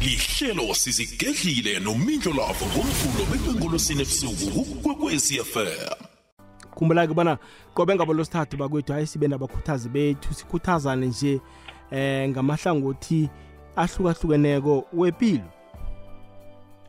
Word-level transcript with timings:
lihlelo 0.00 0.74
sizigedlile 0.74 1.80
nomindlo 1.80 2.32
lavo 2.32 2.66
ngomvulo 2.66 3.24
bekwengolosini 3.30 4.02
ebusuku 4.02 4.64
kukwekwezi 4.64 5.34
fm 5.44 6.06
khumbula-ke 6.74 7.14
bona 7.14 7.38
qobe 7.74 7.94
ngabo 7.94 8.12
losithathu 8.12 8.56
bakwethu 8.56 8.92
hayi 8.92 9.06
sibe 9.06 9.28
nabakhuthazi 9.28 9.88
bethu 9.88 10.34
sikhuthazane 10.34 11.06
nje 11.06 11.40
eh 11.90 12.28
ngamahlangothi 12.28 13.30
ahlukahlukeneko 13.76 14.84
wempilo 14.92 15.50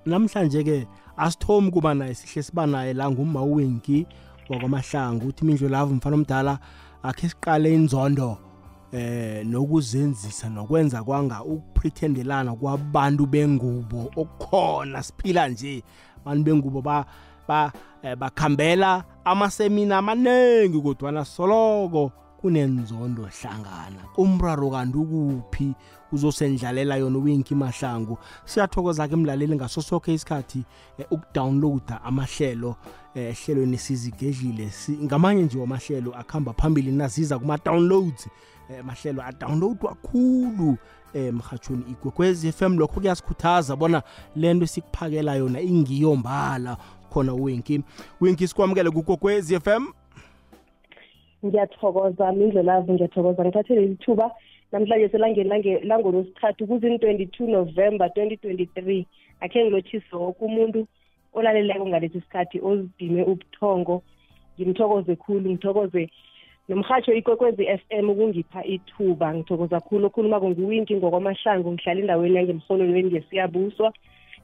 namhlanje-ke 0.05 0.87
asithomi 1.17 1.71
kuba 1.71 1.93
naye 1.93 2.15
sihle 2.15 2.43
siba 2.43 2.65
naye 2.67 2.93
la 2.93 3.11
ngumawinki 3.11 4.05
wakwamahlangu 4.49 5.27
uthi 5.27 5.45
mindlo 5.45 5.69
lavo 5.69 5.93
mfana 5.93 6.15
omdala 6.15 6.59
akhe 7.03 7.29
siqale 7.29 7.73
inzondo. 7.73 8.46
Eh 8.91 9.45
nokuzenzisa 9.45 10.49
nokwenza 10.49 11.03
kwanga 11.03 11.43
ukuprethendelana 11.43 12.55
kwabantu 12.55 13.25
bengubo 13.25 14.11
okukhona. 14.15 15.03
Siphila 15.03 15.47
nje. 15.47 15.83
Abantu 16.21 16.43
bengubo 16.43 16.81
ba 16.81 17.05
ba 17.47 17.71
eh, 18.03 18.15
bakhambela 18.15 19.03
amasemina 19.25 19.97
amaningi 19.97 20.81
kodwana 20.81 21.25
soloko 21.25 22.11
kunenzondo 22.41 23.23
hlangana. 23.23 24.03
Umraro 24.17 24.69
kanti 24.69 24.97
ukuphi? 24.97 25.73
Uzosendlalela 26.11 26.95
yona 26.95 27.17
uwinki 27.17 27.55
mahlangu. 27.55 28.17
Siyathokoza 28.45 29.07
ke 29.07 29.13
emlaleli 29.13 29.55
ngaso 29.55 29.81
sonke 29.81 30.13
isikhathi 30.13 30.63
eh, 30.97 31.05
ukudownloada 31.11 32.03
amahlelo 32.03 32.75
eh, 33.15 33.29
ehlelweni 33.31 33.77
sizigedlile 33.77 34.69
si, 34.69 34.91
ngamanye 34.91 35.43
nje 35.43 35.57
wamahlelo 35.59 36.15
akuhamba 36.15 36.53
phambili 36.53 36.91
naziza 36.91 37.39
kuma-downloads. 37.39 38.25
eh, 38.25 38.31
mahlelo 38.83 39.23
adownloadwa 39.23 39.95
khulu 39.95 40.77
eh 41.13 41.33
mhathweni 41.33 41.83
igwekwezi 41.91 42.51
FM 42.51 42.77
lokho 42.77 42.99
kuyasikhuthaza 42.99 43.75
bona 43.75 44.03
lento 44.35 44.63
esikuphakela 44.63 45.35
yona 45.35 45.61
ingiyo 45.61 46.15
mbala 46.15 46.77
khona 47.09 47.33
winki 47.33 47.81
winki 48.21 48.47
sikwamukele 48.47 48.89
kugogwezi 48.89 49.59
FM 49.59 49.85
ngiyathokoza 51.45 52.31
mindlelavu 52.31 52.93
ngiyathokoza. 52.93 53.43
Ngithathele 53.43 53.85
ithuba 53.85 54.31
namhlanje 54.71 55.09
selangeni 55.09 55.49
langolosithathu 55.89 56.67
kuzini-22 56.67 57.47
november 57.47 58.07
2023 58.07 59.05
akhe 59.39 59.63
ngilotshise 59.63 60.15
woke 60.15 60.45
umuntu 60.45 60.87
olaleleko 61.33 61.87
ngalesi 61.87 62.21
sikhathi 62.21 62.59
ozidime 62.61 63.23
ubuthongo. 63.23 64.03
Ngimthokoze 64.59 65.15
khulu 65.15 65.49
ngithokoze 65.49 66.09
nomhatsho 66.67 67.13
ikwekwezi 67.13 67.65
FM 67.65 68.09
ukungipha 68.09 68.65
ithuba. 68.65 69.33
Ngithokoza 69.33 69.79
khulu 69.79 70.07
okhuluma-ko 70.07 70.49
nguwinki 70.49 70.95
ngokwamahlangu 70.95 71.71
ngihlala 71.71 71.99
endaweni 71.99 72.35
yangemhololweni 72.35 73.11
ngesiyabuswa 73.11 73.93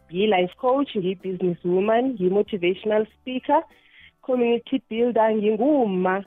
ngiyi-life 0.09 0.55
coach 0.55 0.95
ngiyi-business 0.95 1.65
woman 1.65 2.13
ngiyi-motivational 2.13 3.07
speaker 3.15 3.63
community 4.21 4.81
builder 4.89 5.35
nginguma 5.35 6.23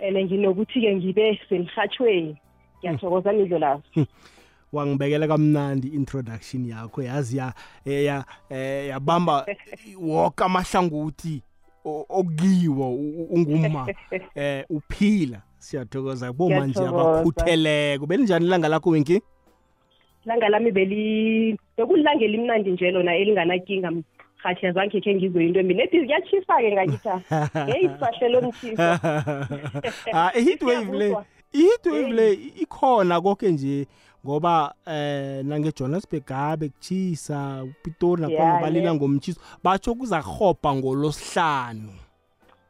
and 0.00 0.16
nginokuthi-ke 0.16 0.96
ngibe 0.96 1.40
semhathweni 1.48 2.36
ngiyathokoza 2.78 3.32
midlo 3.32 3.58
lazo 3.58 3.82
wangibekela 4.72 5.28
kamnandi 5.28 5.88
introduction 5.88 6.66
yakho 6.66 7.02
yazi 7.02 7.36
ya 7.36 7.54
eh, 7.84 8.04
ya 8.04 8.24
eh, 8.50 8.88
yabamba 8.88 9.46
woke 10.00 10.44
amahlangothi 10.44 11.42
o- 11.84 12.06
okukiwo 12.08 12.90
u- 12.94 13.28
unguma 13.30 13.86
eh 14.34 14.64
uphila. 14.70 15.42
Siyathokoza. 15.58 16.32
Boma 16.32 16.66
nje 16.66 16.80
Ngiyathokoza. 16.80 17.10
abakhutheleko. 17.10 18.06
Belinjani 18.06 18.46
ilanga 18.46 18.68
lakho 18.68 18.90
winki 18.90 19.20
ilanga 20.24 20.48
lami 20.48 20.70
beli 20.72 21.56
bekulilanga 21.76 22.24
elimnandi 22.24 22.70
nje 22.70 22.90
lona 22.90 23.16
elinganakinga. 23.16 23.90
Mhathi 23.90 24.66
azange 24.66 25.00
khe 25.00 25.14
ngizwe 25.14 25.46
into 25.46 25.60
embi. 25.60 25.74
Nedi 25.74 26.00
kuyatshisa-ke 26.00 26.72
ngakitha 26.72 27.20
heyi 27.72 27.90
sahlelo 28.00 28.42
mtshisa 28.42 29.00
ah 30.12 30.30
i-heat 30.34 30.62
wave 30.62 30.92
le 30.92 31.08
Siyabuzwa. 31.08 31.24
i-heat 31.52 31.86
wave 31.86 32.12
le 32.12 32.32
ikhona 32.32 33.20
konke 33.20 33.52
nje 33.52 33.86
ngoba 34.26 34.74
eh 34.86 35.44
nange 35.44 35.72
Johannesburg 35.72 36.24
gabe 36.26 36.68
kuchisa 36.68 37.64
uPitori 37.64 38.22
nakhona 38.22 38.44
Yeah, 38.44 38.60
balila 38.62 38.82
yeah. 38.84 38.94
ngomchiso 38.94 39.40
batsho 39.64 39.94
kuza 39.94 40.22
khopha 40.22 40.74
ngolosihlanu 40.74 41.88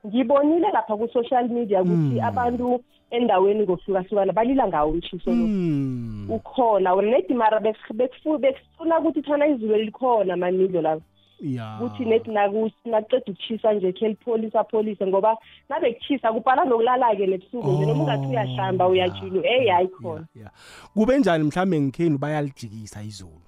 ngibonile 0.07 0.71
lapha 0.73 0.97
ku-social 0.97 1.49
media 1.49 1.83
ukuthi 1.83 2.21
Mm. 2.21 2.25
abantu 2.25 2.81
endaweni 3.11 3.63
ngohlukahlukana 3.67 4.33
balila 4.33 4.69
ngawo 4.69 4.91
umtshiso 4.93 5.31
lo 5.31 5.45
Hmm. 5.47 6.31
ukhona 6.31 6.95
nedi 7.03 7.35
mara 7.35 7.59
bekufu- 7.61 7.95
bekufu- 7.95 8.39
bekufuna 8.39 8.99
ukuthi 8.99 9.23
thana 9.23 9.47
izulu 9.47 9.75
elikhona 9.75 10.37
manidlo 10.37 10.81
lapho 10.83 11.03
ya. 11.41 11.77
Kuthi 11.81 12.05
nedi 12.05 12.31
naku- 12.31 12.71
nakuceda 12.85 13.23
ukuchisa 13.29 13.73
nje 13.73 13.93
khe 13.93 14.09
lipholisa 14.09 14.65
pholise 14.65 15.07
ngoba 15.07 15.37
nabekuchisa 15.69 16.33
kubhala 16.33 16.65
nokulala-ke 16.65 17.27
nebusuku 17.27 17.69
nje 17.71 17.87
noma 17.87 18.03
ungathi 18.03 18.27
uyahlamba 18.27 18.85
Oh, 18.87 18.91
uyajulu 18.91 19.43
eyi 19.45 19.69
hayi 19.69 19.89
khona. 19.89 20.27
Ya, 20.35 20.43
ya. 20.43 20.51
kube 20.95 21.19
njani 21.19 21.45
mhlambe 21.45 21.81
ngikheni 21.81 22.19
bayalijikisa 22.19 23.03
izulu? 23.03 23.41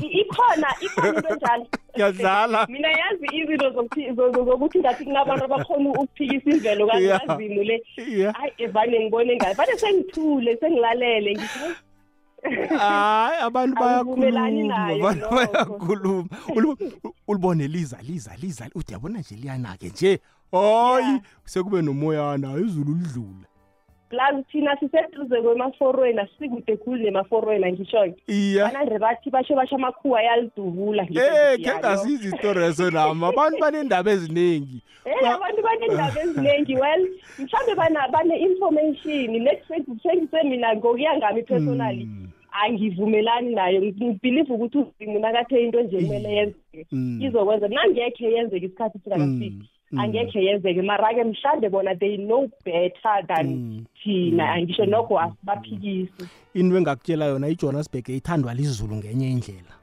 I- 0.00 0.20
ikhona 0.20 0.68
ikhona 0.80 1.08
into 1.08 1.28
enjalo. 1.28 1.66
Ngiyadlala. 1.94 2.66
mina 2.68 2.88
yazi 2.90 3.26
izinto 3.32 3.68
zokuthi- 3.70 4.14
zo- 4.14 4.30
zo- 4.32 4.44
zokuthi 4.44 4.78
ngathi 4.78 5.04
kunabantu 5.04 5.44
abakhona 5.44 5.90
ukuphikisa 5.90 6.50
imvelo 6.50 6.88
Yeah. 7.00 7.20
kazimu 7.26 7.62
le. 7.62 7.82
Ya. 8.16 8.32
Hayi 8.32 8.52
evane 8.58 9.00
ngibone 9.00 9.36
ngayo. 9.36 9.54
Vane 9.54 9.72
sengithule 9.78 10.56
sengilalele. 10.56 11.30
Ngithi 11.34 11.58
hayi 12.78 13.40
abantu 13.42 13.84
Angivumelani 13.84 14.68
bayakhuluma 14.68 14.86
nayo 14.86 15.08
abantu 15.08 15.20
lokho. 15.20 15.36
bayakhuluma 15.52 16.28
Ulu- 16.56 16.78
ulibone 17.28 17.68
liza 17.68 17.98
liza 18.02 18.36
liza 18.36 18.68
uthi 18.74 18.92
yabona 18.92 19.18
nje 19.18 19.34
liyana-ke 19.36 19.88
nje 19.88 20.20
hayi 20.52 21.06
Yeah. 21.06 21.20
sekube 21.44 21.82
nomoyana 21.82 22.52
izulu 22.56 22.94
lidlule 22.94 23.46
plus 24.12 24.44
thina 24.52 24.76
siseduze 24.76 25.42
kwemaforweni 25.42 26.20
asikude 26.20 26.76
khulu 26.76 27.02
nemaforweni 27.02 27.64
angisho-ke 27.64 28.14
iya. 28.26 28.64
Banande 28.64 28.98
bathi 28.98 29.30
basho 29.30 29.54
basho 29.54 29.74
amakhuwa 29.76 30.20
ayalidubula 30.20 31.02
Eh 31.02 31.58
khe 31.64 31.78
ngasiza 31.78 32.28
isitori 32.28 32.64
eso 32.64 32.90
nami 32.90 33.24
abantu 33.24 33.60
banendaba 33.60 34.10
eziningi 34.10 34.82
Eh 35.04 35.28
abantu 35.28 35.62
banendaba 35.62 36.20
eziningi 36.20 36.74
well 36.76 37.02
mhlawumbe 37.38 37.74
bana 37.74 38.08
bane-information 38.08 39.42
next 39.42 39.66
sengise 40.02 40.42
mina 40.44 40.76
ngokuya 40.76 41.16
ngami 41.16 41.42
personally 41.42 42.04
Mm, 42.04 42.28
angivumelani 42.52 43.54
nayo. 43.54 43.82
Ngibhilive 43.82 44.52
ukuthi 44.52 44.78
uzimu 44.78 45.18
nakathe 45.18 45.62
into 45.64 45.82
nje 45.82 45.96
kumele 45.96 46.34
yenzeke 46.36 46.86
mm, 46.92 47.22
izokwenza. 47.22 47.68
Nangekhe 47.68 48.32
yenzeke 48.32 48.66
isikhathi 48.66 48.98
singakafiki 48.98 49.50
mm, 49.50 49.58
mm. 49.60 49.66
Angekhe 49.98 50.44
yenzeke 50.44 50.82
mara-ke 50.82 51.24
mhlawumbe 51.24 51.68
bona 51.70 51.94
they 51.94 52.16
know 52.16 52.48
better 52.64 53.26
than 53.28 53.46
Mm, 53.46 53.84
thina. 54.04 54.44
Mm, 54.44 54.50
angisho 54.52 54.84
mm, 54.84 54.90
nokho 54.90 55.14
mm, 55.14 55.20
asibaphikisi. 55.24 56.28
Into 56.54 56.76
engakutshela 56.76 57.24
yona 57.24 57.48
ijohannesburg 57.48 58.08
ithandwa 58.08 58.54
lizulu 58.54 58.96
ngenye 58.96 59.30
indlela. 59.30 59.74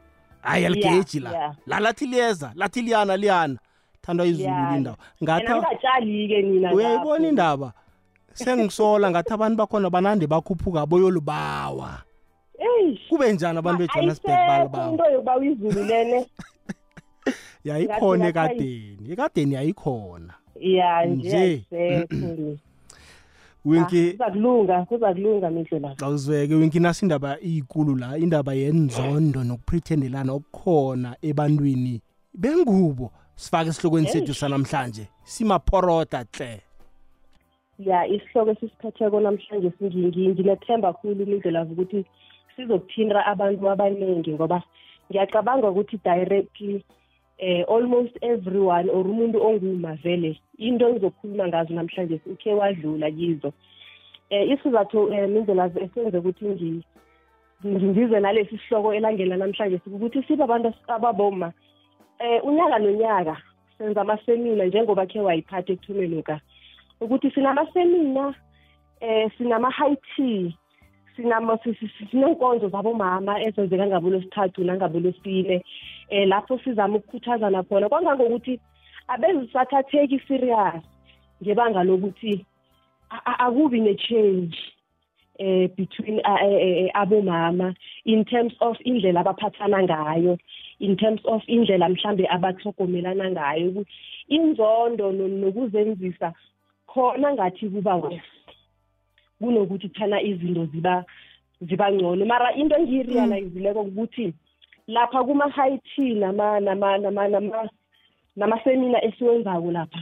Hayi 0.41 0.65
aligeji 0.65 1.19
la. 1.19 1.31
yeah. 1.31 1.55
la 1.67 1.79
lathi 1.79 2.05
liyeza 2.05 2.51
lathi 2.55 2.81
liyana 2.81 3.17
liyana. 3.17 3.57
Thandwa 4.01 4.25
izulu 4.25 4.43
Liyana. 4.49 4.71
lindawo 4.75 4.97
yena 5.21 5.23
ngathi 5.23 5.53
ngingatshali-ke 5.53 6.41
mina 6.41 6.73
uyayibona 6.73 7.13
lapho. 7.13 7.29
indaba? 7.29 7.73
Sengisola 8.33 9.11
ngathi 9.11 9.33
abantu 9.33 9.57
bakhona 9.57 9.89
banande 9.89 10.27
bakhuphuka 10.27 10.85
boyolubawa. 10.85 12.01
Eish. 12.59 13.07
kube 13.09 13.33
njani 13.33 13.57
abantu 13.59 13.79
bejohannesburg 13.79 14.33
Ayisekho 14.35 14.69
balibawa 14.69 14.91
into 14.91 15.03
yokubawa 15.11 15.45
izulu 15.45 15.83
lene 15.83 16.25
yayikhona 17.67 18.29
Ngathi 18.29 18.37
lapha 18.37 18.53
ekadeni. 18.53 19.11
Ekadeni 19.11 19.53
yayikhona. 19.55 20.33
Ya 20.59 21.05
nje 21.05 21.27
Nje. 21.27 21.37
ayisekho 21.37 22.57
winki 23.65 24.11
kuza 24.11 24.31
kulunga 24.31 24.85
kuza 24.85 25.13
kulunga 25.13 25.49
mindlu 25.49 25.79
lapho 25.79 26.05
awuzweke 26.05 26.55
winki 26.55 26.79
nasi 26.79 27.05
indaba 27.05 27.37
iyikulu 27.41 27.95
la 27.95 28.17
indaba 28.17 28.53
yenzondo 28.53 29.43
nokuprethendelana 29.43 30.33
okukhona 30.33 31.15
ebantwini. 31.21 32.01
Bengubo 32.33 33.11
sifake 33.35 33.69
esihlokweni 33.69 34.07
sethu 34.07 34.33
sanamhlanje. 34.33 35.07
Simaphorota 35.23 36.25
hle 36.33 36.61
ya 37.79 38.07
isihloko 38.07 38.51
esisiphetheko 38.51 39.19
namhlanje 39.19 39.71
singingi 39.79 40.27
nginethemba 40.29 40.93
khulu 40.93 41.23
imindlelavu 41.23 41.73
ukuthi 41.73 42.05
sizokuthinta 42.55 43.25
abantu 43.25 43.69
abaningi 43.69 44.33
ngoba 44.33 44.63
ngiyacabanga 45.09 45.69
ukuthi 45.69 45.97
directly 46.03 46.83
eh 47.39 47.63
almost 47.67 48.17
everyone 48.21 48.89
or 48.89 49.05
umuntu 49.07 49.37
onguma 49.47 49.95
vele 50.03 50.39
into 50.57 50.87
engizokhuluma 50.87 51.47
ngazo 51.47 51.73
namhlanje 51.73 52.21
ukhe 52.25 52.53
wadlula 52.53 53.11
kizo. 53.11 53.53
Eh 54.29 54.49
isizathu 54.51 55.13
eh, 55.13 55.29
mindlelavu 55.29 55.79
esenze 55.79 56.17
ukuthi 56.17 56.45
ngi- 56.45 56.83
ngi- 57.65 57.89
ngize 57.91 58.19
nalesi 58.19 58.57
sihloko 58.57 58.93
elangela 58.93 59.37
namhlanje 59.37 59.81
ukuthi 59.87 60.23
sibe 60.23 60.43
abantu 60.43 60.73
ababoma 60.87 61.53
eh 62.19 62.43
unyaka 62.43 62.79
nonyaka 62.79 63.35
senza 63.77 64.01
amasemina 64.01 64.65
njengoba 64.65 65.05
khe 65.05 65.19
wayiphatha 65.19 65.73
ekuthumeni 65.73 66.23
ka 66.23 66.39
ukuthi 67.01 67.31
sinamasemina 67.31 68.35
eh 69.01 69.31
sinama-high 69.37 69.95
tea 70.15 70.51
sinenkonzo 71.15 72.69
zabomama 72.69 73.41
ezenzeka 73.43 73.87
ngabo 73.87 74.09
lwesithathu 74.09 74.63
nangabo 74.63 74.99
lwesine 74.99 75.63
um 76.11 76.29
lapho 76.29 76.59
sizama 76.63 76.97
ukukhuthazana 76.97 77.63
khona 77.63 77.89
kwangangokuthi 77.89 78.59
abezisathatheki 79.07 80.19
serious 80.27 80.83
ngebanga 81.43 81.83
lokuthi 81.83 82.45
akubi 83.25 83.79
ne-change 83.81 84.57
eh 85.39 85.69
between 85.75 86.21
abomama 86.93 87.73
in 88.05 88.25
terms 88.25 88.53
of 88.59 88.77
indlela 88.85 89.19
abaphathana 89.21 89.83
ngayo 89.83 90.37
in 90.79 90.95
terms 90.97 91.21
of 91.25 91.41
indlela 91.47 91.89
mhlambe 91.89 92.27
abathogomelana 92.27 93.31
ngayo. 93.31 93.85
Inzondo 94.27 95.11
nokuzenzisa 95.11 96.33
khona 96.87 97.33
ngathi 97.33 97.69
kuba 97.69 97.95
wes 97.95 98.21
kunokuthi 99.41 99.89
thana 99.89 100.21
izinto 100.21 100.65
ziba 100.65 101.05
ziba 101.61 101.91
ngcono. 101.91 102.25
Mara 102.25 102.53
into 102.55 102.75
engiyirealizileko 102.75 103.81
ukuthi 103.81 104.33
lapha 104.89 105.23
kuma-hit 105.23 105.85
nama 106.17 106.59
nama 106.59 106.97
nama 106.97 107.27
nama 107.27 107.69
namasemina 108.35 108.97
esiwenzako 109.05 109.71
lapha. 109.71 109.99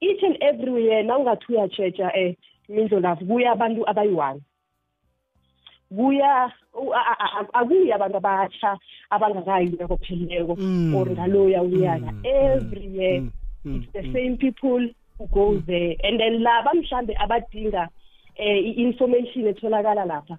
Each 0.00 0.22
and 0.22 0.36
every 0.40 0.84
year 0.84 1.02
nawungathi 1.04 1.46
uyatshetsha 1.52 2.12
um 2.14 2.34
mindlo 2.68 3.00
lapho 3.00 3.24
kuya 3.26 3.52
abantu 3.52 3.82
abayi-one. 3.90 4.40
Kuya 5.96 6.52
akuyi 7.52 7.92
abantu 7.92 8.16
abatsha 8.16 8.78
abangakayi 9.10 9.68
uyako 9.76 9.96
phelileko 9.96 10.54
Mm. 10.58 10.94
or 10.94 11.06
ngaloya 11.10 11.62
uyaka 11.62 12.10
Mm, 12.12 12.22
every 12.24 12.86
year 12.86 13.20
mm, 13.20 13.30
mm, 13.64 13.76
it's 13.82 13.92
the 13.92 14.02
same 14.12 14.36
people 14.36 14.88
who 15.18 15.26
go 15.28 15.58
there. 15.66 15.96
And 16.04 16.20
then 16.20 16.42
laba 16.42 16.70
mhlambe 16.74 17.14
abadinga 17.18 17.88
eh 18.36 18.58
i-information 18.58 19.46
etholakala 19.46 20.04
lapha 20.04 20.38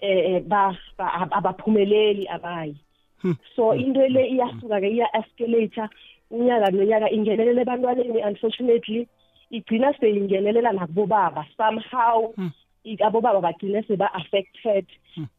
eh 0.00 0.36
eh, 0.36 0.42
ba 0.46 0.76
ba- 0.98 1.28
abaphumeleli 1.30 2.26
abayi. 2.28 2.76
So 3.56 3.74
into 3.74 4.00
le 4.08 4.28
iyasuka 4.28 4.80
ke 4.80 4.88
iya 4.88 5.06
escalate 5.16 5.88
unyaka 6.30 6.70
nonyaka 6.70 7.10
ingenelela 7.10 7.62
ebantwaneni 7.62 8.24
unfortunately 8.24 9.08
igcina 9.50 9.94
seyingenelela 10.00 10.72
nakubobaba 10.72 11.46
somehow 11.56 12.32
Hmm. 12.36 12.52
abobaba 13.06 13.40
bagcine 13.40 13.82
seba-affected 13.86 14.86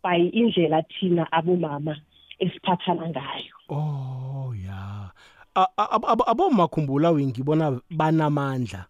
by 0.03 0.19
indlela 0.33 0.83
thina 0.83 1.25
abomama 1.31 1.95
esiphathana 2.39 3.09
ngayo 3.09 3.55
Oh 3.69 4.53
ya. 4.55 5.11
Aboma 5.55 6.67
khumbula 6.67 7.13
ngibona 7.13 7.79
banamandla. 7.89 8.85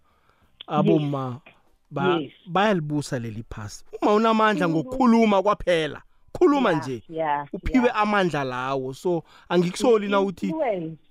Aboma 0.67 1.41
bayalibusa 1.91 3.19
leli 3.19 3.43
phasi. 3.49 3.83
Uma 4.01 4.13
unamandla 4.13 4.69
ngokukhuluma 4.69 5.43
kwaphela. 5.43 6.01
Khuluma 6.39 6.69
Yeah, 6.69 6.81
nje. 6.81 7.01
Uphiwe 7.53 7.89
amandla 7.89 8.43
lawo. 8.43 8.93
So 8.93 9.23
angikusoli 9.49 10.07
na 10.07 10.21
uthi 10.21 10.53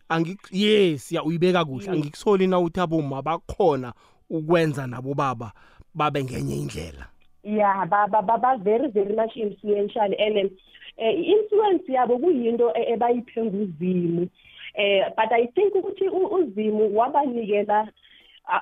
angik 0.09 0.41
yes 0.51 1.13
ya 1.13 1.23
uyibeka 1.23 1.65
kuhle. 1.65 1.87
Mm. 1.87 1.93
Angikusoli 1.93 2.47
na 2.47 2.59
uthi 2.59 2.81
aboma 2.81 3.23
bakhona 3.23 3.93
ukwenza 4.31 4.87
nabo 4.87 5.15
baba 5.15 5.53
babe 5.95 6.25
ngenye 6.25 6.57
indlela. 6.57 7.07
yeah 7.49 7.87
ba 7.87 8.07
ba 8.07 8.23
ba 8.23 8.37
ba 8.39 8.57
very 8.59 8.89
very 8.89 9.15
much 9.15 9.37
influential 9.37 10.13
and 10.19 10.51
eh 10.99 11.15
influence 11.15 11.89
yabo 11.89 12.19
kuyinto 12.19 12.73
e- 12.75 12.93
ebayiphe 12.93 13.45
nguzimu 13.45 14.29
eh 14.75 15.05
but 15.17 15.33
i 15.33 15.47
think 15.47 15.75
ukuthi 15.75 16.09
uzimu 16.09 16.97
wabanikela 16.97 17.89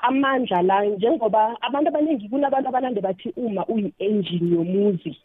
amandla 0.03 0.63
la 0.63 0.85
njengoba 0.85 1.57
abantu 1.61 1.89
abaningi 1.89 2.29
kunabantu 2.29 2.69
abanande 2.69 3.01
bathi 3.01 3.33
uma 3.37 3.67
uyi-engine 3.67 4.55
yomuzi 4.55 5.17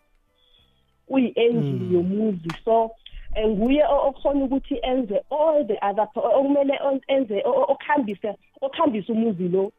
uyi-engine 1.11 1.79
Mm. 1.79 1.93
yomuzi. 1.93 2.49
So 2.65 2.91
eh, 3.35 3.47
nguye 3.49 3.83
o- 3.83 4.07
okhona 4.09 4.43
ukuthi 4.45 4.79
enze 4.83 5.21
all 5.31 5.63
the 5.67 5.77
other 5.81 6.07
pa- 6.13 6.21
okumele 6.35 6.77
on- 6.83 7.01
enze 7.07 7.41
o- 7.45 7.51
o- 7.51 7.71
okhambise 7.71 8.35
okhambise 8.61 9.11
umuzi 9.11 9.47
lo. 9.49 9.71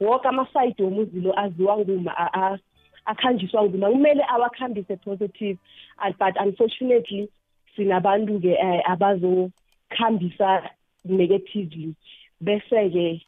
Wonke 0.00 0.28
amasayidi 0.28 0.82
womuzi 0.82 1.20
lo 1.20 1.32
aziwa 1.38 1.78
nguma 1.78 2.12
a- 2.18 2.32
a- 2.34 2.58
akhanjiswa 3.06 3.62
nguma. 3.64 3.90
Kumele 3.90 4.24
awakhambise 4.28 4.96
positive 4.96 5.58
and 5.98 6.14
but 6.18 6.34
unfortunately 6.40 7.28
sinabantu-ke 7.76 8.52
eh, 8.58 8.82
abazokhambisa 8.90 10.70
negatively. 11.04 11.94
Bese-ke 12.40 13.22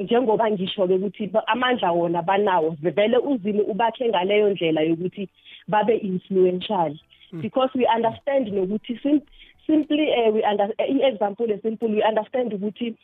njengoba 0.00 0.50
ngisho-ke 0.50 0.94
ukuthi 0.94 1.30
amandla 1.46 1.92
wona 1.92 2.22
banawo 2.22 2.76
vele 2.80 3.18
uzimu 3.18 3.62
ubakhe 3.62 4.08
ngaleyo 4.08 4.50
ndlela 4.50 4.80
yokuthi 4.80 5.28
babe 5.68 5.96
influential. 5.96 6.94
Because 7.32 7.70
we 7.74 7.86
understand 7.86 8.48
nokuthi 8.48 8.98
sim 9.02 9.20
simply 9.66 10.10
uh, 10.10 10.34
i-example 10.78 11.50
esimple 11.50 11.88
we 11.88 12.02
understand 12.02 12.52
ukuthi 12.54 12.94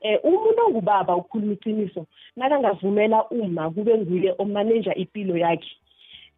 eh 0.00 0.18
umuntu 0.24 0.66
ongubaba 0.66 1.16
ukhuluma 1.16 1.52
iqiniso 1.52 2.06
nakangavumela 2.36 3.28
uma 3.30 3.70
kube 3.70 3.98
nguye 3.98 4.34
omanager 4.38 4.98
impilo 4.98 5.36
yakhe 5.36 5.76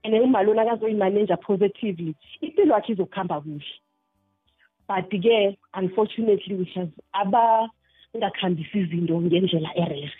and 0.05 0.15
uma 0.15 0.43
lona 0.43 0.63
akazoyimanager 0.63 1.37
positively 1.41 2.15
impilo 2.41 2.75
yakhe 2.75 2.93
izokuhamba 2.93 3.41
kuhle. 3.41 3.65
But 4.89 5.11
ke 5.11 5.59
unfortunately 5.75 6.55
we 6.55 6.87
have 7.13 7.71
abangakhambisi 8.17 8.79
izinto 8.79 9.21
ngendlela 9.21 9.71
erest 9.77 10.19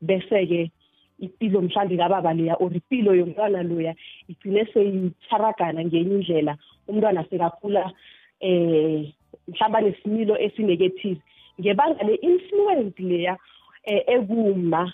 bese 0.00 0.46
ke 0.46 0.70
impilo 1.18 1.62
mhlambe 1.62 1.96
kababa 1.96 2.34
leya 2.34 2.54
or 2.60 2.72
impilo 2.72 3.14
yomntwana 3.14 3.62
loya 3.62 3.94
igcine 4.28 4.66
seyitharagana 4.72 5.84
ngenye 5.84 6.14
indlela 6.14 6.56
umntwana 6.88 7.24
sekakhula 7.24 7.92
eh 8.40 9.12
mhlawumbe 9.48 9.80
nesimilo 9.80 10.38
esinegative. 10.38 11.20
Ngebanga 11.60 12.04
le-influence 12.04 13.02
leya 13.02 13.36
eh, 13.84 14.02
ekuma 14.06 14.92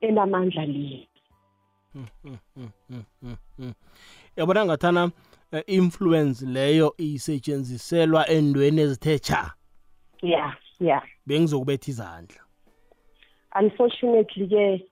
enamandla 0.00 0.66
leya. 0.66 1.06
Yabona 4.36 4.64
ngathana 4.64 5.10
eh, 5.52 5.62
influence 5.66 6.46
leyo 6.46 6.94
isetshenziselwa 6.98 8.28
endweni 8.28 8.80
ezithe 8.80 9.18
cha. 9.18 9.54
yeah 10.24 10.63
yeah 10.80 11.02
Bengizokubetha 11.26 11.90
izandla. 11.90 12.40
unfortunately 13.60 14.46
ke 14.48 14.84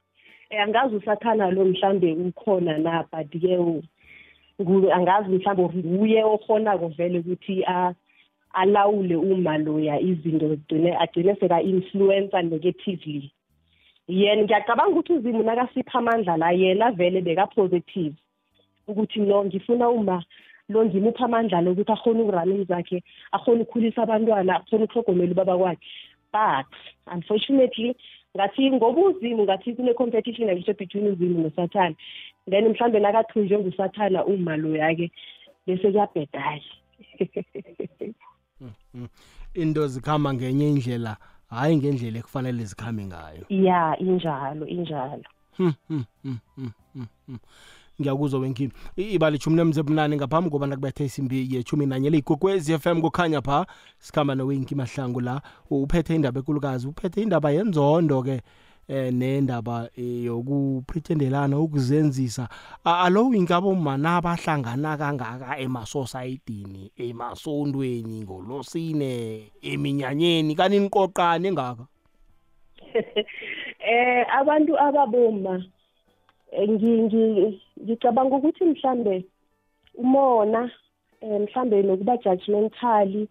eh, 0.51 0.63
angazi 0.63 0.97
usathana 0.97 1.51
lo 1.51 1.65
mhlambe 1.65 2.13
ukhona 2.13 2.79
na 2.79 3.03
but 3.13 3.31
ke 3.31 3.59
u- 3.59 3.83
ngu- 4.61 4.93
angazi 4.93 5.29
mhlambe 5.31 5.63
nguye 5.63 6.25
okhonako 6.25 6.89
vele 6.89 7.19
ukuthi 7.19 7.65
a- 7.67 7.95
alawule 8.53 9.17
uma 9.17 9.59
loya 9.59 10.01
izinto 10.01 10.49
gcine 10.57 10.97
agcine 10.97 11.35
seka-influencer 11.35 12.43
negatively 12.45 13.33
yena 14.09 14.43
ngiyacabanga 14.43 14.91
ukuthi 14.91 15.13
uzimu 15.13 15.43
nakasipha 15.43 15.99
amandla 15.99 16.37
la 16.37 16.51
yena 16.53 16.91
vele 16.91 17.21
beka-positive 17.21 18.15
ukuthi 18.87 19.21
no 19.21 19.45
ngifuna 19.45 19.89
uma 19.89 20.25
lo 20.69 20.85
ngimupha 20.85 21.25
amandla 21.25 21.61
lo 21.61 21.73
ukuthi 21.73 21.93
akhone 21.93 22.23
ukurana 22.23 22.55
izakhe 22.55 23.03
akhone 23.33 23.63
ukukhulisa 23.63 24.03
abantwana 24.03 24.57
akhone 24.57 24.85
ukuhlogomela 24.85 25.33
ubaba 25.33 25.59
kwakhe 25.59 25.81
but 26.33 26.67
unfortunately 27.15 27.97
ngathi 28.37 28.71
ngoba 28.73 29.01
uzimu 29.01 29.43
ngathi 29.45 29.75
kune-competition 29.75 30.51
akusho 30.51 30.75
between 30.75 31.07
uzimu 31.07 31.43
nosathana 31.43 31.95
then 32.51 32.69
mhlawumbe 32.69 33.01
nakathunjwe 33.01 33.59
ngusathana 33.59 34.25
uma 34.25 34.57
loya-ke 34.57 35.11
bese 35.67 35.91
kuyabhedayo 35.93 36.63
Into 39.55 39.87
zikhama 39.87 40.35
ngenye 40.35 40.69
indlela, 40.69 41.17
hayi 41.51 41.77
ngendlela 41.77 42.19
ekufanele 42.19 42.65
zikhambe 42.65 43.05
ngayo. 43.05 43.45
ya 43.51 43.97
injalo 43.99 44.67
injalo. 44.67 45.29
Ngiyakuzwa 48.01 48.41
wenkini 48.41 48.73
ibali 48.97 49.37
ishumi 49.37 49.57
nemzebunane 49.57 50.17
ngaphambi 50.17 50.51
kobana 50.51 50.77
kubethe 50.77 51.05
isimbi 51.05 51.55
yeshumi 51.55 51.87
nanye 51.87 52.11
leyigogwezi 52.11 52.79
FM 52.79 53.01
kukhanya 53.01 53.41
pha. 53.43 53.67
Sikhamba 53.99 54.35
nowenki 54.35 54.75
mahlangu 54.75 55.21
la 55.21 55.43
uphethe 55.71 56.15
indaba 56.15 56.41
ekulukazi 56.41 56.89
uphethe 56.89 57.23
indaba 57.23 57.51
yenzondo-ke 57.51 58.41
eh 58.89 59.13
nendaba 59.13 59.89
eh, 59.97 60.25
yokuprethendelana 60.25 61.59
ukuzenzisa. 61.59 62.49
A- 62.85 62.99
alo 63.05 63.35
ingabo 63.35 63.75
mana 63.75 64.17
abahlangana 64.17 64.97
kangaka 64.97 65.59
emasosayidini 65.59 66.91
emasondweni 66.99 68.23
ngolosine 68.23 69.53
eminyanyeni 69.63 70.55
kanini 70.55 70.89
qoqane 70.89 71.49
engaka 71.49 71.87
eh 73.81 74.27
abantu 74.39 74.77
ababoma 74.79 75.65
eh, 76.53 76.69
ngicabanga 77.83 78.37
ukuthi 78.37 78.65
mhlambe 78.65 79.25
umona 79.95 80.71
eh 81.21 81.41
mhlambe 81.41 81.83
nokuba 81.83 82.17
judgmentally 82.17 83.29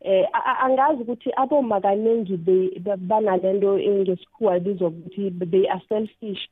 eh 0.00 0.26
a- 0.32 0.44
a- 0.50 0.60
angazi 0.66 1.02
ukuthi 1.02 1.30
aboma 1.36 1.80
kaningi 1.80 2.36
be- 2.36 2.78
be- 2.84 2.96
banalento 2.96 3.78
ngesikhuwa 3.78 4.60
bizwa 4.60 4.88
ukuthi 4.88 5.30
they 5.50 5.68
are 5.68 5.82
selfish. 5.88 6.48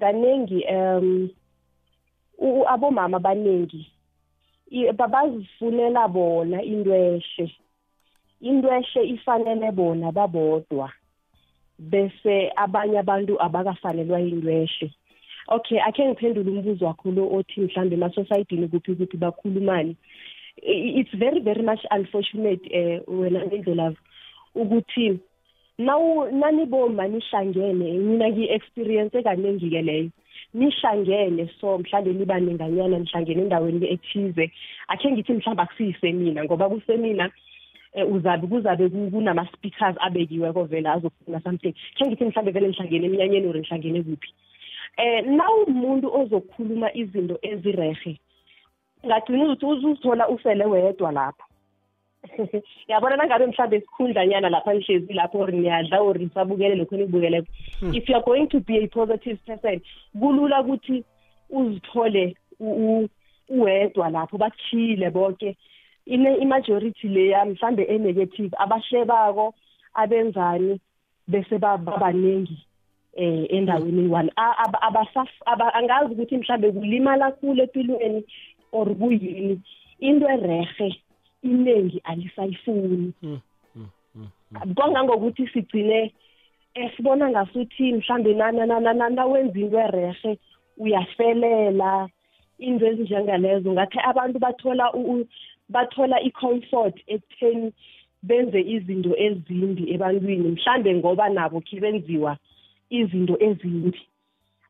Kaningi 0.00 0.64
um 0.68 1.30
u- 2.38 2.66
abomama 2.68 3.16
abaningi 3.16 3.86
i- 4.70 4.92
babazifunela 4.92 6.08
bona 6.08 6.62
intwehle 6.62 7.52
intwehle 8.40 9.02
ifanele 9.14 9.72
bona 9.72 10.12
babodwa 10.12 10.92
bese 11.78 12.52
abanye 12.56 12.98
abantu 12.98 13.42
abakafanelwa 13.42 14.20
intwehle 14.20 14.90
okay 15.48 15.78
akhe 15.80 16.04
ngiphendule 16.08 16.50
umbuzo 16.50 16.86
wakho 16.86 17.10
lo 17.10 17.28
othi 17.34 17.60
mhlambe 17.60 17.94
emasosayidini 17.96 18.68
kuphi 18.68 18.94
kuphi 18.94 19.16
bakhulumani. 19.16 19.96
I- 20.62 21.00
it's 21.00 21.14
very 21.16 21.40
very 21.40 21.62
much 21.62 21.80
unfortunate 21.90 22.62
eh 22.70 23.00
wena 23.08 23.46
ngendlela 23.46 23.94
ukuthi 24.54 25.18
nawu 25.78 26.30
naniboma 26.30 27.08
nihlangene 27.08 27.92
mina 27.98 28.28
ngi-experience 28.30 29.22
kaningi 29.22 29.70
ke 29.70 29.82
leyo. 29.82 30.10
Nihlangene 30.54 31.48
so 31.60 31.78
mhlawumbe 31.78 32.12
niba 32.18 32.40
ninganyana 32.40 32.98
nihlangene 32.98 33.42
endaweni 33.42 33.86
ethize. 33.94 34.52
Akhe 34.88 35.10
ngithi 35.12 35.32
mhlawumbe 35.32 35.62
akusiyisemina 35.62 36.44
ngoba 36.44 36.68
kusemina 36.68 37.30
um 37.94 38.12
uzabe 38.16 38.46
kuzabe 38.46 38.88
ku- 38.88 39.10
kunama-speakers 39.10 39.96
abekiweko 40.00 40.64
vele 40.64 40.88
azokhuluma 40.88 41.40
something. 41.42 41.74
Khe 41.96 42.06
ngithi 42.06 42.24
mhlawumbe 42.24 42.52
vele 42.52 42.68
nihlangene 42.68 43.06
eminyanyeni 43.06 43.46
or 43.48 43.54
nihlangene 43.56 44.02
kuphi. 44.04 44.28
Um 44.98 45.36
nawumuntu 45.36 46.06
ozokhuluma 46.20 46.88
izinto 46.94 47.38
ezirehe 47.42 48.18
ngagcina 49.06 49.44
ukuthi 49.44 49.66
uzuzithola 49.66 50.28
usele 50.28 50.64
wedwa 50.64 51.12
lapho. 51.12 51.44
Yabona 52.88 53.16
nangabe 53.16 53.46
mhlawumbe 53.46 53.80
sikhundlanyana 53.80 54.48
lapha 54.48 54.74
nihlezi 54.74 55.12
lapho 55.12 55.38
or 55.38 55.52
niyadla 55.52 56.00
or 56.00 56.18
nisabukele 56.18 56.74
lokhu 56.74 56.96
nikubukeleko 56.96 57.46
if 57.92 58.08
you 58.08 58.14
are 58.14 58.24
going 58.24 58.46
to 58.46 58.60
be 58.60 58.78
a 58.78 58.86
positive 58.86 59.38
person 59.46 59.80
kulula 60.14 60.60
ukuthi 60.60 61.04
uzithole 61.50 62.36
uwedwa 63.48 64.10
lapho 64.10 64.38
bathile 64.38 65.10
bonke 65.10 65.56
imajority 66.06 67.08
leya 67.08 67.44
mhlambe 67.44 67.82
enegative 67.82 68.56
abahlebako 68.58 69.54
abenzani 69.94 70.80
bese 71.28 71.58
ba- 71.58 71.78
babaningi 71.78 72.66
eh 73.16 73.46
endaweni 73.50 74.08
one 74.08 74.30
abasaf- 74.36 75.42
aba- 75.46 75.74
angazi 75.74 76.12
ukuthi 76.14 76.36
mhlambe 76.36 76.72
kulimala 76.72 77.32
khulu 77.32 77.62
empilweni 77.62 78.24
or 78.72 78.86
kuyini. 78.94 79.60
Into 80.00 80.26
erehe 80.28 80.96
iningi 81.42 82.00
alisayifuni. 82.04 83.12
Kwangangokuthi 84.74 85.46
sigcine 85.52 86.12
esibona 86.74 87.30
ngasuthi 87.30 87.92
mhlambe 87.92 88.34
na- 88.34 88.52
na- 88.52 88.66
na- 88.66 88.92
na- 88.92 89.08
nawenza 89.08 89.58
into 89.60 89.78
erehe 89.78 90.38
uyafelela. 90.78 92.08
Into 92.58 92.86
ezinjengalezo 92.86 93.72
ngathi 93.72 93.98
abantu 94.04 94.38
bathola 94.38 94.92
bathola 95.68 96.20
i-comfort 96.20 96.96
ekutheni 97.06 97.72
benze 98.22 98.60
izinto 98.60 99.16
ezimbi 99.16 99.92
ebantwini 99.94 100.48
mhlambe 100.48 100.94
ngoba 100.94 101.28
nabo 101.28 101.60
khe 101.60 101.80
benziwa 101.80 102.36
izinto 102.98 103.36
ezimbi. 103.40 103.98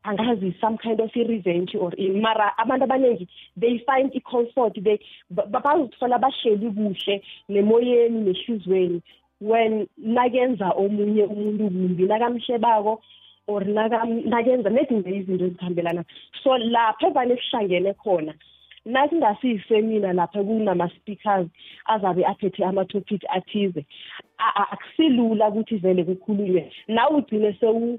Angazi 0.04 0.54
some 0.60 0.78
kind 0.78 1.00
of 1.00 1.10
i-revenge 1.14 1.76
or 1.78 1.92
in 1.94 2.20
mara 2.20 2.50
abantu 2.58 2.84
abaningi 2.86 3.26
they 3.56 3.78
find 3.86 4.10
i-comfort 4.14 4.74
they 4.82 4.98
ba- 5.30 5.46
ba- 5.46 5.60
bazithola 5.66 6.18
bahleli 6.18 6.68
kuhle 6.76 7.22
nemoyeni 7.48 8.18
nehliziyweni 8.26 9.00
when 9.40 9.86
nakenza 9.98 10.70
omunye 10.82 11.24
umuntu 11.24 11.70
kumbi 11.70 12.04
nakamhlebako 12.10 13.00
or 13.46 13.62
nakam- 13.62 14.24
nakenza 14.26 14.70
nezinye 14.70 15.16
izinto 15.18 15.44
ezihambelana. 15.46 16.04
So 16.42 16.50
lapho 16.58 17.06
evane 17.10 17.36
sihlangene 17.36 17.94
khona 17.94 18.34
nakungasiyisemina 18.84 20.12
lapha 20.12 20.42
kunama-speakers 20.42 21.46
azabe 21.86 22.24
aphethe 22.26 22.64
ama-topic 22.64 23.22
athize 23.30 23.84
a- 24.38 24.54
a- 24.62 24.68
akusilula 24.74 25.48
ukuthi 25.48 25.76
vele 25.76 26.04
kukhulunywe. 26.04 26.72
Nawe 26.88 27.16
ugcine 27.18 27.52
sewu 27.60 27.98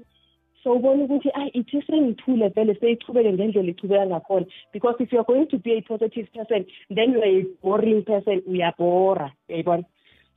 sowubona 0.64 1.04
ukuthi 1.04 1.30
ayi 1.34 1.50
ithi 1.50 1.82
sengithule 1.82 2.48
vele 2.48 2.74
seyichubeke 2.74 3.32
ngendlela 3.32 3.70
ichubeka 3.70 4.06
ngakhona. 4.06 4.46
Because 4.72 4.96
if 5.00 5.12
you're 5.12 5.24
going 5.24 5.46
to 5.46 5.58
be 5.58 5.72
a 5.78 5.82
positive 5.82 6.28
person 6.32 6.66
then 6.90 7.12
you 7.12 7.22
are 7.22 7.40
a 7.40 7.44
boring 7.62 8.02
person. 8.04 8.42
Uyabhora 8.46 9.32
uyayibona? 9.48 9.84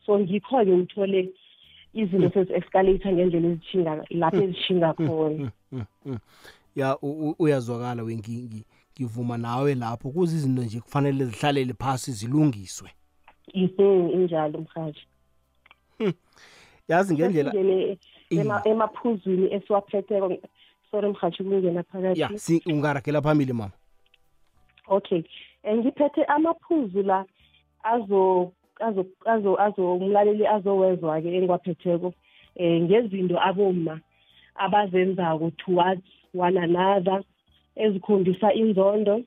So 0.06 0.20
ngikho-ke 0.20 0.72
uthole 0.72 1.30
izinto 1.94 2.30
sezi-escalator 2.30 3.12
ngendlela 3.14 3.48
ezishinga 3.48 4.06
lapho 4.10 4.44
ezishinga 4.44 4.94
khona. 4.94 5.52
Ya 6.76 6.98
uyazwakala 7.40 8.04
we 8.04 8.16
ngi- 8.16 8.48
ngi- 8.48 8.66
ngivuma 8.94 9.38
nawe 9.38 9.76
lapho. 9.76 10.10
Kuze 10.10 10.36
izinto 10.36 10.62
nje 10.64 10.80
kufanele 10.80 11.26
zihlalele 11.26 11.74
phasi 11.74 12.12
zilungiswe. 12.12 12.90
Mhm, 13.54 14.10
injalo 14.10 14.60
mhaji 14.60 15.08
yazi 16.88 17.14
ngendlela 17.14 17.52
emaphuzwini 18.30 19.54
esiwaphetheko 19.54 20.38
sorry 20.92 21.08
mhaji 21.08 21.44
ukungena 21.44 21.84
phakathi. 21.84 22.22
Ya 22.22 22.38
si 22.38 22.62
ungaragela 22.66 23.22
phambili 23.22 23.54
mama. 23.54 23.72
Okay. 24.88 25.24
Ngiphethe 25.68 26.24
amaphuzu 26.24 27.04
la 27.04 27.26
azo 27.84 28.52
azo 28.80 29.06
azo 29.26 29.62
azomlaleli 29.62 30.48
azowezwa-ke 30.48 31.36
engiwaphetheko 31.36 32.14
um 32.60 32.84
ngezinto 32.84 33.38
aboma 33.40 34.00
abazenzako 34.56 35.52
towards 35.58 36.08
one 36.34 36.58
another 36.58 37.24
ezikhombisa 37.76 38.54
inzondo 38.54 39.24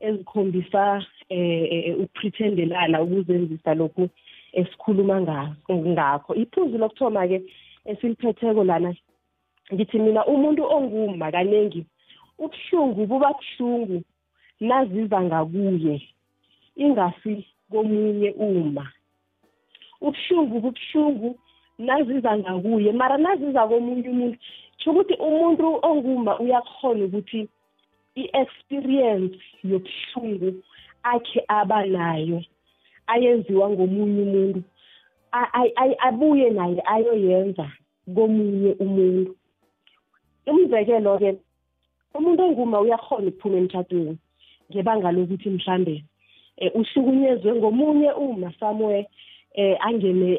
ezikhombisa 0.00 1.04
um 1.30 2.02
ukuprethendelana 2.02 3.02
ukuzenzisa 3.02 3.74
lokhu 3.74 4.08
esikhuluma 4.52 5.20
ngakho 5.20 6.34
iphuzu 6.34 6.78
lokuthoma-ke 6.78 7.42
esiliphetheko 7.84 8.64
lana. 8.64 8.94
Ngithi 9.72 9.98
mina 9.98 10.26
umuntu 10.26 10.62
onguma 10.76 11.32
kaningi 11.32 11.86
ubuhlungu 12.38 13.06
buba 13.06 13.30
buhlungu 13.38 14.02
naziza 14.60 15.18
ngakuye 15.22 15.94
ingasi 16.76 17.46
komunye 17.70 18.30
uma 18.46 18.84
ubuhlungu 20.00 20.54
bubuhlungu 20.60 21.38
naziza 21.78 22.38
ngakuye 22.38 22.92
mara 22.92 23.16
naziza 23.16 23.68
komunye 23.68 24.08
umuntu 24.08 24.38
tsho 24.78 24.90
ukuthi 24.90 25.14
umuntu 25.28 25.64
onguma 25.88 26.32
uyakhona 26.42 27.04
ukuthi 27.04 27.48
i-experience 28.22 29.38
yobuhlungu 29.70 30.48
akhe 31.02 31.40
aba 31.48 31.86
nayo 31.86 32.42
ayenziwa 33.06 33.70
ngomunye 33.70 34.22
umuntu. 34.22 34.60
Abuye 36.06 36.50
naye 36.50 36.80
ayoyenza 36.84 37.66
komunye 38.14 38.72
umuntu. 38.84 39.34
Umzekelo-ke 40.46 41.30
umuntu 42.14 42.42
onguma 42.42 42.80
uyakhona 42.80 43.28
ukuphuma 43.28 43.56
emtshatweni 43.58 44.18
ngebanga 44.70 45.12
lokuthi 45.12 45.50
mhlambe 45.50 46.04
um 46.60 46.80
uhlukunyezwe 46.80 47.50
ngomunye 47.54 48.10
uma 48.12 48.52
somewhere 48.58 49.08
um 49.58 49.76
angene 49.80 50.38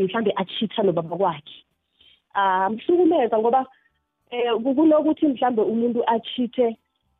mhlambe 0.00 0.32
achitha 0.36 0.82
nobaba 0.82 1.16
kwakhe. 1.16 1.56
Amhlukumeza 2.34 3.38
ngoba 3.38 3.66
um 4.32 4.74
kunokuthi 4.74 5.28
mhlambe 5.28 5.62
umuntu 5.62 6.00
achithe 6.06 6.76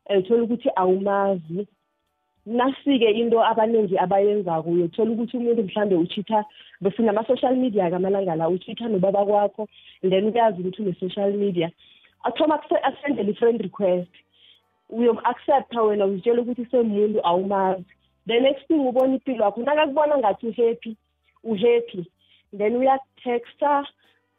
uthola 0.09 0.43
ukuthi 0.43 0.69
awumazi. 0.75 1.67
Nasike 2.45 3.09
into 3.11 3.39
abaningi 3.43 3.97
abayenzako 3.97 4.69
uyothola 4.69 5.11
ukuthi 5.11 5.37
umuntu 5.37 5.63
mhlambe 5.63 5.95
uchitha 5.95 6.45
besinama-social 6.81 7.55
media-ke 7.55 7.95
amalanga 7.95 8.35
la 8.35 8.49
uchitha 8.49 8.87
nobaba 8.87 9.25
kwakho 9.25 9.67
and 10.03 10.11
then 10.11 10.25
uyazi 10.25 10.61
ukuthi 10.61 10.81
une-social 10.81 11.31
media. 11.33 11.71
Athoma 12.23 12.59
akusendele 12.83 13.31
i-friend 13.31 13.61
request. 13.61 14.11
Uyomu-accepta 14.89 15.81
wena 15.81 16.05
uzitshela 16.05 16.41
ukuthi 16.41 16.65
semuntu 16.65 17.19
awumazi. 17.23 17.85
The 18.27 18.39
next 18.39 18.67
thing 18.67 18.79
ubona 18.87 19.13
impilo 19.15 19.45
yakho. 19.45 19.61
Nakakubona 19.61 20.17
ngathi 20.17 20.47
uhappy 20.47 20.97
uhappy. 21.43 22.05
Then 22.57 22.75
uyakutexta 22.75 23.87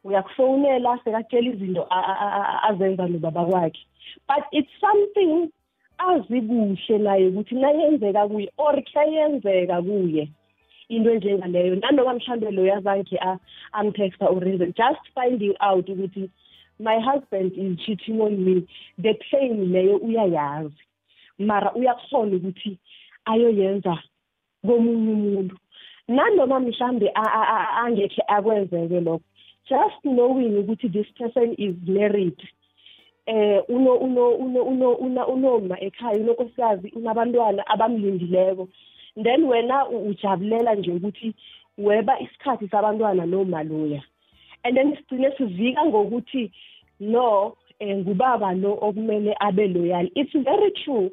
uyakufowunela 0.03 0.99
sekatshela 1.03 1.49
izinto 1.49 1.87
a- 1.89 2.05
a- 2.13 2.31
a- 2.39 2.69
azenza 2.69 3.07
nobaba 3.07 3.45
kwakhe. 3.45 3.79
But 4.27 4.45
it's 4.51 4.69
something 4.79 5.51
azi 5.97 6.41
kuhle 6.41 6.97
naye 6.97 7.27
ukuthi 7.27 7.55
nayenzeka 7.55 8.27
kuye 8.27 8.49
or 8.57 8.75
khayenzeka 8.81 9.81
kuye. 9.81 10.29
Into 10.89 11.09
enjengaleyo 11.09 11.75
nanoma 11.75 12.13
mhlawumbe 12.13 12.51
loyo 12.51 12.75
azange 12.77 13.17
amtexta 13.73 14.25
or 14.29 14.41
enze 14.43 14.75
just 14.75 15.01
finding 15.15 15.55
out 15.61 15.87
ukuthi 15.87 16.29
my 16.79 16.99
husband 16.99 17.53
is 17.55 17.77
cheating 17.85 18.21
on 18.21 18.37
me 18.45 18.67
the 18.97 19.13
pain 19.31 19.71
leyo 19.71 19.97
uyayazi. 19.97 20.81
Mara 21.39 21.73
uyakhona 21.73 22.35
ukuthi 22.35 22.77
ayoyenza 23.25 23.97
komunye 24.65 25.13
umuntu. 25.13 25.57
Nanoma 26.07 26.59
mhlambe 26.59 27.09
a- 27.15 27.33
a- 27.39 27.49
a- 27.57 27.85
angekhe 27.85 28.21
akwenzeke 28.27 28.99
lokho 29.01 29.23
just 29.67 30.01
knowing 30.03 30.53
ukuthi 30.61 30.89
this 30.91 31.07
person 31.17 31.55
is 31.57 31.75
married. 31.87 32.37
Eh 33.25 33.61
uno 33.67 33.93
uno 33.93 34.29
uno 34.29 34.63
uno 34.63 34.91
una 34.95 35.27
unoma 35.27 35.79
ekhaya 35.79 36.19
unokosikazi 36.19 36.91
unabantwana 36.95 37.67
abamlindileko. 37.67 38.67
Then 39.23 39.43
wena 39.43 39.87
ujabulela 39.89 40.75
nje 40.75 40.91
ukuthi 40.91 41.33
weba 41.77 42.19
isikhathi 42.19 42.67
sabantwana 42.67 43.25
noma 43.25 43.63
loya 43.63 44.03
and 44.63 44.75
then 44.77 44.95
sigcine 44.95 45.31
sivika 45.37 45.85
ngokuthi 45.85 46.51
no 46.99 47.57
eh 47.79 47.97
ngubaba 47.97 48.53
lo 48.53 48.77
okumele 48.81 49.35
abe 49.39 49.67
loyal. 49.67 50.09
It's 50.15 50.33
very 50.33 50.71
true 50.83 51.11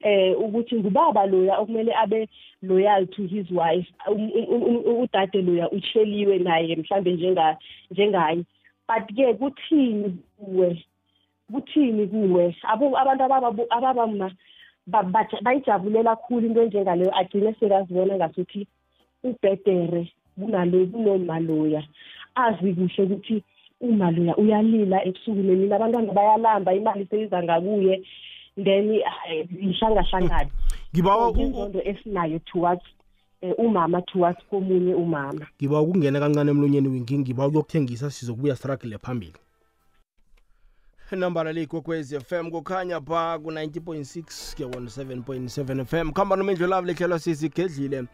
eh 0.00 0.34
ukuthi 0.38 0.76
ngubaba 0.76 1.26
loya 1.26 1.58
okumele 1.58 1.92
abe 2.02 2.28
loyal 2.62 3.06
to 3.06 3.26
his 3.26 3.50
wife. 3.50 3.86
Udade 4.08 5.42
loya 5.42 5.70
ucheliwe 5.70 6.38
naye 6.38 6.76
mhlambe 6.76 7.12
njenga 7.12 7.56
njengaye 7.90 8.44
but 8.88 9.16
ke 9.16 9.34
kuthini 9.34 10.18
kuwe? 10.38 10.84
Kuthini 11.52 12.06
kuwe? 12.06 12.56
Abantu 12.62 13.22
ababama 13.70 14.30
bayijabulela 15.42 16.16
kakhulu 16.16 16.46
into 16.46 16.62
enjengaleyo 16.62 17.12
agcine 17.18 17.54
sekazibona 17.54 18.16
ngasuthi 18.16 18.66
ubhedere 19.24 20.12
kunalo 20.38 20.86
kunomaloya. 20.86 21.82
Azi 22.34 22.74
kuhle 22.74 23.02
ukuthi 23.04 23.42
umaloya 23.80 24.36
uyalila 24.36 25.04
ebusuku 25.04 25.42
nemini 25.42 25.74
abantwana 25.74 26.12
bayalamba 26.12 26.74
imali 26.74 27.06
seyiza 27.10 27.42
ngakuye 27.42 28.02
then 28.56 29.00
ihlangahlangane 29.60 30.50
ngibawa 30.94 31.32
inzondo 31.38 31.80
esinayo 31.84 32.38
towards 32.38 32.84
eh, 33.40 33.54
umama 33.58 34.02
towards 34.02 34.38
komunye 34.50 34.94
umama. 34.94 35.46
Ngibawa 35.58 35.82
ukungena 35.82 36.20
kancane 36.20 36.50
emlonyeni 36.50 36.88
winki 36.88 37.18
ngibawa 37.18 37.48
ukuyokuthengisa 37.48 38.10
sizokubuya 38.10 38.56
struggle 38.56 38.98
phambili. 38.98 39.38
Nambara 41.16 41.52
le 41.52 41.62
ikwekwezi 41.62 42.20
fm 42.20 42.50
kukhanya 42.50 43.00
pha 43.00 43.38
ku-90.6 43.38 44.54
ke 44.54 44.64
17.7 44.64 45.84
fm 45.84 46.12
khamba 46.12 46.36
nomendlo 46.36 46.66
lavo 46.66 46.86
lehlelwa 46.86 47.18
sisigedlile 47.18 48.00
um 48.00 48.06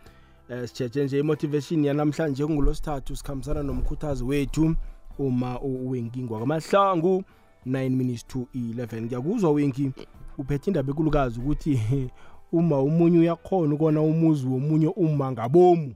sitshetshe 0.66 1.04
nje 1.04 1.18
imotivation 1.18 1.84
yanamhlanje 1.84 2.46
kungulosithathu 2.46 3.16
sikhambisana 3.16 3.62
nomkhuthazi 3.62 4.24
wethu 4.24 4.74
uma 5.18 5.60
uwenki 5.60 6.22
kwakamahlangu 6.22 7.24
9 7.66 7.90
minutes 7.90 8.26
to 8.26 8.46
11 8.54 9.02
ngiyakuzwa 9.02 9.50
wenki 9.50 9.92
uphethe 10.38 10.70
indaba 10.70 10.90
ekulukazi 10.92 11.40
ukuthi 11.40 11.80
uma 12.52 12.80
umunye 12.80 13.18
uyakhona 13.18 13.74
ukona 13.74 14.00
umuzi 14.00 14.46
womunye 14.46 14.88
uma 14.96 15.32
ngabomu. 15.32 15.94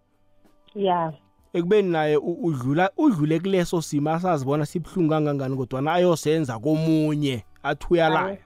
Ya. 0.75 1.12
Ekubeni 1.54 1.90
naye 1.90 2.16
udlula 2.16 2.90
udlule 2.97 3.40
kuleso 3.40 3.82
simo 3.82 4.11
asazibona 4.11 4.66
sibuhlungu 4.66 5.11
kangangani 5.11 5.56
kodwana 5.56 5.92
ayosenza 5.92 6.59
komunye 6.59 7.44
athi 7.62 7.87
uyalaya 7.90 8.38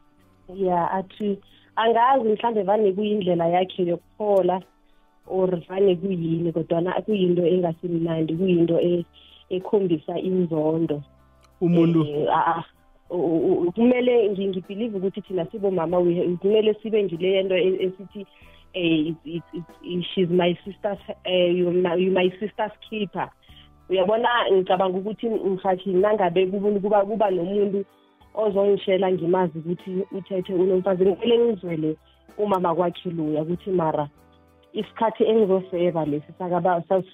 ya 0.55 0.91
athi 0.91 1.39
angazi 1.77 2.29
mhlambe 2.29 2.63
vane 2.63 2.93
kuyindlela 2.93 3.47
yakhe 3.47 3.87
yokuphola 3.87 4.63
or 5.27 5.51
vane 5.69 5.97
kuyini 5.97 6.53
kodwana 6.53 7.03
kuyinto 7.03 7.47
engasimnandi 7.47 8.35
kuyinto 8.35 8.81
e, 8.81 9.05
ekhombisa 9.51 10.19
inzondo. 10.19 11.03
Umuntu? 11.61 12.05
Eh, 12.05 12.29
kumele 13.75 14.31
ngibelieve 14.31 14.97
ukuthi 14.97 15.21
thina 15.21 15.47
sibomama 15.47 15.99
kumele 16.41 16.75
sibe 16.83 17.05
ngile 17.05 17.43
nto 17.43 17.57
esithi 17.57 18.27
eh 18.77 19.15
she's 20.15 20.29
my 20.29 20.53
sister's 20.65 20.99
eh 21.25 21.51
you 21.57 21.71
my 22.13 22.29
sister's 22.39 22.73
keeper. 22.89 23.29
Uyabona 23.89 24.29
ngicabanga 24.53 24.99
ukuthi 24.99 25.29
mhathi 25.29 25.93
nangabe 25.93 26.47
kuba 26.47 27.05
kuba 27.05 27.31
nomuntu 27.31 27.85
ozongishela 28.35 29.13
ngimazi 29.13 29.59
ukuthi 29.59 29.91
uthethe 30.13 30.55
unomfazi. 30.55 31.05
Ngimele 31.07 31.39
ngizwele 31.39 31.97
umama 32.39 32.75
kwakhe 32.75 33.11
luya 33.11 33.43
ukuthi 33.43 33.71
mara 33.71 34.09
isikhathi 34.73 35.25
engizoseva 35.25 36.05
lesi 36.05 36.33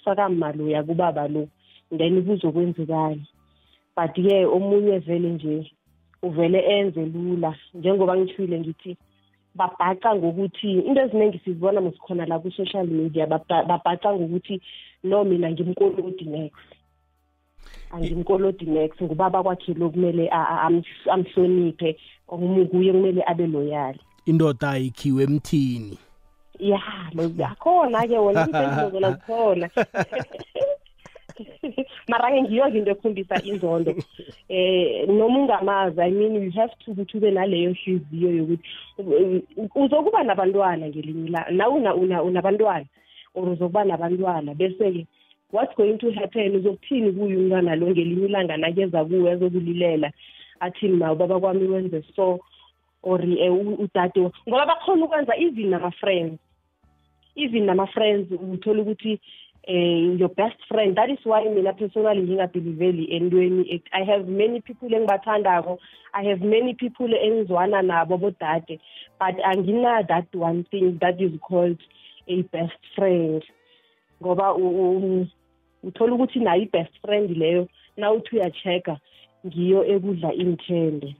sakamaloya 0.04 0.82
kubaba 0.82 1.28
lo 1.28 1.48
then 1.90 2.24
kuzokwenzekani? 2.24 3.26
But-ke 3.96 4.46
omunye 4.46 4.98
vele 4.98 5.28
nje 5.28 5.72
uvele 6.22 6.58
enze 6.58 7.04
lula. 7.06 7.54
Njengoba 7.74 8.16
ngithile 8.16 8.60
ngithi 8.60 8.96
babhaca 9.54 10.14
ngokuthi 10.14 10.78
into 10.78 11.00
eziningi 11.00 11.38
sizibona 11.44 11.80
mosikhona 11.80 12.26
la 12.26 12.38
ku-social 12.38 12.86
media 12.86 13.26
babhaca 13.26 14.08
ngokuthi 14.14 14.60
no 15.04 15.24
mina 15.24 15.50
ngimkolodi 15.50 16.24
next 16.24 16.68
angimkolodi 17.92 18.66
next 18.66 19.02
ngubaba 19.02 19.42
kwakhe 19.42 19.74
lo 19.74 19.90
kumele 19.90 20.30
amhloniphe 21.10 21.96
kuye 22.26 22.92
kumele 22.92 23.22
abe 23.26 23.46
loyali 23.46 24.00
indoda 24.26 24.70
ayikhiwe 24.70 25.22
emthini. 25.22 25.98
Ya 26.58 26.80
akhona-ke 27.50 28.18
wona 28.18 28.46
ipendulo 28.48 28.90
zona 28.90 29.10
zikhona 29.10 29.70
mara-ke 32.10 32.42
ngiyo-ke 32.42 32.78
into 32.78 32.90
ekhombisa 32.90 33.42
inzondo. 33.44 33.94
Eh 34.48 35.06
noma 35.08 35.38
ungamazi 35.38 36.00
i 36.00 36.10
mean 36.10 36.34
you 36.34 36.50
have 36.50 36.74
to 36.84 36.92
ukuthi 36.92 37.16
ube 37.16 37.30
naleyo 37.30 37.72
hliziyo 37.72 38.30
yokuthi 38.30 38.68
uzokuba 39.74 40.22
nabantwana 40.22 40.88
ngelinye 40.88 41.30
la 41.30 41.46
nawe 41.50 41.74
unabantwana 42.22 42.86
or 43.34 43.48
uzokuba 43.48 43.84
nabantwana. 43.84 44.54
Bese-ke 44.54 45.06
what's 45.52 45.74
going 45.76 45.98
to 45.98 46.10
happen? 46.12 46.56
Uzokuthini 46.56 47.12
kuye 47.12 47.36
umntwana 47.36 47.76
lo 47.76 47.90
ngelinye 47.90 48.26
ilanga 48.26 48.56
nakeza 48.56 49.04
kuwe 49.04 49.30
ezokulilela 49.30 50.12
athi 50.60 50.88
ma 50.88 51.12
ubaba 51.12 51.40
kwami 51.40 51.66
wenze 51.66 52.02
so 52.16 52.40
or 53.02 53.20
um 53.20 53.74
udade 53.78 54.30
ngoba 54.48 54.66
bakhona 54.66 55.04
ukwenza 55.04 55.36
even 55.36 55.70
nama-friends 55.70 56.38
even 57.36 57.66
nama-friends 57.66 58.30
uthola 58.30 58.82
ukuthi 58.82 59.20
uh, 59.68 60.16
your 60.18 60.28
best 60.28 60.56
friend 60.68 60.96
that 60.96 61.10
is 61.10 61.18
why 61.24 61.44
mina 61.44 61.72
personally 61.72 62.22
ngingabhiliveli 62.22 63.12
entweni. 63.14 63.82
I 63.92 64.04
have 64.04 64.26
many 64.26 64.60
people 64.60 64.88
engibathandako 64.88 65.78
i 66.14 66.22
have 66.24 66.40
many 66.40 66.74
people 66.74 67.08
engizwana 67.08 67.82
nabo 67.82 68.18
bodade. 68.18 68.80
But 69.18 69.36
angina 69.44 70.02
that 70.08 70.34
one 70.34 70.64
thing 70.70 70.98
that 71.00 71.20
is 71.20 71.32
called 71.40 71.78
a 72.28 72.42
best 72.42 72.80
friend. 72.96 73.42
Ngoba 74.20 74.54
uthola 75.82 76.14
ukuthi 76.14 76.40
nayo 76.40 76.62
i-best 76.62 76.92
friend 77.00 77.30
leyo 77.30 77.68
nawuthi 77.96 78.36
uya-check-a 78.36 78.96
ngiyo 79.46 79.84
ekudla 79.84 80.32
imthende 80.34 81.16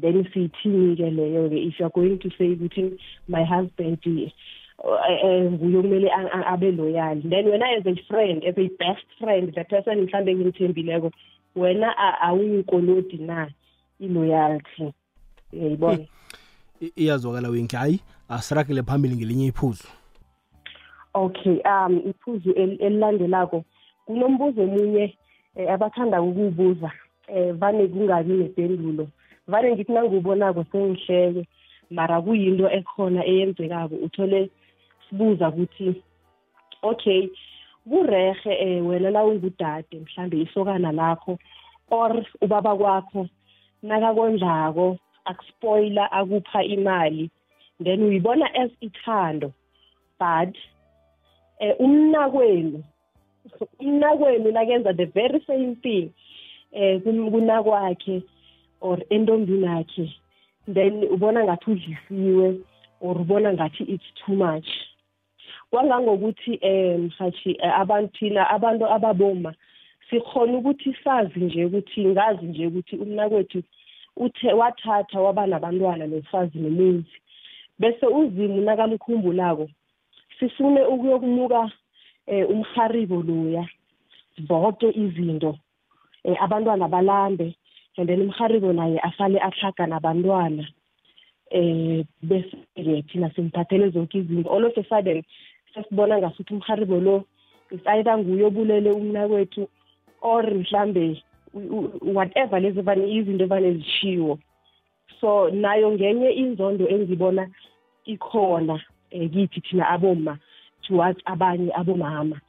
then 0.00 0.24
siyithini-ke 0.32 1.10
leyo-ke 1.10 1.58
if 1.68 1.78
you 1.78 1.84
are 1.86 1.92
going 1.94 2.18
to 2.18 2.30
say 2.38 2.56
ukuthi 2.56 2.98
my 3.28 3.44
husband 3.44 4.00
nguye 4.84 5.78
okumele 5.78 6.10
abe 6.46 6.72
loyal. 6.72 7.20
Then 7.22 7.46
wena 7.46 7.76
as 7.78 7.86
a 7.86 7.94
friend 8.08 8.44
as 8.44 8.56
a 8.56 8.68
best 8.78 9.06
friend 9.18 9.54
the 9.54 9.64
person 9.64 10.06
mhlambe 10.06 10.30
engimthembileko 10.30 11.10
wena 11.56 11.96
awuyikolodi 12.22 13.18
na? 13.18 13.48
I-loyalty. 14.00 14.92
Uyayibona? 15.52 16.06
Iyazwakala 16.96 17.48
wenki. 17.48 17.76
Hayi 17.76 18.00
asiragele 18.28 18.82
phambili 18.82 19.16
ngelinye 19.16 19.46
iphuzu. 19.46 19.88
Okay 21.14 21.60
um 21.64 22.02
iphuzu 22.10 22.52
elilandelako 22.52 23.64
kunombuzo 24.06 24.62
omunye 24.62 25.16
eh, 25.56 25.72
abathanda 25.72 26.22
ukuwubuza 26.22 26.92
eh 27.28 27.52
vane 27.52 27.88
kungabi 27.88 28.32
nependulo. 28.32 29.08
Vane 29.48 29.72
ngithi 29.72 29.92
nangiwubonako 29.92 30.64
sengihleke 30.72 31.48
mara 31.90 32.22
kuyinto 32.22 32.70
ekhona 32.70 33.24
eyenzekako 33.26 33.94
uthole 33.94 34.50
sibuza 35.10 35.48
ukuthi 35.48 36.02
okay 36.82 37.28
kurehe 37.88 38.52
eh 38.52 38.86
wena 38.86 39.10
la 39.10 39.24
ungudade 39.24 40.00
mhlambe 40.00 40.40
isokana 40.40 40.92
lakho 40.92 41.38
or 41.90 42.24
ubaba 42.40 42.76
kwakho 42.76 43.28
nakakondlako 43.82 44.98
akuspoila 45.24 46.12
akupha 46.12 46.64
imali 46.64 47.30
then 47.84 48.02
uyibona 48.02 48.54
as 48.54 48.70
ithando 48.80 49.52
but 50.20 50.56
eh 51.58 51.74
umnakwenu 51.78 52.84
umnakwenu 53.80 54.52
nakenza 54.52 54.92
the 54.92 55.04
very 55.06 55.40
same 55.46 55.74
thing 55.74 56.10
eh 56.72 57.00
kunakwakhe 57.02 58.22
or 58.80 58.98
entombini 59.10 59.66
yakhe 59.66 60.14
then 60.74 61.04
ubona 61.04 61.44
ngathi 61.44 61.70
udlisiwe 61.70 62.60
or 63.00 63.20
ubona 63.20 63.52
ngathi 63.52 63.84
it's 63.84 64.04
too 64.26 64.34
much. 64.34 64.68
Kwangangokuthi 65.70 66.60
um 66.62 67.00
mhathi 67.06 67.58
abantu 67.62 68.18
thina 68.18 68.50
abantu 68.50 68.86
ababoma 68.86 69.54
sikhona 70.10 70.58
ukuthi 70.58 70.96
sazi 71.04 71.40
nje 71.40 71.64
ukuthi 71.64 72.04
ngazi 72.06 72.46
nje 72.46 72.66
ukuthi 72.66 72.96
umnakwethu 72.96 73.62
uthe 74.16 74.52
wathatha 74.52 75.20
waba 75.20 75.46
nabantwana 75.46 76.06
nofazi 76.06 76.58
nomuzi. 76.58 77.16
Bese 77.78 78.06
uzimu 78.06 78.60
nakamkhumbulako 78.60 79.68
sifune 80.38 80.82
ukuyokumuka 80.82 81.70
um 82.26 82.44
umharibo 82.52 83.22
loya 83.22 83.68
zonke 84.48 84.88
izinto 84.90 85.58
um 86.24 86.36
abantwana 86.40 86.88
balambe 86.88 87.54
and 87.96 88.08
then 88.08 88.20
umharibo 88.22 88.72
naye 88.72 89.00
asale 89.00 89.38
ahlaga 89.38 89.86
nabantwana 89.86 90.68
eh 91.50 92.04
bese-ke 92.22 93.02
thina 93.02 93.30
simphathele 93.34 93.90
zonke 93.90 94.18
izinto. 94.18 94.50
All 94.50 94.64
of 94.64 94.76
a 94.76 94.84
sudden 94.88 95.22
sesibona 95.74 96.18
ngasuthi 96.18 96.54
umharibo 96.54 97.00
lo 97.00 97.24
is 97.70 97.80
either 97.86 98.18
nguye 98.18 98.44
obulele 98.44 98.90
umnakwethu 98.90 99.68
or 100.20 100.44
mhlambe 100.54 101.22
whatever 102.14 102.60
lezi 102.60 102.80
vane 102.82 103.04
izinto 103.12 103.44
evane 103.44 103.72
zishiwo 103.72 104.38
so 105.20 105.50
nayo 105.50 105.92
ngenye 105.92 106.30
inzondo 106.30 106.88
engibona 106.88 107.48
ikhona 108.04 108.80
um 109.12 109.28
kithi 109.28 109.60
thina 109.60 109.88
aboma 109.88 110.38
towards 110.82 111.20
abanye 111.26 111.72
abomama. 111.72 112.40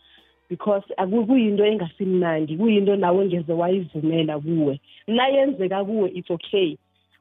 Because 0.50 0.84
kuyinto 1.00 1.66
engasimnandi 1.66 2.58
kuyinto 2.58 2.96
nawe 2.96 3.26
ngeze 3.26 3.54
wayivumela 3.54 4.40
kuwe. 4.40 4.80
Nayenzeka 5.08 5.86
kuwe 5.86 6.10
it's 6.10 6.30
okay. 6.30 6.78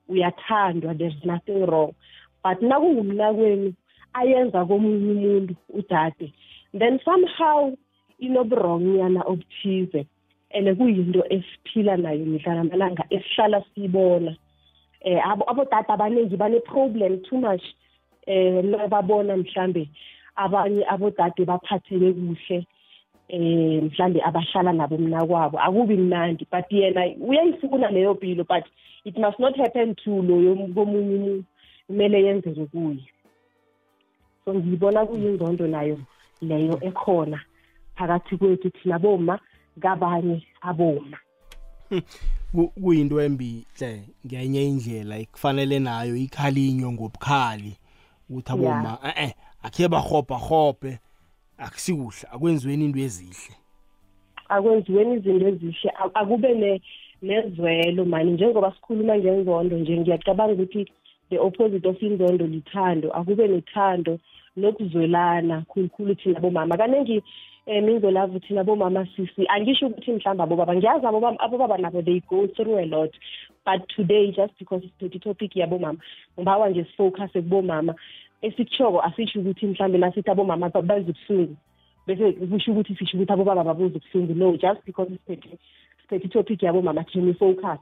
Uyathandwa 0.08 0.98
there's 0.98 1.24
nothing 1.24 1.66
wrong. 1.66 1.94
But 2.42 2.60
nakungumnakwenu 2.62 3.74
ayenza 4.12 4.64
komunye 4.64 5.12
umuntu 5.12 5.54
udade. 5.74 6.32
Then 6.72 7.00
somehow 7.04 7.72
inoburongnyana 8.18 9.24
obuthize 9.26 10.06
and 10.52 10.66
kuyinto 10.76 11.22
esiphila 11.30 11.96
nayo 11.96 12.24
mihla 12.26 12.54
namalanga 12.54 13.04
esihlala 13.10 13.64
siyibona. 13.74 14.36
Eh 15.02 15.20
abodade 15.48 15.88
abaningi 15.88 16.36
bane-problem 16.36 17.22
too 17.22 17.38
much 17.38 17.62
eh 18.26 18.62
babona 18.88 19.36
mhlambe 19.36 19.88
abanye 20.36 20.84
abodade 20.86 21.44
baphatheke 21.44 22.12
kuhle 22.12 22.66
eh 23.28 23.82
mhlambe 23.82 24.20
abahlala 24.22 24.72
nabo 24.72 24.98
mna 24.98 25.26
kwabo. 25.26 25.58
Akubi 25.58 25.96
mnandi 25.96 26.46
but 26.50 26.70
yena 26.70 27.02
uyayifuna 27.20 27.90
leyo 27.90 28.14
mpilo 28.14 28.44
but 28.44 28.64
it 29.04 29.16
must 29.16 29.38
not 29.38 29.56
happen 29.56 29.94
to 29.94 30.10
loyo 30.10 30.56
komunye 30.74 31.14
umuntu. 31.16 31.44
Kumele 31.86 32.22
yenzeke 32.22 32.66
kuye. 32.66 33.02
So 34.50 34.58
ngiyibona 34.58 35.06
kuyinzondo 35.06 35.66
nayo 35.66 35.98
leyo 36.42 36.78
ekhona 36.82 37.40
phakathi 37.96 38.36
kwethu 38.36 38.70
thina 38.70 38.98
boma 38.98 39.38
kabanye 39.80 40.42
aboma 40.60 41.18
kuyinto 42.82 43.20
embi 43.20 43.64
hle 43.78 44.02
ngenye 44.26 44.68
indlela 44.68 45.18
ikufanele 45.18 45.78
nayo 45.78 46.16
ikhalinywe 46.16 46.92
ngobukhali 46.92 47.76
ukuthi 48.28 48.52
aboma 48.52 48.98
eh 49.04 49.24
eh 49.24 49.32
akhe 49.62 49.88
bahopha 49.88 50.34
hophe 50.34 50.98
akusikuhle 51.58 52.26
akwenziweni 52.32 52.84
into 52.84 52.98
ezihle. 52.98 53.54
Akwenziweni 54.48 55.14
izinto 55.14 55.48
ezihle 55.48 55.90
akube 56.14 56.54
ne 56.54 56.82
nezwelo 57.22 58.04
mani. 58.04 58.32
Njengoba 58.32 58.72
sikhuluma 58.72 59.18
ngenzondo 59.18 59.78
nje 59.78 59.98
ngiyacabanga 59.98 60.52
ukuthi 60.52 60.86
the 61.30 61.38
opposite 61.38 61.86
of 61.86 61.96
inzondo 62.00 62.46
lithando. 62.46 63.10
Akube 63.12 63.48
nethando 63.48 64.18
nokuzwelana 64.56 65.64
khulukhulu 65.68 66.14
thina 66.14 66.40
bomama. 66.40 66.76
Kaningi 66.76 67.22
um 67.66 67.88
ingolavu 67.88 68.40
thina 68.40 68.64
bomama 68.64 69.06
sisi. 69.16 69.46
Angisho 69.48 69.86
ukuthi 69.86 70.12
mhlawumbe 70.12 70.42
abobaba 70.42 70.74
ngiyazi 70.74 71.06
abobaba 71.06 71.78
nabo 71.78 72.02
they 72.04 72.20
go 72.28 72.46
through 72.48 72.78
a 72.78 72.86
lot. 72.86 73.12
But 73.64 73.88
today 73.96 74.32
just 74.32 74.58
because 74.58 74.82
siphethe 74.82 75.18
itopic 75.18 75.56
yabomama 75.56 75.98
ngibawa 76.38 76.68
nje 76.68 76.84
sifocuse 76.84 77.42
kubomama. 77.42 77.94
Esikushoko 78.42 79.02
asisho 79.02 79.40
ukuthi 79.40 79.66
mhlawumbe 79.66 79.98
nasithi 79.98 80.30
abomama 80.30 80.68
bazwe 80.68 81.14
ubuhlungu 81.28 81.56
bese 82.06 82.32
kusho 82.32 82.72
ukuthi 82.72 82.96
sisho 82.96 83.16
ukuthi 83.16 83.32
abobaba 83.32 83.64
babuze 83.64 83.96
ubuhlungu 83.98 84.34
no 84.34 84.56
just 84.56 84.84
because 84.84 85.10
siphethe 85.10 85.58
siphethe 86.02 86.26
itopic 86.26 86.62
yabomama 86.62 87.04
can 87.04 87.26
we 87.26 87.34
focus. 87.34 87.78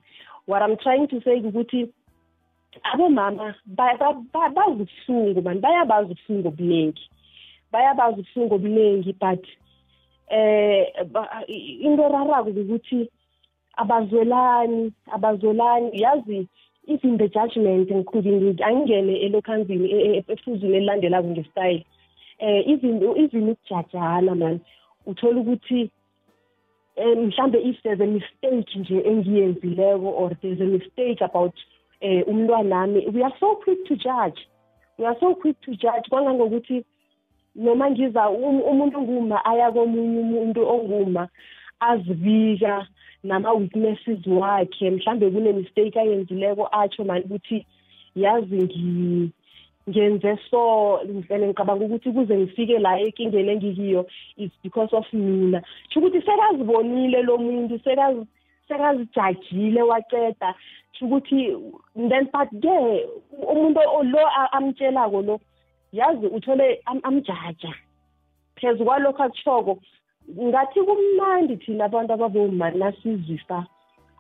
What 0.47 0.63
i'm 0.63 0.77
trying 0.77 1.09
to 1.09 1.21
say 1.23 1.41
ukuthi 1.41 1.89
abomama 2.83 3.55
bazi 3.67 4.83
ubuhlungu 5.07 5.43
mani 5.43 5.61
bayabazi 5.61 6.13
ubuhlungu 6.13 6.49
obuningi. 6.49 7.11
Bayabazi 7.73 8.21
ubuhlungu 8.21 8.55
obuningi 8.55 9.13
but 9.13 9.45
eh 10.31 10.87
into 11.81 12.03
erarako 12.03 12.51
ukuthi 12.51 13.11
abazwelani 13.77 14.93
abazwelani. 15.13 16.01
Yazi 16.03 16.49
even 16.89 17.19
the 17.19 17.29
judgment 17.29 17.91
angingene 17.91 19.15
elokhanzini 19.27 19.91
e, 19.91 20.17
e, 20.17 20.25
efuzini 20.29 20.77
elilandelako 20.77 21.29
ngesitayile 21.29 21.85
eh 22.39 22.69
even 22.69 23.03
even 23.17 23.49
ukujajana 23.51 24.35
man 24.35 24.61
uthola 25.07 25.41
ukuthi 25.41 25.91
um 26.97 27.27
mhlambe 27.27 27.59
if 27.59 27.83
there's 27.83 28.01
a 28.01 28.07
mistake 28.07 28.79
nje 28.79 29.03
engiyenzileko 29.11 30.09
or 30.21 30.35
there's 30.41 30.61
a 30.61 30.65
mistake 30.65 31.25
about 31.25 31.55
eh 32.01 32.23
umntwanami. 32.27 33.07
We 33.13 33.23
are 33.23 33.35
so 33.41 33.57
quick 33.57 33.85
to 33.87 33.97
judge. 33.97 34.39
We 34.99 35.05
are 35.05 35.17
so 35.21 35.35
quick 35.35 35.61
to 35.63 35.73
judge. 35.73 36.09
Kwangangokuthi 36.11 36.85
noma 37.55 37.91
ngiza 37.91 38.31
um, 38.31 38.61
umuntu 38.61 39.01
nguma 39.03 39.45
aya 39.45 39.73
komunye 39.73 40.21
umuntu 40.21 40.69
onguma 40.69 41.29
azibika 41.81 42.87
nama-weaknesses 43.25 44.27
wakhe. 44.27 44.91
Mhlambe 44.91 45.31
kune-mistake 45.31 46.01
ayenzileko 46.01 46.69
atsho 46.73 47.05
mani 47.05 47.25
ukuthi 47.25 47.67
yazi 48.15 49.31
ngenze 49.89 50.39
so. 50.51 50.99
And 50.99 51.25
ngicabanga 51.29 51.85
ukuthi 51.85 52.13
kuze 52.13 52.37
ngifike 52.37 52.79
la 52.79 53.01
enkingeni 53.01 53.51
engikiyo 53.51 54.07
is 54.37 54.51
because 54.63 54.93
of 54.93 55.13
mina. 55.13 55.63
Sho 55.91 56.01
ukuthi 56.01 56.23
sekazibonile 56.23 57.23
lo 57.23 57.39
muntu 57.39 57.79
sekazijajile 58.69 59.83
waceda 59.83 60.55
sho 60.93 61.07
ukuthi 61.07 61.57
then 62.09 62.29
but 62.33 62.51
ke 62.63 63.07
umuntu 63.53 63.81
lo 64.13 64.23
amtshelako 64.53 65.23
lo 65.23 65.41
yazi 65.93 66.27
uthole 66.27 66.81
amjaja. 67.03 67.75
Phezu 68.57 68.85
kwalokho 68.85 69.23
akushoko 69.23 69.79
ngathi 70.37 70.81
kumnandi 70.83 71.57
thina 71.57 71.85
abantu 71.85 72.13
ababoma 72.13 72.71
nasizisa 72.71 73.67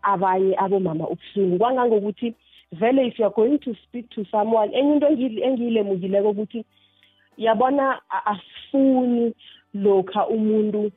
abanye 0.02 0.54
abomama 0.56 1.08
ubuhlungu. 1.08 1.58
Kwangangokuthi 1.58 2.34
vele 2.72 3.06
if 3.06 3.18
you're 3.18 3.30
going 3.30 3.58
to 3.58 3.74
speak 3.84 4.08
to 4.10 4.24
someone 4.30 4.72
enye 4.72 4.94
into 4.94 5.06
engiyilemukileko 5.06 6.30
ukuthi 6.30 6.64
yabona 7.36 8.00
asifuni 8.24 9.34
lokha 9.74 10.26
umuntu 10.26 10.90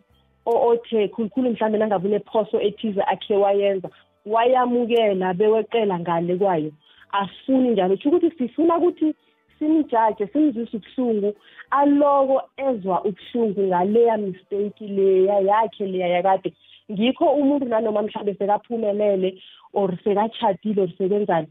othe 0.46 1.08
khulukhulu 1.08 1.50
mhlawumbe 1.50 1.78
nangabe 1.78 2.08
unephoso 2.08 2.62
ethize 2.62 3.02
akhe 3.02 3.36
wayenza 3.36 3.90
wayamukela 4.26 5.34
beweqela 5.34 6.00
ngale 6.00 6.36
kwayo. 6.38 6.72
Asifuni 7.12 7.70
njalo 7.70 7.96
tsho 7.96 8.10
ukuthi 8.10 8.32
sifuna 8.38 8.78
ukuthi 8.78 9.14
simjaje 9.60 10.28
simzwise 10.28 10.78
ubuhlungu 10.78 11.36
aloko 11.72 12.42
ezwa 12.58 13.04
ubuhlungu 13.06 13.62
ngaleya 13.62 14.18
mistake 14.18 14.88
leya 14.88 15.40
yakhe 15.40 15.86
leya 15.86 16.08
yakade. 16.08 16.54
Ngikho 16.92 17.26
umuntu 17.26 17.66
nanoma 17.66 18.02
mhlawumbe 18.02 18.34
sekaphumelele 18.34 19.42
or 19.74 19.90
sekachadile 20.04 20.82
or 20.82 20.90
sekenzani 20.98 21.48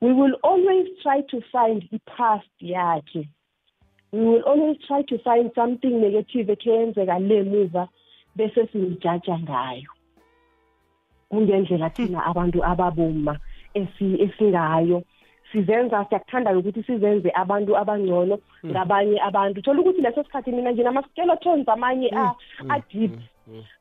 we 0.00 0.12
will 0.12 0.34
always 0.42 0.86
try 1.02 1.22
to 1.22 1.40
find 1.50 1.82
i-past 1.92 2.46
yakhe. 2.62 3.28
We 4.12 4.20
will 4.20 4.42
always 4.42 4.76
try 4.86 5.02
to 5.02 5.18
find 5.18 5.50
something 5.54 6.00
negative 6.00 6.46
ekhe 6.48 6.70
yenzeka 6.70 7.18
le 7.28 7.42
muva. 7.44 7.88
Bese 8.36 8.66
simjaja 8.72 9.38
ngayo. 9.38 9.90
Kungendlela 11.30 11.90
thina 11.90 12.24
abantu 12.26 12.64
ababoma 12.64 13.38
esingayo. 13.74 15.02
Sizenza 15.52 16.04
siyakuthanda 16.04 16.58
ukuthi 16.58 16.82
sizenze 16.82 17.30
abantu 17.34 17.76
abangcono 17.76 18.38
mm. 18.62 18.70
ngabanye 18.70 19.20
abantu. 19.20 19.62
Thola 19.62 19.80
ukuthi 19.80 20.00
leso 20.00 20.24
sikhathi 20.24 20.52
mina 20.52 20.72
nginama-skeletons 20.72 21.68
amanye 21.68 22.10
mm. 22.12 22.32
Mm. 22.62 22.70
a-deep. 22.70 23.16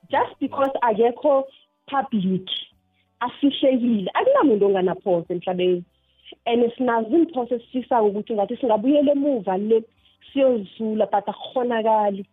Just 0.10 0.40
because 0.40 0.72
akekho 0.82 1.44
public 1.88 2.48
afihlekile 3.20 4.12
akunamuntu 4.14 4.66
onganaphose 4.66 5.34
emhlabeni. 5.34 5.84
And 6.46 6.72
sinazo 6.78 7.16
imphoso 7.16 7.56
esifisako 7.56 8.08
ukuthi 8.08 8.34
ngathi 8.34 8.58
singabuyela 8.58 9.12
emuva 9.12 9.58
le 9.58 9.84
siyozisula 10.34 11.06
but 11.12 11.28
akukhonakali 11.28 12.26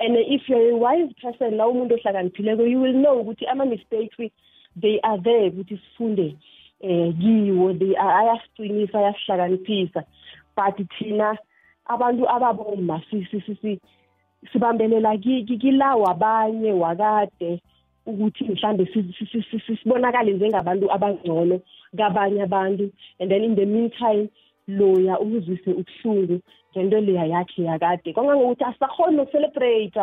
and 0.00 0.16
if 0.16 0.48
you're 0.48 0.70
a 0.70 0.76
wise 0.76 1.12
person 1.22 1.56
la 1.56 1.68
umuntu 1.68 1.94
ohlakaniphileko 1.94 2.70
you 2.70 2.80
will 2.80 2.94
know 3.02 3.20
ukuthi 3.20 3.46
ama-mistakes 3.46 4.16
they 4.76 5.00
are 5.02 5.18
there 5.18 5.50
ukuthi 5.50 5.76
sifunde 5.76 6.36
eh 6.80 7.12
kiwo. 7.12 7.78
They 7.78 7.94
ayasiqinisa 7.94 8.98
ayasihlakaniphisa. 8.98 10.04
But 10.56 10.76
thina 10.98 11.36
abantu 11.88 12.28
ababoma 12.28 13.02
sibambelela 14.52 15.16
kilawo 15.18 16.10
abanye 16.10 16.72
wakade 16.72 17.60
ukuthi 18.06 18.44
mhlambe 18.44 18.88
sibonakale 19.82 20.32
njengabantu 20.32 20.90
abangcono 20.92 21.60
kabanye 21.96 22.42
abantu. 22.42 22.92
And 23.18 23.30
then 23.30 23.44
in 23.44 23.54
the 23.54 23.66
meantime 23.66 24.30
loya 24.68 25.18
umzwise 25.18 25.70
ubuhlungu 25.72 26.40
ngento 26.76 27.00
leya 27.00 27.24
yakhe 27.26 27.62
yakade. 27.62 28.12
Kwangangokuthi 28.12 28.64
asakhoni 28.64 29.16
nokucelebrate 29.16 30.00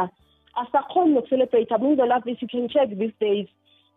asakhoni 0.55 1.13
nokucelebrate 1.13 1.77
bunzo 1.77 2.05
lapho 2.05 2.29
if 2.29 2.41
you 2.41 2.47
can 2.47 2.67
check 2.69 2.89
these 2.89 3.13
days 3.19 3.47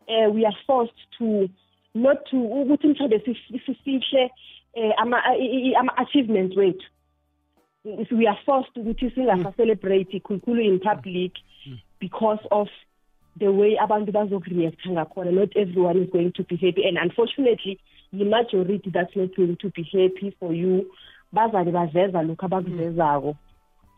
uh, 0.08 0.28
we 0.34 0.44
are 0.46 0.56
forced 0.66 0.98
to 1.18 1.48
not 1.94 2.18
to 2.30 2.36
ukuthi 2.36 2.86
mhlawumbe 2.88 3.18
sif- 3.18 3.60
sifihle 3.66 4.30
eh, 4.74 4.92
ama 4.96 5.16
i- 5.36 5.70
i- 5.70 5.74
ama 5.74 5.96
achievements 5.96 6.56
wethu. 6.56 6.86
We 8.10 8.26
are 8.28 8.38
forced 8.44 8.76
ukuthi 8.76 9.10
singasa 9.10 9.52
celebrate 9.56 10.20
khulukhulu 10.20 10.60
in 10.62 10.78
public 10.80 11.32
because 12.00 12.40
of 12.50 12.68
the 13.38 13.48
way 13.48 13.76
abantu 13.78 14.12
bazokureact 14.12 14.86
ngakhona. 14.86 15.30
Not 15.32 15.56
everyone 15.56 16.02
is 16.02 16.10
going 16.10 16.30
to 16.32 16.44
be 16.44 16.56
happy 16.56 16.84
and 16.86 16.98
unfortunately 16.98 17.78
the 18.12 18.24
majority 18.24 18.90
that's 18.90 19.16
not 19.16 19.34
going 19.36 19.56
to 19.56 19.70
be 19.70 19.82
happy 19.82 20.30
for 20.38 20.52
you. 20.54 20.86
Bazale 21.32 21.70
baveza 21.72 22.22
lokhu 22.22 22.44
abakuvezako 22.44 23.36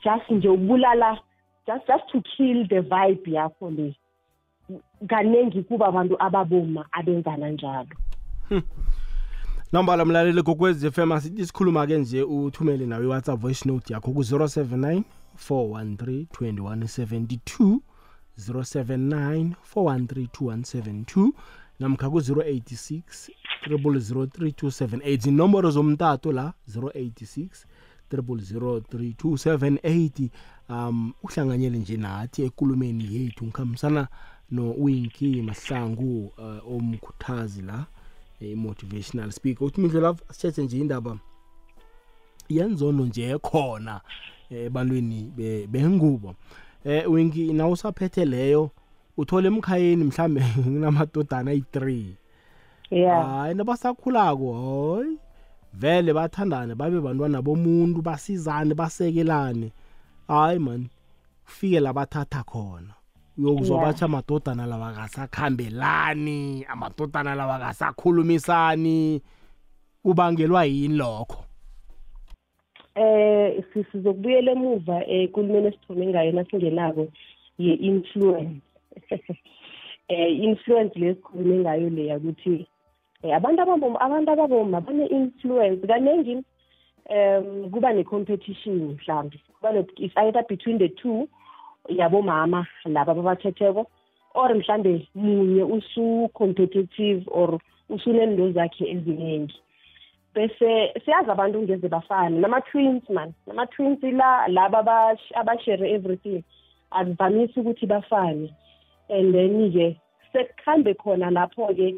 just 0.05 0.31
nje 0.31 0.49
ukubulala 0.49 1.19
just 1.67 1.87
just 1.87 2.09
to 2.13 2.21
kill 2.21 2.69
the 2.69 2.81
vibe 2.81 3.33
yakho 3.33 3.71
le. 3.71 3.95
Kaningi 5.09 5.63
kuba 5.63 5.87
abantu 5.87 6.17
ababoma 6.19 6.87
abenzana 6.93 7.51
njalo. 7.51 7.89
Nambala 9.73 10.05
mlaleli 10.05 10.43
kokwez 10.43 10.91
FM 10.91 11.13
asithi 11.13 11.47
sikhuluma 11.47 11.87
ke 11.87 11.99
nje 11.99 12.23
uthumele 12.23 12.87
nawe 12.87 13.05
iWhatsApp 13.05 13.41
voice 13.41 13.69
note 13.69 13.95
yakho 13.95 14.13
ku 14.13 14.21
079 14.21 15.03
413 15.49 16.27
2172 16.27 17.79
079 18.39 19.55
413 19.75 20.27
2172 20.27 21.33
namkha 21.81 22.11
ku 22.11 22.19
086 22.19 23.31
003278 23.69 25.29
inomboro 25.29 25.71
zomtato 25.71 26.33
la 26.33 26.53
086 26.77 27.49
003278 28.13 30.29
um 30.69 31.13
uhlanganyele 31.23 31.79
nje 31.79 31.97
nathi 31.97 32.43
ekulumeni 32.43 33.15
yethu 33.15 33.45
ngikhambisana 33.45 34.09
no-winki 34.51 35.43
mahlangu 35.43 36.33
uh, 36.39 36.73
omkhuthazi 36.73 37.63
la 37.63 37.87
i-motivational 38.41 39.31
speaker. 39.33 39.67
Uthi 39.67 39.81
mindlo 39.81 40.01
love 40.01 40.23
sithethe 40.31 40.63
nje 40.65 40.79
indaba 40.79 41.19
yenzondo 42.49 43.07
nje 43.07 43.23
ekhona 43.31 44.01
eh, 44.51 44.67
ebantwini 44.67 45.23
be- 45.37 45.67
bengubo. 45.67 46.35
Eh 46.85 47.11
winki 47.11 47.53
na 47.53 47.69
usaphethe 47.69 48.25
leyo 48.25 48.71
uthole 49.17 49.47
emkhayeni 49.49 50.05
mhlambe 50.05 50.41
kunamadodana 50.65 51.51
ayi-3 51.51 52.05
yeah. 52.91 53.27
Hayi 53.29 53.55
nabasakhulako 53.55 54.53
hoyi 54.53 55.19
vele 55.75 56.13
bathandane 56.13 56.75
babe 56.75 57.01
bantwana 57.01 57.43
bomuntu 57.43 58.03
basizane 58.03 58.75
basekelane. 58.75 59.73
Hayi 60.29 60.59
man 60.59 60.89
ufike 61.47 61.81
la 61.81 61.93
bathatha 61.93 62.43
khona. 62.43 62.95
Uyokuzwa 63.39 63.77
Yeah. 63.77 63.89
batsho 63.89 64.05
amadodana 64.05 64.67
lawa 64.67 64.93
kasakhambelani 64.93 66.65
amadodana 66.69 67.35
lawa 67.35 67.59
kasakhulumisani 67.59 69.23
kubangelwa 70.03 70.65
yini 70.65 70.97
lokho? 70.97 71.45
Eh 72.95 73.65
si- 73.73 73.85
sizokubuyela 73.93 74.53
emuva 74.53 75.07
ekulumeni 75.07 75.67
esithome 75.67 76.07
ngayo 76.07 76.33
nasingenako 76.33 77.09
ye-influence 77.59 78.61
eh 80.09 80.43
influence 80.43 80.99
lesikhulume 80.99 81.59
ngayo 81.59 81.91
leya 81.91 82.17
ukuthi 82.17 82.67
eh, 83.23 83.37
abantu 83.37 83.63
ababoma 83.63 84.01
abantu 84.01 84.31
ababoma 84.33 84.81
bane-influence. 84.81 85.87
Kaningi 85.87 86.45
um 87.11 87.71
kuba 87.71 87.93
ne-competition 87.93 88.97
mhlawumbe 88.99 89.39
kuba 89.59 89.73
ne- 89.73 89.87
it's 89.99 90.15
either 90.17 90.43
between 90.49 90.79
the 90.79 90.89
two 90.89 91.29
yabomama 91.89 92.67
laba 92.87 93.13
ababathetheko 93.13 93.87
or 94.35 94.49
mhlambe 94.55 95.09
munye 95.15 95.63
usu-competitive 95.63 97.25
or 97.29 97.59
usunento 97.91 98.53
zakhe 98.53 98.85
eziningi. 98.91 99.55
Bese 100.35 100.93
siyazi 101.05 101.31
abantu 101.31 101.63
ngeze 101.63 101.89
bafana. 101.89 102.39
Nama-twins 102.41 103.11
man. 103.11 103.35
Nama-twins 103.47 104.03
la 104.03 104.49
laba 104.49 104.79
abash- 104.83 105.33
abashere 105.35 105.91
everything 105.93 106.43
akuvamisi 106.91 107.61
ukuthi 107.61 107.87
bafane. 107.87 108.55
And 109.09 109.35
then-ke 109.35 109.97
sekukhambe 110.33 110.95
khona 110.95 111.31
lapho-ke 111.31 111.95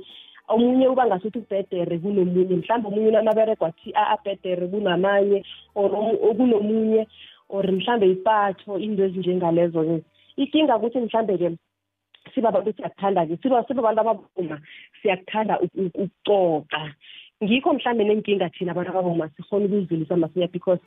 omunye 0.48 0.88
uba 0.88 1.06
ngasuthi 1.06 1.38
ubhedere 1.38 1.98
kunomunye 1.98 2.56
mhlawumbe 2.56 2.88
omunye 2.88 3.08
unamaberego 3.08 3.66
athi 3.66 3.92
abhedere 3.94 4.66
kunamanye 4.68 5.44
or 5.74 5.90
omu- 5.90 6.34
kunomunye 6.36 7.06
or 7.48 7.64
mhlambe 7.72 8.06
ipatho 8.10 8.78
into 8.78 9.04
ezinjengalezo-ke. 9.04 10.02
Inkinga 10.36 10.76
ukuthi 10.76 11.00
mhlambe-ke 11.00 11.56
siba 12.34 12.48
abantu 12.48 12.72
siyakuthanda-ke 12.72 13.36
siba 13.42 13.64
siba 13.68 13.80
abantu 13.80 14.00
ababoma 14.00 14.58
siyakuthanda 15.02 15.60
uku- 15.60 15.80
uku- 15.86 16.02
ukucoca. 16.02 16.94
Ngikho 17.44 17.72
mhlambe 17.72 18.04
nenkinga 18.04 18.48
thina 18.48 18.72
abantu 18.72 18.90
ababoma 18.90 19.28
sikhona 19.36 19.66
ukuzidlulisa 19.66 20.16
masinya 20.16 20.48
because 20.52 20.80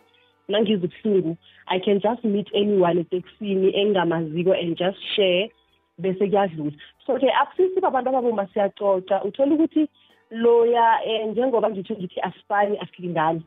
nangiza 0.50 0.88
ubuhlungu 0.88 1.38
i 1.68 1.80
can 1.80 2.00
just 2.00 2.24
meet 2.24 2.48
anyone 2.56 3.00
etekisini 3.02 3.72
engingamaziko 3.76 4.54
and 4.54 4.78
just 4.78 4.98
share 5.16 5.50
bese 5.98 6.28
kuyadlula 6.28 6.72
so-ke 7.06 7.32
akusisi 7.32 7.80
abantu 7.86 8.10
ababoma 8.10 8.48
siyacoca 8.54 9.24
uthola 9.24 9.56
ukuthi 9.56 9.90
loya 10.32 11.00
um 11.06 11.32
njengoba 11.32 11.70
ngitho 11.70 11.94
ngithi 11.96 12.22
asifani 12.22 12.78
asilingani 12.80 13.44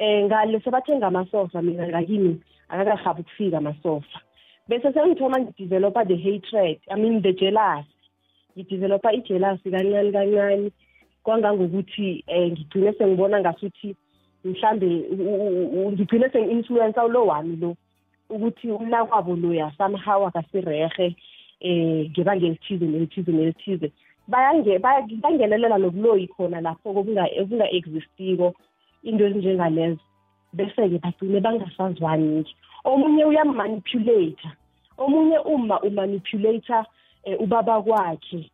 um 0.00 0.24
ngale 0.24 0.60
sebathenga 0.60 1.06
amasofa 1.06 1.62
mina 1.62 1.88
ngakini 1.88 2.40
akakahabi 2.68 3.20
ukufika 3.20 3.58
amasofa. 3.58 4.20
Bese 4.68 4.92
sengithoma 4.92 5.40
ngidevelopa 5.40 6.04
the 6.04 6.16
hatred 6.16 6.78
i 6.90 6.96
mean 6.96 7.22
the 7.22 7.32
jealousy 7.32 7.88
ngidevelopa 8.56 9.12
ijealousy 9.12 9.70
kancane 9.70 10.12
kancane. 10.12 10.70
Kwangangokuthi 11.24 12.24
um 12.28 12.50
ngigcine 12.52 12.92
sengibona 12.92 13.40
ngasuthi 13.40 13.96
mhlambe 14.44 14.86
ngigcine 15.92 16.28
sengi-influencer 16.28 17.08
lo 17.08 17.26
wami 17.26 17.56
lo. 17.56 17.76
Ukuthi 18.30 18.70
umnakwabo 18.70 19.36
loya 19.36 19.72
somehow 19.78 20.26
akasirehe 20.26 21.16
um 21.64 22.04
ngebanga 22.10 22.46
elithize 22.46 22.86
nelithize 22.86 23.32
nelithize 23.32 23.92
bayange- 24.28 24.78
baya- 24.78 25.06
bangenelela 25.22 25.78
nobuloyi 25.78 26.26
khona 26.28 26.60
lapho 26.60 26.90
okunga-existiko 26.90 28.54
into 29.02 29.24
ezinjengalezo 29.26 30.00
bese-ke 30.52 30.98
bagcine 31.02 31.40
bangasazwani-ke 31.40 32.52
omunye 32.84 33.24
uyamanipulata 33.24 34.50
omunye 34.98 35.38
uma 35.38 35.80
umanipulata 35.80 36.86
um 37.26 37.34
ubaba 37.44 37.82
kwakhe 37.82 38.50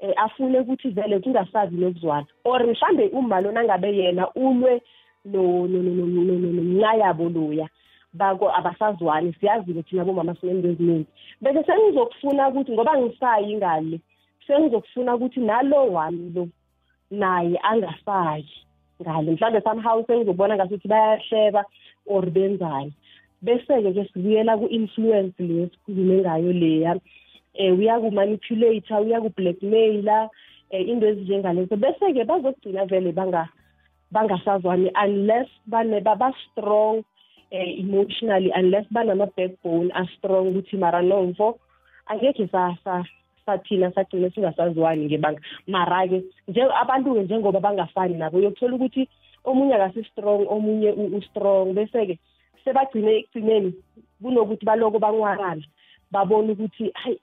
um 0.00 0.12
afune 0.16 0.60
ukuthi 0.60 0.88
vele 0.90 1.20
kungasabi 1.20 1.76
nokuzwana 1.76 2.26
or 2.44 2.60
mhlambe 2.66 3.08
uma 3.12 3.40
lona 3.40 3.64
ngabe 3.64 3.96
yena 3.96 4.28
ulwe 4.34 4.82
no- 5.24 5.66
no- 5.68 5.82
no- 5.82 5.92
no- 5.92 6.06
no- 6.06 6.24
no- 6.24 6.38
no- 6.38 6.52
nomncayabo 6.52 7.28
loya 7.28 7.68
bako 8.16 8.50
abasazwani 8.58 9.32
siyazi-ke 9.40 9.82
thina 9.82 10.04
bomama 10.04 10.34
sinento 10.40 10.68
eziningi. 10.68 11.06
Bese 11.40 11.62
sengizokufuna 11.64 12.48
ukuthi 12.48 12.72
ngoba 12.72 12.98
ngisayi 12.98 13.56
ngale 13.56 14.00
sengizokufuna 14.46 15.14
ukuthi 15.14 15.40
nalo 15.40 15.92
wami 15.92 16.32
lo 16.34 16.48
naye 17.10 17.58
angasayi 17.62 18.48
ngale. 19.02 19.30
Mhlawumbe 19.32 19.60
somehow 19.60 20.06
sengizobona 20.06 20.56
ngasuthi 20.56 20.88
bayahleba 20.88 21.64
or 22.06 22.26
benzani. 22.26 22.92
Bese-ke 23.42 23.92
ke 23.92 24.08
sibuyela 24.12 24.56
ku-influence 24.56 25.36
le 25.38 25.68
sikhulume 25.68 26.24
ngayo 26.24 26.52
leya 26.52 26.92
um 27.58 27.78
uyakumanipulata 27.78 29.00
uyaku-blackmaila 29.00 30.28
um 30.72 30.88
into 30.88 31.06
ezinjengalezo 31.06 31.76
bese-ke 31.76 32.24
bazokugcina 32.24 32.84
vele 32.86 33.12
banga 33.12 33.48
bangasazwani 34.12 34.90
unless 35.04 35.48
bane 35.66 36.00
baba-strong 36.00 37.04
um 37.52 37.70
emotionally 37.78 38.50
unless 38.54 38.86
banama-backbone 38.90 39.90
a-strong 39.94 40.48
ukuthi 40.50 40.76
mara 40.76 41.02
nomfo 41.02 41.58
angekhe 42.06 42.48
sa- 42.50 42.76
sa- 42.84 43.04
sathina 43.46 43.92
sagcine 43.94 44.30
singasazwani 44.30 45.06
ngebanga. 45.06 45.40
Mara-ke 45.66 46.22
nje- 46.48 46.74
abantu-ke 46.82 47.22
njengoba 47.22 47.60
bangafani 47.60 48.14
nabo 48.18 48.38
uyokuthola 48.38 48.74
ukuthi 48.76 49.08
omunye 49.44 49.74
akasi-strong 49.74 50.46
omunye 50.48 50.90
u- 50.90 51.16
u-strong. 51.16 51.74
Bese-ke 51.74 52.18
sebagcine 52.64 53.10
ekugcineni 53.18 53.74
kunokuthi 54.22 54.66
baloko 54.66 54.98
banwarana 54.98 55.62
babone 56.10 56.52
ukuthi 56.52 56.90
hayi 56.94 57.20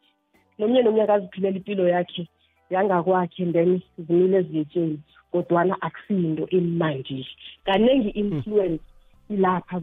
nomunye 0.59 0.81
nomunye 0.81 1.03
akaziphilela 1.03 1.57
impilo 1.57 1.88
yakhe 1.88 2.27
yangakwakhe 2.71 3.43
and 3.43 3.53
then 3.53 3.81
zimile 3.97 4.38
eziyetsheni 4.38 4.99
kodwana 5.31 5.75
akusiyinto 5.81 6.47
emnandi 6.51 7.27
kaningi 7.65 8.09
influence 8.09 8.83
ilapha 9.29 9.79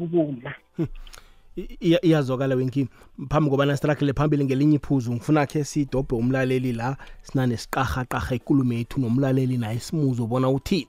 iya- 1.80 2.04
iyazwakala 2.04 2.54
wenki 2.54 2.88
phambi 3.28 3.50
kobana 3.50 3.76
sirakele 3.76 4.12
phambili 4.12 4.44
ngelinye 4.44 4.76
iphuzu 4.76 5.12
ngifuna 5.12 5.46
khe 5.46 5.64
sidobhe 5.64 6.16
umlaleli 6.16 6.72
la 6.72 6.96
sinanesiqarhaqarha 7.22 8.34
ikulumo 8.34 8.72
yethu 8.72 9.00
nomlaleli 9.00 9.58
naye 9.58 9.80
simuzo 9.80 10.26
bona 10.26 10.48
uthini? 10.50 10.88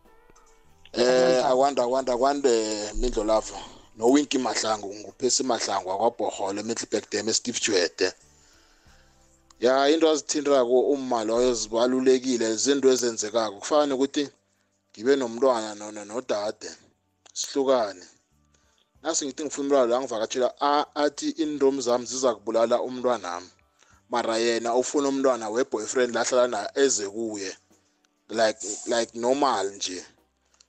Eh 0.93 1.45
akwanda 1.45 1.83
akwanda 1.83 2.17
kwande 2.17 2.51
mindlo 2.95 3.23
lavo 3.23 3.55
nowinki 3.97 4.37
mahlangu 4.37 4.95
nguphesi 4.95 5.43
mahlangu 5.43 5.91
akwabhoholo 5.91 6.59
eMiddelburg 6.61 7.05
Dam 7.11 7.29
eSteve 7.29 7.59
Jwede. 7.59 8.13
Ya 9.59 9.89
into 9.89 10.09
azithintako 10.09 10.79
uma 10.89 11.23
loyo 11.23 11.53
zibalulekile 11.53 12.55
zinto 12.55 12.89
ezenzekako. 12.91 13.59
Kufana 13.59 13.95
ukuthi 13.95 14.29
ngibe 14.91 15.15
nomntwana 15.15 15.75
nodade. 16.05 16.69
Sihlukane. 17.33 18.01
Nasi 19.03 19.25
ngithi 19.25 19.43
ngifuna 19.43 19.63
umntwana 19.63 19.85
la 19.85 20.01
ngivakatshela 20.01 20.47
athi 20.95 21.29
iindomi 21.29 21.81
zami 21.81 22.05
ziza 22.05 22.35
kubulala 22.35 22.81
umntwanami 22.81 23.49
mara 24.09 24.37
yena 24.37 24.75
ufuna 24.75 25.09
umntwana 25.09 25.49
we-boyfriend 25.49 26.15
lahlala 26.15 26.47
naye 26.47 26.69
eze 26.75 27.09
kuye. 27.09 27.51
Like 28.29 28.67
like 28.87 29.19
normal 29.19 29.65
nje. 29.75 30.05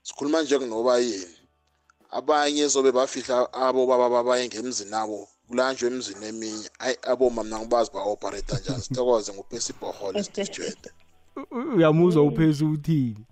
Sikhuluma 0.02 0.42
njengenoba 0.42 0.98
yini? 0.98 1.36
Abanye 2.10 2.68
zobe 2.68 2.92
bafihla 2.92 3.52
abo 3.52 3.86
baba 3.86 4.08
babaye 4.10 4.48
ngemzini 4.48 4.94
abo 4.94 5.28
kulanjwe 5.48 5.88
emzini 5.90 6.26
eminye. 6.26 6.70
Hayi 6.78 6.96
aboma 7.02 7.44
mina 7.44 7.58
ngibazi 7.58 7.90
ba-operata 7.94 8.58
njani. 8.58 8.82
Sithokoze 8.82 9.32
nguphesi 9.32 9.72
ibhohole 9.72 10.22
stijwede 10.24 10.90
uyamuzwa 11.76 12.22
uphesi 12.22 12.64
uthini? 12.64 13.26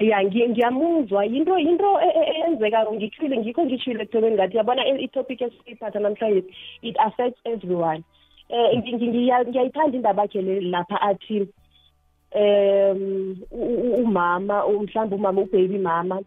Ya 0.00 0.24
ngiyamuzwa. 0.24 1.24
Yinto 1.24 1.58
yinto 1.58 2.00
eyenzekako. 2.00 2.94
Ngithile 2.94 3.36
ngikho 3.38 3.64
ngithile 3.64 4.02
ekutobeni 4.02 4.34
ngathi 4.36 4.56
yabona 4.56 4.86
i-topic 4.86 5.40
esiyiphatha 5.42 6.00
namhlanje 6.00 6.44
it 6.82 6.96
affects 6.98 7.40
everyone. 7.44 8.02
Um 8.50 8.82
ngiyayithanda 8.82 9.96
indaba 9.96 10.22
yakhe 10.22 10.60
lapha 10.60 11.00
athi 11.00 11.48
um 12.32 13.36
umama 14.02 14.64
mhlawumbe 14.68 15.14
umama 15.14 15.40
ubaby 15.40 15.78
mama 15.78 16.22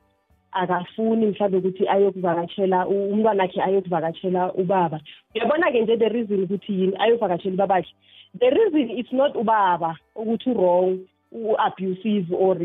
akafuni 0.52 1.26
mhlawumbe 1.26 1.58
ukuthi 1.58 1.88
ayokuvakatshela 1.88 2.88
umntwana 2.88 3.44
wakhe 3.44 3.62
ayokuvakatshela 3.62 4.54
ubaba. 4.54 5.00
Uyabona-ke 5.36 5.82
nje 5.82 5.98
the 5.98 6.10
reason 6.10 6.44
ukuthi 6.44 6.74
yini 6.74 6.96
ayokuvakatshela 7.00 7.56
ubabakhe? 7.56 7.94
The 8.40 8.50
reason 8.50 8.98
it's 8.98 9.12
not 9.12 9.36
ubaba 9.36 9.98
ukuthi 10.16 10.50
u-wrong 10.50 11.00
u-abusive 11.32 12.32
or 12.32 12.58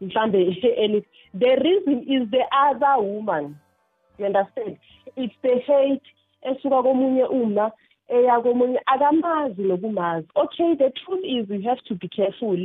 mhlambe 0.00 0.38
and 0.84 1.04
the 1.34 1.56
reason 1.64 2.04
is 2.08 2.30
the 2.30 2.44
other 2.52 3.02
woman. 3.02 3.58
You 4.18 4.26
understand? 4.26 4.78
It's 5.16 5.34
the 5.42 5.60
hate 5.66 6.02
esuka 6.42 6.82
komunye 6.82 7.24
uma 7.24 7.72
eya 8.08 8.40
komunye 8.40 8.80
akamazi 8.86 9.62
nokumazi. 9.62 10.28
Okay 10.36 10.74
the 10.74 10.90
truth 11.04 11.24
is 11.24 11.48
we 11.48 11.62
have 11.62 11.82
to 11.84 11.94
be 11.94 12.08
careful 12.08 12.58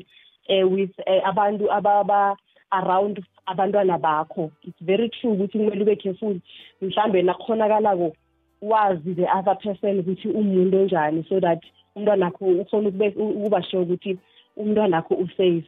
uh, 0.50 0.68
with 0.68 0.92
uh, 1.08 1.30
abantu 1.30 1.72
ababa 1.72 2.36
around 2.72 3.24
abantwana 3.48 4.00
bakho. 4.00 4.52
It's 4.64 4.80
very 4.82 5.10
true 5.22 5.36
ukuthi 5.36 5.58
kumele 5.58 5.82
ube 5.82 5.96
careful. 6.02 6.40
Mhlambe 6.82 7.22
nakukhonakalako 7.22 8.16
wazi 8.62 9.16
the 9.16 9.28
other 9.28 9.56
person 9.56 10.00
ukuthi 10.00 10.28
umuntu 10.28 10.78
onjani 10.78 11.26
so 11.30 11.40
that 11.40 11.64
umntwanakho 11.96 12.46
ukhona 12.46 12.90
ukuba 12.90 13.64
sure 13.64 13.84
ukuthi 13.84 14.18
umntwanakho 14.58 15.16
usafe. 15.16 15.64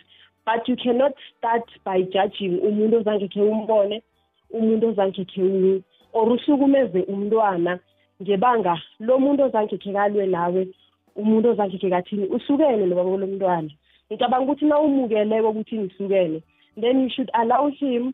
But 0.47 0.65
you 0.67 0.77
cannot 0.77 1.13
start 1.37 1.67
by 1.83 2.01
judging 2.13 2.55
umuntu 2.67 2.97
ozange 2.97 3.27
khe 3.27 3.41
umbone 3.41 4.01
umuntu 4.49 4.87
ozange 4.87 5.23
khe 5.31 5.43
or 6.13 6.27
uhlukumeze 6.31 7.03
umntwana 7.11 7.79
ngebanga 8.21 8.75
lo 8.99 9.19
muntu 9.19 9.43
ozange 9.43 9.77
khe 9.77 9.91
kalwe 9.93 10.25
nawe 10.25 10.61
umuntu 11.15 11.49
ozange 11.51 11.77
khe 11.77 11.89
kathini 11.89 12.25
uhlukene 12.35 12.85
nobaba 12.85 13.17
lomntwana 13.21 13.71
ngicabanga 14.07 14.45
ukuthi 14.45 14.65
na 14.65 14.79
umukeleko 14.79 15.49
ukuthi 15.49 15.75
ngihlukene 15.79 16.39
then 16.81 17.01
you 17.03 17.09
should 17.09 17.31
allow 17.33 17.67
him 17.67 18.13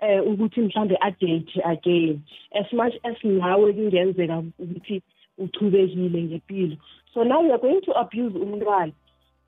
eh 0.00 0.20
ukuthi 0.20 0.60
mhlambe 0.60 0.96
adate 1.00 1.60
again. 1.64 2.22
As 2.52 2.68
much 2.72 2.94
as 3.04 3.16
nawe 3.24 3.72
kungenzeka 3.72 4.44
ukuthi 4.58 5.02
uchubekile 5.38 6.22
ngempilo. 6.22 6.76
So 7.14 7.22
now 7.22 7.42
you're 7.42 7.58
going 7.58 7.80
to 7.86 7.92
abuse 7.92 8.34
umntwana 8.34 8.92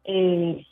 eh 0.05 0.65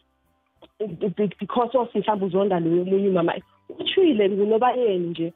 because 1.41 1.75
of 1.75 1.95
mhlawumbe 1.95 2.27
uzonda 2.27 2.61
loyo 2.61 2.83
omunye 2.83 3.09
umama 3.09 3.35
uthwile 3.69 4.29
ngunoba 4.31 4.73
yeni 4.73 5.07
nje. 5.07 5.33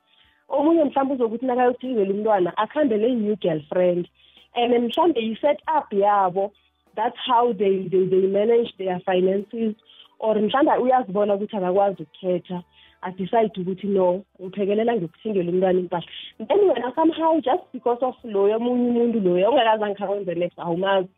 Omunye 0.49 0.85
mhlawumbe 0.85 1.15
uzokuthi 1.15 1.47
nakayothikela 1.47 2.11
umntwana 2.11 2.57
akuhambe 2.57 2.97
ne-new 2.97 3.37
girlfriend. 3.37 4.09
And 4.55 4.73
mhlawumbe 4.75 5.21
yi-set 5.21 5.61
up 5.77 5.93
yabo 5.93 6.53
that's 6.97 7.19
how 7.27 7.53
they, 7.53 7.89
they, 7.91 8.07
they 8.07 8.27
manage 8.27 8.73
their 8.79 9.01
finances. 9.07 9.75
Or 10.19 10.35
mhlawumbe 10.35 10.83
uyazibona 10.83 11.35
ukuthi 11.35 11.57
akakwazi 11.57 12.03
ukukhetha 12.03 12.63
adecide 13.03 13.61
ukuthi 13.61 13.87
no 13.87 14.25
ngiphekelela 14.41 14.97
ngikuthingela 14.97 15.51
umntwana 15.51 15.81
impahla. 15.81 16.11
Then 16.39 16.69
wena 16.69 16.93
somehow 16.95 17.41
just 17.41 17.65
because 17.73 18.03
of 18.03 18.15
loyo 18.25 18.57
omunye 18.57 18.91
umuntu 18.91 19.21
loyo 19.21 19.51
ongakazange 19.51 19.95
khakwenze 19.95 20.35
next 20.35 20.59
awumazi. 20.59 21.09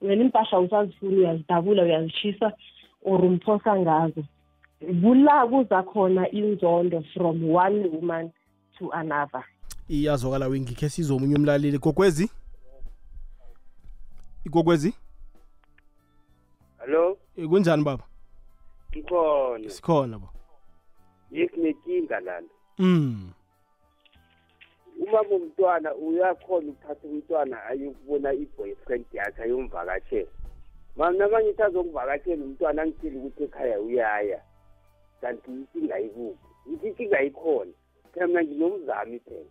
Wena 0.00 0.24
impahla 0.24 0.60
usazifuna 0.60 1.16
uyazidabula 1.16 1.82
uyazishisa 1.82 2.52
or 3.04 3.24
umphosa 3.24 3.76
ngazo. 3.76 4.24
Kula 4.80 5.46
kuza 5.46 5.82
khona 5.82 6.30
inzondo 6.30 7.02
from 7.14 7.42
one 7.42 7.88
woman 7.90 8.32
to 8.78 8.90
another. 8.92 9.44
Iyazwakala 9.88 10.48
wengikhe 10.48 10.88
sizomunye 10.88 11.36
umlaleli. 11.36 11.78
Kokwezi 11.78 12.30
ikokwezi 14.44 14.94
hallo 16.78 17.18
kunjani 17.48 17.84
baba? 17.84 18.04
Ngikhona. 18.90 19.70
Sikhona 19.70 20.18
ba 20.18 20.28
yesinenkinga 21.30 22.20
lana. 22.20 22.48
Mm 22.78 23.32
uma 24.98 25.22
umntwana 25.22 25.94
uyakhona 25.94 26.70
ukuthatha 26.70 27.08
umntwana 27.08 27.64
ayokubona 27.64 28.32
i-boyfriend 28.32 29.06
yakhe 29.12 29.42
ayomvakashela 29.42 30.30
mana 30.96 31.28
ngithi 31.28 31.62
azokuvakashela 31.62 32.44
umntwana 32.44 32.82
angitsheli 32.82 33.16
ukuthi 33.18 33.44
ekhaya 33.44 33.80
uyaya. 33.80 34.40
Kanti 35.20 35.50
inkinga 35.50 35.98
ikuphi 36.00 36.46
ngithi 36.68 36.86
inkinga 36.88 37.22
ikhona 37.22 37.72
phela 38.12 38.26
mina 38.26 38.42
nginomzami 38.44 39.18
phela 39.18 39.50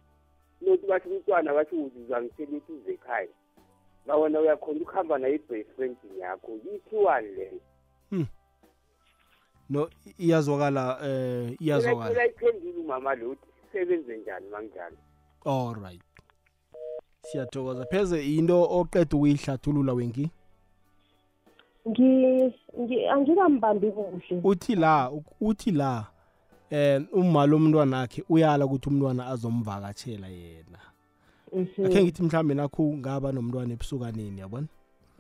nokuthi 0.61 0.87
bathi 0.87 1.09
umntwana 1.09 1.53
bathi 1.53 1.75
uzangitshela 1.75 2.57
ukuthi 2.57 2.71
uze 2.71 2.93
ekhaya. 2.93 3.33
Ngawona 4.05 4.39
uyakhona 4.39 4.81
ukuhamba 4.81 5.17
nayo 5.17 5.35
i-boyfriend 5.35 5.97
yakho. 6.19 6.51
Yithiwani 6.65 7.27
leyo 7.27 7.59
no 9.69 9.89
iyazwakala 10.17 10.99
eh 11.03 11.55
iyazwakala. 11.61 12.25
Iphendile 12.25 12.79
umama 12.79 13.15
lo 13.15 13.29
uthi 13.29 13.47
sebenze 13.71 14.17
njani 14.17 14.49
manginjalo 14.49 14.97
all 15.45 15.75
right. 15.75 16.01
Siyathokoza. 17.21 17.85
Pheze 17.85 18.35
into 18.35 18.63
oqeda 18.63 19.17
ukuyihlathulula 19.17 19.93
wengi 19.93 20.31
angikambambi 23.11 23.91
kuhle. 23.91 24.41
Uthi 24.43 24.75
la 24.75 25.11
uthi 25.41 25.71
la 25.71 26.05
eh 26.69 27.01
uma 27.13 27.45
lo 27.45 27.59
mntwana 27.59 27.97
wakhe 27.97 28.23
uyala 28.29 28.65
ukuthi 28.65 28.89
umntwana 28.89 29.27
azomvakatshela 29.27 30.27
yena. 30.27 30.79
Akhe 31.85 32.03
ngithi 32.03 32.23
mhlambe 32.23 32.53
nakho 32.53 32.83
ngaba 32.83 33.31
nomntwana 33.31 33.73
ebusukaneni 33.73 34.39
yabona? 34.39 34.67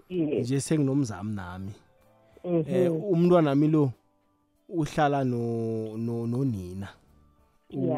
Nje 0.09 0.59
senginomzami 0.59 1.35
nami. 1.35 1.71
Eh 2.43 2.91
umntwana 2.91 3.49
nami 3.49 3.67
lo 3.67 3.91
uhlala 4.69 5.23
no 5.23 5.97
no 5.97 6.27
nonina. 6.27 6.89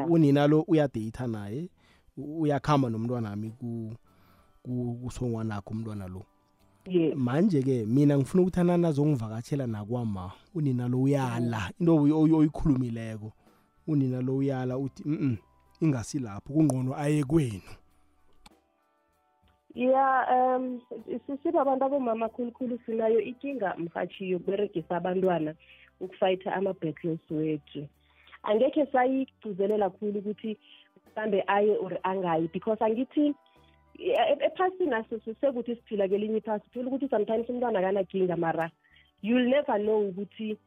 Unina 0.10 0.48
lo 0.48 0.62
uyadate 0.68 1.28
naye 1.28 1.70
uyakhamba 2.18 2.90
nomntwana 2.90 3.30
nami 3.30 3.50
ku 3.60 3.96
kusongwanakho 4.64 5.74
umntwana 5.74 6.08
lo. 6.08 6.26
Manje 7.16 7.62
ke 7.62 7.86
mina 7.86 8.18
ngifuna 8.18 8.42
ukuthi 8.44 8.60
anani 8.60 8.86
azongivakatshela 8.86 9.68
nakwama 9.68 10.32
unina 10.56 10.88
lo 10.88 11.02
uyala. 11.02 11.72
Into 11.80 11.96
oyikhulumileko. 11.96 13.32
Unina 13.88 14.22
lo 14.22 14.38
uyala 14.38 14.78
uthi 14.78 15.04
mm 15.06 15.38
ingasilapho 15.82 16.54
kungqono 16.54 16.96
aye 16.96 17.24
kwenu. 17.24 17.62
Ya 19.76 20.28
um 20.32 20.82
sisiba 21.28 21.62
abantu 21.62 21.86
abomama 21.86 22.30
khulukhulu 22.30 22.80
sinayo 22.86 23.22
inkinga 23.22 23.76
mhathi 23.78 24.32
yokuberegisa 24.32 24.98
abantwana 24.98 25.56
ukufayitha 26.00 26.54
ama-battles 26.54 27.20
wethu. 27.32 27.88
Angekhe 28.44 28.86
sayigcizelela 28.92 29.90
khulu 29.90 30.20
ukuthi 30.20 30.58
mhlambe 31.08 31.44
aye 31.48 31.78
or 31.78 31.98
angayi 32.04 32.50
because 32.52 32.80
angithi 32.84 33.36
ephasini 34.00 34.94
aso 34.94 35.20
sekuthi 35.42 35.76
siphila 35.76 36.08
kelinye 36.08 36.38
iphasi 36.38 36.70
phela 36.74 36.88
ukuthi 36.88 37.10
sometimes 37.10 37.50
umntwana 37.50 37.80
akanaginga 37.80 38.38
mara 38.38 38.72
you'll 39.22 39.50
never 39.50 39.78
know 39.80 40.12
ukuthi 40.12 40.58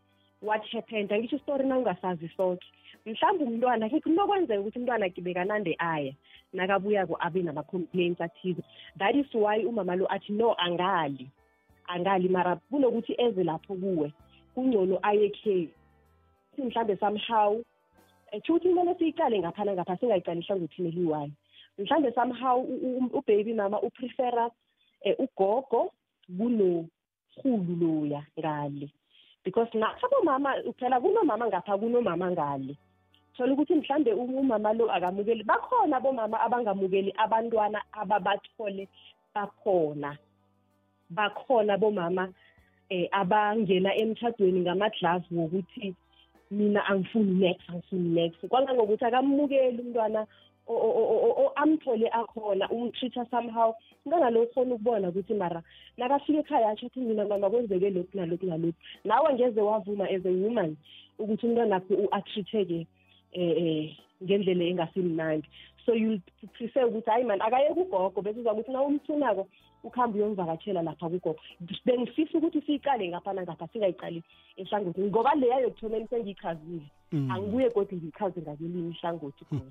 what 0.42 0.62
happened. 0.72 1.10
Angisho 1.12 1.36
isitori 1.36 1.64
na 1.64 1.78
ungasazi 1.78 2.30
sonke. 2.36 2.66
Mhlawumbe 3.06 3.44
umntwana 3.44 3.88
kunokwenzeka 3.88 4.60
ukuthi 4.60 4.78
umntwana 4.78 5.08
bekanande 5.08 5.76
aya 5.78 6.12
nakabuyako 6.52 7.16
abe 7.20 7.42
nama-complaints 7.42 8.20
athize. 8.20 8.62
That 8.98 9.14
is 9.14 9.26
why 9.32 9.64
umama 9.64 9.96
lo 9.96 10.06
athi 10.10 10.32
no 10.32 10.54
angali. 10.54 11.30
Angali 11.88 12.28
mara 12.28 12.56
kunokuthi 12.70 13.14
eze 13.18 13.44
lapho 13.44 13.74
kuwe 13.74 14.12
kungcono 14.54 14.98
aye 15.02 15.30
khe 15.30 15.68
mhlawumbe 16.58 16.96
somehow 16.96 17.62
tsho 18.42 18.54
ukuthi 18.54 18.68
kumele 18.68 18.94
siyiqale 18.94 19.38
ngaphana 19.38 19.72
ngapha 19.72 19.96
singayiqali 19.96 20.40
ihlangothini 20.40 20.88
eliyi-one 20.88 21.32
mhlawumbe 21.78 22.12
somehow 22.14 22.60
ubaby 23.12 23.54
mama 23.54 23.80
uprefera 23.80 24.50
um 25.04 25.14
ugogo 25.18 25.92
kuno 26.26 26.88
khulu 27.36 27.74
loya 27.80 28.22
ngale. 28.38 28.88
Because 29.44 29.68
nathi 29.74 30.04
abomama 30.04 30.54
phela 30.78 31.00
kunomama 31.00 31.46
ngapha 31.46 31.78
kunomama 31.78 32.30
ngale. 32.30 32.76
Thola 33.36 33.52
ukuthi 33.52 33.74
mhlambe 33.74 34.12
umama 34.12 34.72
lo 34.72 34.90
akamukeli 34.92 35.44
bakhona 35.44 35.96
abomama 35.96 36.40
abangamukeli 36.40 37.12
abantwana 37.16 37.82
ababathole 37.92 38.88
bakhona. 39.34 40.18
Bakhona 41.10 41.78
bomama 41.78 42.32
eh 42.90 43.08
abangena 43.10 43.94
emtchadweni 43.94 44.60
ngamadlavu 44.60 45.32
wokuthi 45.32 45.94
mina 46.50 46.84
angifuni 46.86 47.34
next 47.40 47.68
angifuni 47.70 48.08
next. 48.14 48.46
Kwangangokuthi 48.48 49.04
akamukeli 49.04 49.82
umntwana 49.82 50.26
amthole 51.56 52.08
akhona 52.10 52.68
umtreat-a 52.70 53.26
somehow. 53.30 53.74
Ngangalokhu 54.06 54.54
khona 54.54 54.74
ukubona 54.74 55.08
ukuthi 55.08 55.34
mara 55.34 55.62
nakafika 55.96 56.40
ekhaya 56.40 56.70
asho 56.70 56.86
athi 56.86 57.00
mina 57.00 57.24
mama 57.24 57.50
kwenzeke 57.50 57.90
lokhu 57.90 58.16
nalokhu 58.16 58.46
nalokhu. 58.46 58.78
Nawe 59.04 59.34
ngeze 59.34 59.60
wavuma 59.60 60.10
as 60.10 60.24
a 60.24 60.30
woman 60.30 60.76
ukuthi 61.18 61.46
umntwanakho 61.46 61.94
u-atreat-eke 61.94 62.86
um 63.36 63.90
ngendlela 64.22 64.64
engasimnandi. 64.64 65.48
So 65.86 65.94
you 65.94 66.20
prefer 66.54 66.86
ukuthi 66.86 67.10
hayi 67.10 67.24
mani 67.24 67.42
akayeke 67.42 67.80
ugogo 67.80 68.22
bese 68.22 68.40
uza 68.40 68.52
ukuthi 68.52 68.72
na 68.72 68.82
umthunako 68.82 69.48
ukuhambe 69.84 70.18
uyomvakatshela 70.18 70.82
lapha 70.82 71.08
kugogo 71.08 71.40
bengifisa 71.84 72.38
ukuthi 72.38 72.62
siyiqale 72.62 73.08
ngapha 73.08 73.32
nangapha 73.32 73.68
singayiqali 73.72 74.22
ehlangothini 74.56 75.08
ngoba 75.08 75.34
leya 75.34 75.60
yokuthomeni 75.60 76.08
sengiyichazile 76.08 76.86
Mm. 77.12 77.30
angibuye 77.30 77.70
kodwa 77.70 77.98
ngiyichaze 77.98 78.40
ngakelinye 78.40 78.90
ihlangothi 78.90 79.44
khona. 79.44 79.70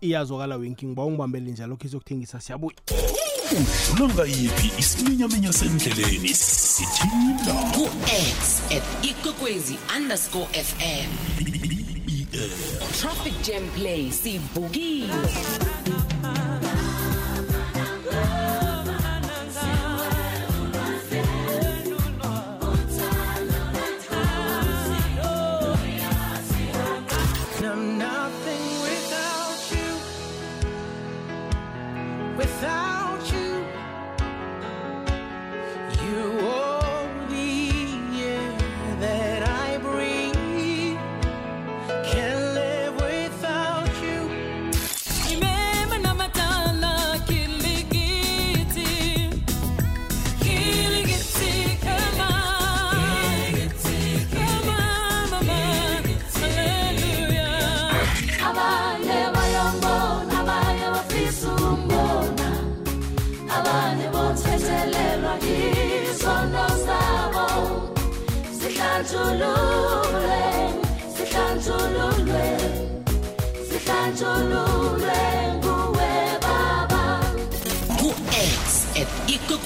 Iyazwakala 0.00 0.56
winki 0.56 0.86
ngiba 0.86 1.04
ungibambele 1.04 1.50
njalo 1.50 1.76
khe 1.76 1.88
sokuthengisa 1.88 2.40
siyabuya. 2.40 2.76
Udlula 3.92 4.14
ngayiphi 4.14 4.68
isiminyaminya 4.80 5.52
sendleleni? 5.52 6.32
Sithinda 6.32 7.54
ku-x 7.76 8.72
at 8.76 8.84
ikwekwezi 9.04 9.76
underscore 9.96 10.48
fm 10.68 11.08
traffic 13.00 13.34
jam 13.44 13.64
play 13.76 14.10
sivukile 14.10 15.12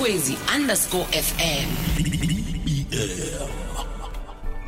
ikwekwezi 0.07 0.39
underscore 0.57 1.05
fm 1.05 1.69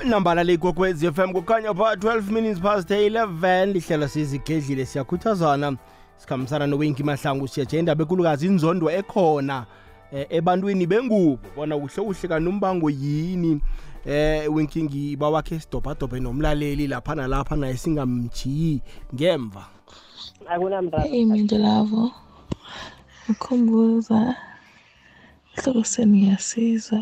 nambala 0.05 0.45
leyigogwezi 0.45 1.13
FM 1.13 1.33
kukhanya 1.33 1.75
pha 1.75 1.95
12 1.95 2.33
minutes 2.33 2.61
past 2.61 2.91
11 2.91 3.73
lihlela 3.73 4.09
sizigedlile 4.09 4.87
siyakhuthazana. 4.87 5.77
Sikhambisana 6.17 6.67
nowinki 6.67 7.03
mahlangu 7.03 7.49
siyatshe 7.49 7.79
indaba 7.79 8.03
ekulukazi 8.03 8.47
inzondo 8.47 8.91
ekhona 8.91 9.67
eh, 10.13 10.27
ebantwini 10.31 10.87
bengubo. 10.87 11.39
Bona 11.57 11.79
kuhle 11.79 12.05
kuhle 12.05 12.29
kanombango 12.29 12.91
yini? 12.91 13.61
Eh 14.07 14.55
winki 14.55 14.83
ngiba 14.83 15.31
wakhe 15.31 15.61
sidobhadobhe 15.61 16.21
nomlaleli 16.21 16.87
lapha 16.87 17.15
nalapha 17.15 17.57
naye 17.57 17.77
singamjiyi 17.77 18.81
ngemva. 19.15 19.67
Akunamraro. 20.47 21.09
Hey 21.09 21.25
Mindlavo, 21.25 22.13
ukhumbuza 23.29 24.35
ihloko 25.59 25.83
seni 25.93 26.17
ngiyasizwa 26.19 27.01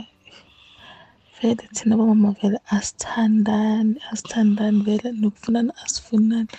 vele 1.37 1.65
thina 1.77 1.95
bomama 1.99 2.31
vele 2.41 2.59
asithandani 2.77 3.95
asithandani 4.11 4.79
vele 4.87 5.09
nokufunana 5.21 5.73
asifunani. 5.85 6.51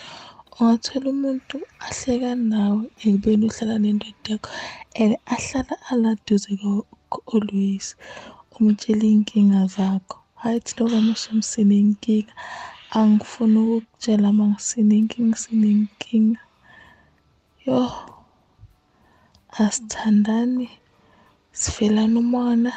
Ungathola 0.60 1.08
umuntu 1.16 1.58
ahleka 1.88 2.32
nawe 2.52 2.84
ekubeni 3.06 3.46
uhlala 3.50 3.76
nendoda 3.84 4.30
yakho 4.34 4.50
and 5.02 5.14
ahlala 5.36 5.76
aladuze 5.92 6.52
kwakho 6.60 7.20
always 7.34 7.88
umtshela 8.56 9.06
iy'nkinga 9.10 9.62
zakho. 9.76 10.18
Hhayi 10.42 10.60
thina 10.66 10.84
bomama 10.90 11.14
somsinenkinga 11.24 12.34
angifuni 13.00 13.58
ukukutshela 13.64 14.28
uma 14.34 14.46
ngisinenkinga 14.52 15.38
sinenkinga 15.44 16.42
yo 17.66 17.80
asithandani. 19.64 20.68
Sifelana 21.58 22.20
umona. 22.20 22.74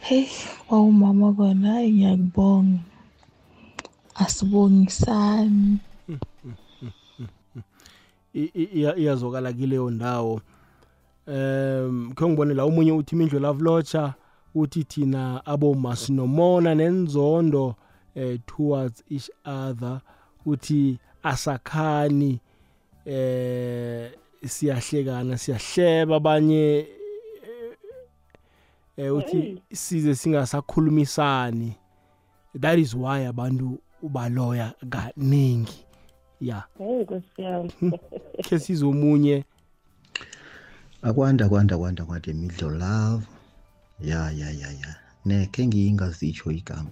Heyi 0.00 0.28
wawumama 0.70 1.32
kona 1.32 1.72
hayi 1.72 1.92
ngiyakubonga. 1.92 2.78
Asibongisani. 4.14 5.78
I- 8.34 8.50
i- 8.54 8.70
iya- 8.74 8.96
iyazwakala 8.96 9.52
kileyo 9.52 9.90
ndawo. 9.90 10.40
Um 11.26 12.12
khe 12.14 12.28
ngibone 12.28 12.54
la 12.54 12.64
omunye 12.64 12.92
uthi 12.92 13.14
imindlu 13.14 13.38
lavlocha 13.40 14.14
uthi 14.54 14.84
thina 14.84 15.46
aboma 15.46 15.96
sinomona 15.96 16.74
nenzondo 16.74 17.74
eh, 18.14 18.38
towards 18.46 19.02
each 19.10 19.30
other 19.44 20.00
uthi 20.46 20.98
asakhani 21.22 22.38
eh 23.06 24.10
siyahlekana 24.46 25.38
siyahleba 25.38 26.16
abanye 26.16 26.78
eh, 26.78 26.86
eh 28.96 29.14
uthi 29.14 29.62
size 29.72 30.14
singasakhulumisani. 30.14 31.76
That 32.60 32.78
is 32.78 32.94
why 32.94 33.26
abantu 33.26 33.78
ubaloya 34.02 34.74
kaningi. 34.90 35.84
Ya. 36.40 36.64
Heyi 36.78 37.02
nkosi 37.02 37.42
yami. 37.42 37.72
Khe 38.44 38.58
sizomunye 38.58 39.44
akwanda 41.02 41.48
kwanda 41.48 41.78
kwanda 41.78 42.04
kwanda 42.04 42.32
midlo 42.32 42.70
love 42.70 43.26
ya 44.00 44.30
ya 44.30 44.50
ya 44.50 44.70
ya. 44.70 44.96
Nekhe 45.24 45.66
ngiyingazitsho 45.66 46.50
igama. 46.50 46.90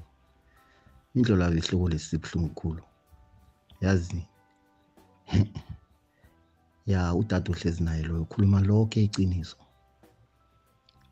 Midlo 1.15 1.37
love 1.37 1.59
ihloko 1.59 1.89
lesibuhlungu 1.89 2.55
khulu. 2.55 2.83
Yazi? 3.81 4.27
Ya 6.87 7.15
udade 7.15 7.51
uhlezi 7.51 7.83
naye 7.83 8.03
loyo 8.03 8.23
ukhuluma 8.23 8.61
lonke 8.61 9.03
iciniso 9.03 9.57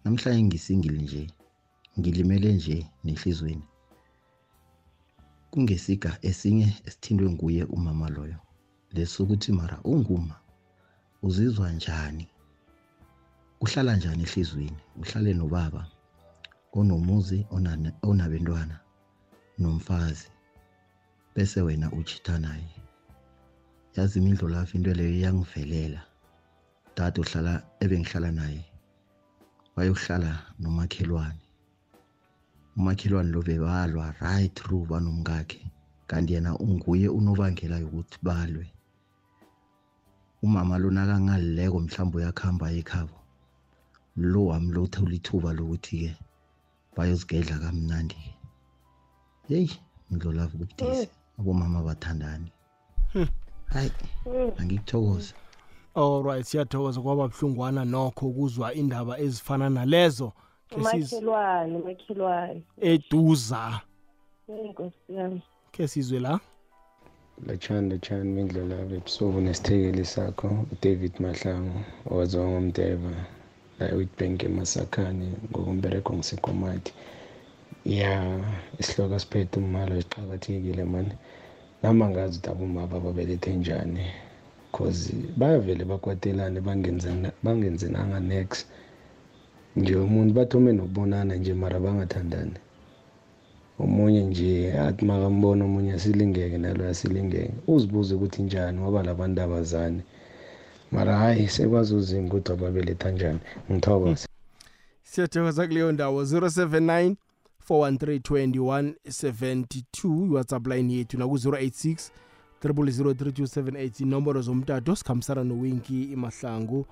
namhlanje 0.04 0.42
ngisingile 0.42 0.98
nje 1.02 1.30
ngilimele 1.98 2.52
nje 2.52 2.86
nehlizweni. 3.04 3.66
Kungesiga 5.50 6.18
esinye 6.22 6.68
esithindwe 6.86 7.30
nguye 7.30 7.64
umama 7.64 8.08
loyo. 8.08 8.38
Lesokuthi 8.92 9.52
mara 9.52 9.80
unguma 9.84 10.36
uzizwa 11.22 11.72
njani? 11.72 12.28
Uhlala 13.60 13.96
njani 13.96 14.22
ehlizweni? 14.22 14.80
Uhlale 15.00 15.34
nobaba 15.34 15.86
onomuzi 16.72 17.46
onabentwana 18.02 18.80
nomfazi 19.58 20.28
bese 21.34 21.60
wena 21.60 21.92
uchitha 21.92 22.38
naye. 22.38 22.74
Yazi 23.96 24.18
imindlo 24.18 24.48
lapho 24.48 24.76
into 24.76 24.94
leyo 24.94 25.14
iyangivelela. 25.16 26.02
Dade 26.96 27.20
uhlala 27.20 27.62
ebengihlala 27.80 28.32
naye. 28.32 28.71
Wayohlala 29.76 30.32
nomakhelwane. 30.60 31.42
Umakhelwane 32.76 33.30
lo 33.34 33.40
bebalwa 33.48 34.14
right 34.20 34.54
through 34.54 34.86
banomkakhe 34.90 35.60
kanti 36.06 36.32
yena 36.34 36.50
unguye 36.64 37.08
unobangela 37.08 37.76
yokuthi 37.78 38.18
balwe. 38.22 38.66
Umama 40.42 40.78
lo 40.78 40.90
nakangalileko 40.90 41.78
mhlawumbe 41.80 42.16
uyakuhamba 42.18 42.66
ekhabo 42.80 43.16
lo 44.16 44.40
wami 44.50 44.72
lo 44.74 44.82
uthola 44.86 45.14
ithuba 45.18 45.50
lokuthi-ke 45.58 46.12
bayozigedla 46.96 47.56
kamnandi 47.62 48.18
heyi 49.48 49.72
ndlolavu 50.10 50.58
kubudisi 50.58 51.08
abomama 51.38 51.80
bathandani. 51.86 52.50
Hmm. 53.12 53.28
hayi 53.72 53.90
angikuthokoza 54.58 55.34
alright 55.94 56.44
siyathokoza 56.46 57.00
kwaba 57.00 57.28
buhlungwana 57.28 57.84
nokho 57.84 58.26
ukuzwa 58.26 58.74
indaba 58.74 59.18
ezifana 59.18 59.70
nalezo 59.70 60.32
Ke 60.68 60.76
siz- 60.76 61.12
umakhelwane 61.12 61.76
umakhelwane. 61.76 62.62
Eduza. 62.80 63.80
Inkosi 64.48 64.96
yami. 65.08 65.42
Ke 65.72 65.88
sizwe 65.88 66.20
la? 66.20 66.40
Lotshani 67.46 67.88
lotshani 67.90 68.30
mindlela 68.32 68.76
ebusuku 68.80 69.40
nesithekeli 69.40 70.04
sakho 70.04 70.48
udavid 70.72 71.12
mahlangu 71.20 71.80
owaziwa 72.10 72.48
ngomdeva 72.48 73.10
la 73.78 73.88
ewitbank 73.90 74.42
emasakhane 74.44 75.28
ngokumbereko 75.50 76.12
ngisekomati 76.14 76.92
ya 77.84 78.40
isihloko 78.78 79.18
siphethe 79.18 79.60
umalo 79.60 80.00
siqakathekile 80.02 80.84
mani 80.84 81.12
nami 81.82 82.02
angazi 82.02 82.38
ukuthi 82.38 82.50
abomaba 82.50 83.00
babelethe 83.00 83.52
njani? 83.56 84.04
Cause 84.72 85.14
bayavele 85.36 85.84
bakwatelane 85.84 86.60
bangenzena- 86.60 87.32
bangenzenanga 87.42 88.20
nex 88.20 88.66
nje 89.76 89.96
umuntu 89.96 90.34
bathome 90.34 90.72
nokubonana 90.72 91.34
nje 91.36 91.54
mara 91.54 91.80
bangathandani. 91.80 92.52
Omunye 93.78 94.22
nje 94.24 94.72
athi 94.78 95.04
makambona 95.04 95.64
omunye 95.64 95.92
asilingeke 95.92 96.58
nalo 96.58 96.88
asilingeke. 96.88 97.50
Uzibuze 97.66 98.14
ukuthi 98.14 98.42
njani 98.42 98.78
ngoba 98.80 99.02
labantu 99.02 99.42
abazani 99.42 100.02
mara 100.92 101.16
hayi 101.16 101.48
sekwazi 101.48 101.94
uzima 101.94 102.26
ukuthi 102.26 102.52
ababeletha 102.52 103.10
njani. 103.10 103.38
Ngithokoza 103.72 104.26
siyathokoza 105.02 105.66
kuleyo 105.66 105.92
ndawo 105.92 106.22
079 106.24 107.14
413 107.68 108.94
2172 109.04 110.26
iwhatsapp 110.26 110.66
line 110.66 110.94
yethu 110.94 111.18
naku-086 111.18 111.96
3003278 112.64 114.02
inomboro 114.02 114.40
zomtato 114.40 114.96
sikhambisana 114.96 115.44
nowinki 115.44 116.02
imahlangu 116.02 116.86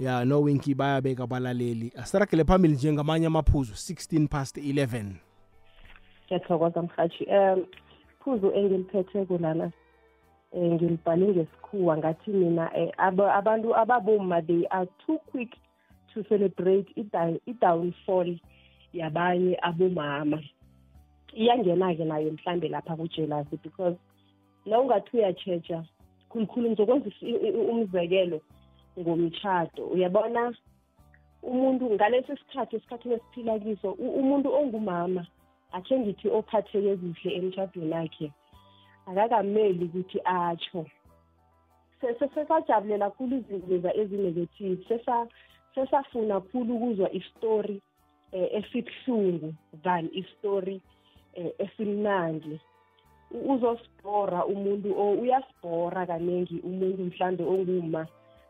ya 0.00 0.24
nowinki 0.24 0.74
bayabeka 0.74 1.22
abalaleli. 1.24 1.92
Asiragele 1.96 2.44
phambili 2.44 2.74
njengamanye 2.74 3.26
amaphuzu 3.26 3.72
16 3.72 4.28
past 4.28 4.56
11 4.56 5.04
ngiyathokoza 6.26 6.82
mhathi 6.82 7.24
um 7.24 7.64
phuzu 8.24 8.50
engiliphetheko 8.54 9.38
lana 9.38 9.70
um 10.52 10.74
ngilibhale 10.74 11.26
ngesikhuwa 11.28 11.96
ngathi 11.98 12.30
mina 12.30 12.70
um 12.98 13.20
abantu 13.20 13.76
ababoma 13.76 14.42
they 14.42 14.66
are 14.70 14.88
too 15.06 15.18
quick 15.18 15.50
to 16.14 16.22
celebrate 16.22 16.92
i-down- 16.96 17.40
i-downfall 17.46 18.38
yabanye 18.92 19.58
abomama. 19.62 20.42
Iyangena-ke 21.34 22.04
nayo 22.04 22.32
mhlambe 22.32 22.68
lapha 22.68 22.96
kujelasi 22.96 23.56
because 23.62 23.96
la 24.66 24.80
ungathi 24.80 25.16
uyatsheja 25.16 25.84
khulukhulu 26.30 26.70
ngizokwenza 26.70 27.08
isi- 27.08 27.26
i- 27.30 27.48
i- 27.48 27.66
umzekelo 27.72 28.40
ngomtshato 28.98 29.86
uyabona? 29.86 30.54
Umuntu 31.42 31.90
ngalesi 31.90 32.36
sikhathi 32.36 32.76
esikhathini 32.76 33.14
esiphila 33.14 33.58
kiso 33.58 33.92
u- 33.92 34.14
umuntu 34.20 34.54
ongumama 34.54 35.26
akhe 35.72 35.98
ngithi 35.98 36.28
ophatheke 36.28 36.96
kuhle 36.96 37.30
emtshadweni 37.36 37.92
wakhe. 37.94 38.32
Akakameli 39.06 39.84
ukuthi 39.84 40.18
atsho 40.24 40.86
Se- 42.00 42.14
se- 42.18 42.28
sesajabulela 42.34 43.10
khulu 43.10 43.36
izinto 43.36 43.66
leza 43.68 43.94
ezinegative. 43.94 44.84
Sesa- 44.88 45.28
sesafuna 45.74 46.40
khulu 46.40 46.74
ukuzwa 46.76 47.12
isitori 47.12 47.80
um 48.32 48.46
esibuhlungu 48.58 49.54
than 49.82 50.08
isitori 50.12 50.80
um 51.36 51.50
esimnandi. 51.58 52.54
U- 52.54 52.71
uzosibhora 53.34 54.44
umuntu 54.46 54.88
o 54.98 55.12
uyasibhora 55.12 56.06
kaningi 56.06 56.60
umuntu 56.64 57.02
mhlambe 57.04 57.44
onguma 57.44 58.06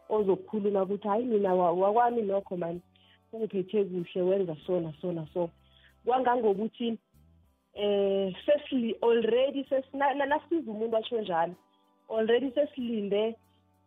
ozokukhuluma 0.08 0.82
ukuthi 0.82 1.08
hayi 1.08 1.24
mina 1.24 1.54
wa- 1.54 1.72
wakwami 1.72 2.22
nokho 2.22 2.56
mani 2.56 2.80
ungiphethe 3.32 3.84
kuhle 3.84 4.22
wenza 4.22 4.56
so 4.66 4.80
na 4.80 4.92
so. 5.00 5.12
Na 5.12 5.26
so 5.34 5.50
kwangangokuthi 6.04 6.98
eh 7.74 8.34
sesili 8.46 8.96
already 9.02 9.64
sesina- 9.64 10.14
na- 10.14 10.26
nasiza 10.26 10.70
umuntu 10.70 10.96
atsho 10.96 11.20
njalo 11.20 11.54
already 12.10 12.50
sesilinde 12.50 13.34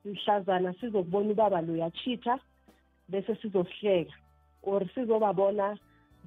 mhlazana 0.06 0.74
sizokubona 0.74 1.30
ubaba 1.32 1.62
lo 1.62 1.76
yachitha 1.76 2.40
bese 3.10 3.36
sizosihleka 3.36 4.14
or 4.64 4.82
sizobabona 4.96 5.78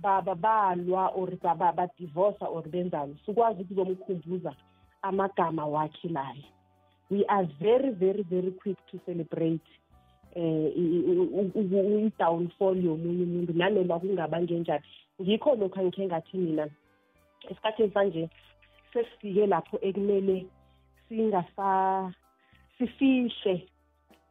baba 0.02 0.34
balwa 0.34 1.06
or 1.14 1.30
ba- 1.42 1.54
ba- 1.54 1.72
badivorsa 1.72 2.46
or 2.46 2.62
benzani 2.68 3.16
sikwazi 3.26 3.62
ukuzomkhumbuza 3.62 4.54
amagama 5.02 5.66
wakhe 5.66 6.08
layo 6.08 6.44
we 7.10 7.24
are 7.28 7.48
very 7.60 7.90
very 7.90 8.22
very 8.22 8.50
quick 8.50 8.78
to 8.90 8.98
celebrate 9.06 9.64
eh 10.34 10.72
i- 10.76 11.04
i- 11.10 11.28
u- 11.40 11.52
u- 11.54 11.98
i-downfall 12.06 12.84
yomunye 12.84 13.22
umuntu 13.24 13.52
nanoma 13.52 13.98
kungaba 14.00 14.40
ngenjani 14.42 14.84
ngikho 15.22 15.54
lokhu 15.54 15.80
angikhe 15.80 16.06
ngathi 16.06 16.36
mina 16.38 16.68
esikhathini 17.50 17.90
sanje 17.94 18.28
sesifike 18.92 19.46
lapho 19.46 19.78
ekumele 19.82 20.46
singasa 21.08 22.12
sifihle 22.78 23.66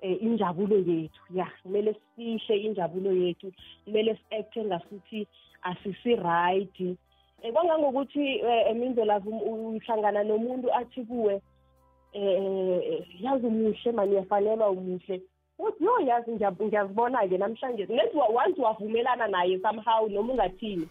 eh, 0.01 0.21
injabulo 0.23 0.77
yethu. 0.77 1.21
Ya 1.33 1.51
kumele 1.63 1.93
sifihle 1.93 2.57
injabulo 2.57 3.11
yethu 3.11 3.51
kumele 3.85 4.15
si-acte 4.15 4.63
ngasuthi 4.65 5.27
asisi-right 5.69 6.79
um 6.79 7.51
kwangangokuthi 7.53 8.41
um 8.71 8.77
mindlelavu 8.77 9.29
uhlangana 9.37 10.23
nomuntu 10.23 10.73
athi 10.73 11.03
kuwe 11.03 11.41
eh 12.13 13.03
yazi 13.21 13.45
umuhle 13.47 13.91
mani 13.91 14.11
uyafanelwa 14.11 14.69
umuhle. 14.69 15.21
Uthi 15.59 15.83
yo 15.83 15.99
yazi 16.05 16.31
ngiyab- 16.31 16.63
ngiyazibona-ke 16.65 17.37
namhlanje. 17.37 17.85
Nethi 17.85 18.17
wa- 18.17 18.27
once 18.45 18.61
wavumelana 18.61 19.27
naye 19.27 19.59
somehow 19.59 20.09
noma 20.09 20.33
ungathini 20.33 20.87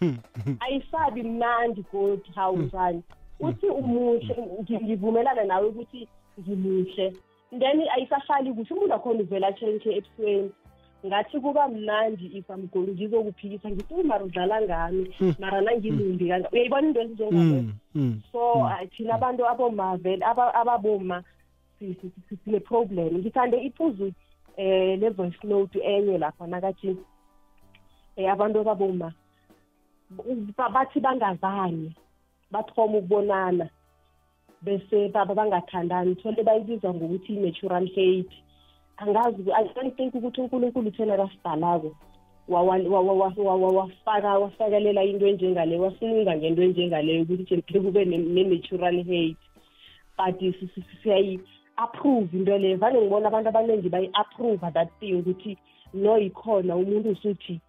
ayisabi 0.61 1.23
mnandi 1.23 1.85
godi 1.93 2.31
hawu 2.35 2.57
njani 2.59 3.03
uthi 3.41 3.67
umuhle 3.67 4.35
ngi- 4.63 4.85
ngivumelana 4.85 5.45
nawe 5.45 5.67
ukuthi 5.69 6.09
ngimuhle. 6.41 7.13
Then 7.59 7.81
ayisahlali 7.95 8.53
kuhle 8.53 8.75
umuntu 8.75 8.95
akhona 8.95 9.21
uvela 9.21 9.53
tshentshe 9.53 9.97
ebusweni 9.97 10.51
ngathi 11.07 11.41
kuba 11.41 11.69
mnandi 11.69 12.27
if 12.39 12.51
amgoli 12.51 12.93
ngizokuphikisa 12.93 13.71
ngithi 13.71 13.95
"Uyi, 13.95 14.05
mara 14.05 14.25
udlala 14.25 14.63
ngami 14.63 15.15
mara 15.39 15.61
nangilumbi 15.61 16.29
kanga 16.29 16.49
uyayibona 16.53 16.87
into 16.89 17.01
ezinjengazo 17.01 17.63
Mm, 17.63 17.73
mm. 17.95 18.21
so 18.33 18.53
uh, 18.61 18.81
thina 18.97 19.15
abantu 19.15 19.47
aboma 19.49 19.97
vele 19.97 20.25
aba- 20.25 20.55
ababoma 20.55 21.23
si- 21.79 21.95
si- 22.01 22.13
si- 22.29 22.37
sine-problem 22.45 23.19
ngithande 23.19 23.57
iphuzu 23.63 24.13
eh 24.57 24.99
le-voice 25.01 25.39
note 25.45 25.79
enye 25.85 26.19
lapha 26.19 26.47
nakathi 26.47 26.97
eh 28.17 28.33
abantu 28.33 28.61
ababoma 28.61 29.13
ba- 30.57 30.69
bathi 30.69 31.01
bangazani 31.01 31.95
bathoma 32.51 32.99
ukubonana 32.99 33.69
bese 34.63 35.09
baba 35.13 35.35
bangathandani. 35.35 36.15
Thole 36.17 36.43
bayibiza 36.43 36.95
ngokuthi 36.95 37.33
i-natural 37.35 37.87
hate. 37.87 38.37
Angazi 38.97 39.53
i 39.53 39.65
don't 39.75 39.97
think 39.97 40.15
ukuthi 40.15 40.41
unkulunkulu 40.41 40.91
thena 40.91 41.17
kasidalako 41.17 41.97
wawa- 42.49 42.89
wa- 42.89 43.01
wa- 43.01 43.33
wa- 43.37 43.57
wa- 43.57 43.73
wafaka 43.73 44.39
wafakelela 44.39 45.05
into 45.05 45.27
enjengale 45.27 45.79
wasinunga 45.79 46.37
ngento 46.37 46.63
enjengaleyo 46.63 47.23
ukuthi 47.23 47.57
nje 47.57 47.81
kube 47.81 48.05
ne- 48.05 48.19
ne-natural 48.19 48.97
hate. 49.05 49.37
But 50.19 50.39
si- 50.41 50.53
si- 50.53 50.69
si- 50.75 50.97
siyayi-approve 51.03 52.29
into 52.37 52.59
leyo 52.59 52.77
vane 52.77 53.01
ngibona 53.01 53.29
abantu 53.29 53.49
abaningi 53.49 53.89
bayi-approve 53.89 54.71
that 54.73 54.89
thing 55.01 55.15
ukuthi 55.15 55.57
no 55.95 56.19
ikhona 56.19 56.77
umuntu 56.77 57.11
usuthi 57.11 57.61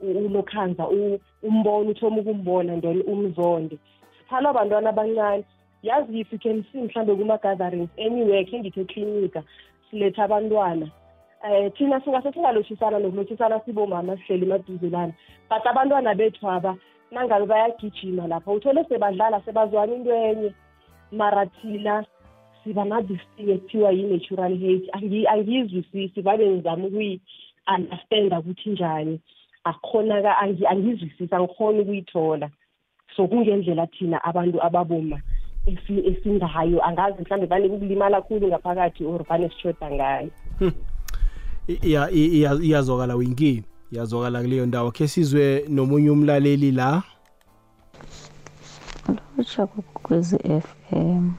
u- 0.00 0.26
ulokhanza 0.26 0.88
u- 0.88 1.18
umbona 1.42 1.90
uthoma 1.90 2.16
ukumbona 2.20 2.80
then 2.80 3.02
umzonde. 3.06 3.78
Siphala 4.18 4.50
abantwana 4.50 4.90
abancane. 4.90 5.44
Yazi 5.82 6.20
if 6.20 6.32
you 6.32 6.38
can 6.38 6.64
see 6.72 6.78
mhlawumbe 6.78 7.14
kuma-gatherings 7.16 7.90
anywhere 7.98 8.44
khe 8.44 8.58
ngithe 8.60 8.80
eklinika 8.80 9.42
siletha 9.90 10.24
abantwana. 10.24 10.90
Um 11.44 11.70
thina 11.70 12.00
singase 12.00 12.32
singalothisana 12.32 12.98
nokulothisana 12.98 13.60
sibomama 13.64 14.16
sihleli 14.16 14.46
emaduzelana 14.46 15.12
but 15.50 15.66
abantwana 15.66 16.14
bethu 16.14 16.48
aba 16.50 16.76
nangabe 17.10 17.46
bayagijima 17.46 18.26
lapha 18.26 18.52
uthole 18.52 18.84
sebadlala 18.84 19.40
sebazwana 19.44 19.94
into 19.94 20.10
enye. 20.10 20.54
Mara 21.12 21.46
thina 21.46 22.04
siba 22.64 22.84
na-this 22.84 23.20
thing 23.36 23.50
ekuthiwa 23.50 23.92
yi-natural 23.92 24.58
hate 24.58 24.90
Angi- 24.92 25.26
angiyizwisisi 25.28 26.20
vane 26.22 26.46
ngizama 26.50 26.86
ukuyi-understanda 26.86 28.38
ukuthi 28.38 28.70
njani. 28.70 29.20
Akhonaka 29.64 30.40
angi- 30.42 30.66
angiyizwisisi 30.66 31.34
angikhoni 31.34 31.80
ukuyithola. 31.80 32.50
So 33.16 33.28
kungendlela 33.28 33.86
thina 33.86 34.24
abantu 34.24 34.62
ababoma 34.62 35.16
esi- 35.16 35.35
esingayo 35.66 36.78
angazi 36.86 37.22
mhlawumbe 37.22 37.46
vane 37.46 37.68
kukulimala 37.68 38.22
khulu 38.22 38.48
ngaphakathi 38.48 39.04
or 39.04 39.22
vane 39.28 39.48
sishoda 39.50 39.90
ngayo. 39.90 40.30
I- 41.68 41.80
iya- 41.82 42.10
i- 42.10 42.32
iya- 42.38 42.62
iyazwakala 42.62 43.14
winki 43.16 43.62
iyazwakala 43.92 44.42
kuleyo 44.42 44.66
ndawo. 44.66 44.90
Khe 44.90 45.08
sizwe 45.08 45.64
nomunye 45.68 46.10
umlaleli 46.10 46.70
la? 46.72 47.02
Lotsha 49.36 49.66
kokwezi 49.66 50.38
FM 50.38 51.32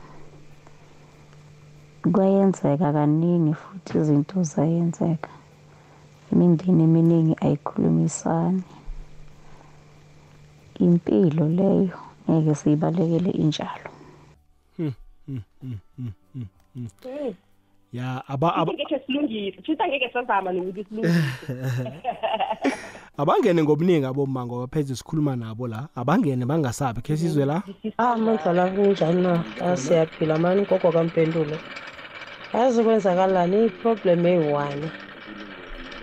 kwayenzeka 2.12 2.94
kaningi 2.94 3.54
futhi 3.54 3.98
izinto 3.98 4.44
zayenzeka. 4.44 5.30
Imindeni 6.32 6.84
eminingi 6.84 7.36
ayikhulumisani. 7.42 8.64
Impilo 10.80 11.48
leyo 11.50 11.98
ngeke 12.30 12.56
siyibalekele 12.56 13.30
injalo. 13.32 13.90
Ya 17.94 18.22
aba 18.28 18.56
aba 18.56 18.74
ngeke 18.74 19.00
silungise. 19.06 19.62
Futhi 19.62 19.84
angeke 19.84 20.10
sazama 20.14 20.52
nokuthi 20.52 20.84
silungise. 20.84 21.22
Abangene 23.22 23.64
ngobuningi 23.64 24.06
aboma 24.06 24.46
ngoba 24.46 24.68
pheze 24.68 24.96
sikhuluma 24.96 25.36
nabo 25.36 25.68
la. 25.68 25.88
Abangene 25.96 26.46
bangasabi. 26.46 27.02
Khe 27.02 27.18
sizwe 27.18 27.46
la? 27.46 27.64
Ah 27.98 28.16
mandlala 28.16 28.70
kunjani 28.70 29.22
na? 29.22 29.44
Ah, 29.62 29.76
siyaphila 29.76 30.38
mani? 30.38 30.66
Gogo 30.66 30.92
kampendulo. 30.92 31.58
Yazi 32.54 32.84
kwenzakalani? 32.84 33.66
Iproblem 33.66 34.26
eyi-one. 34.26 34.92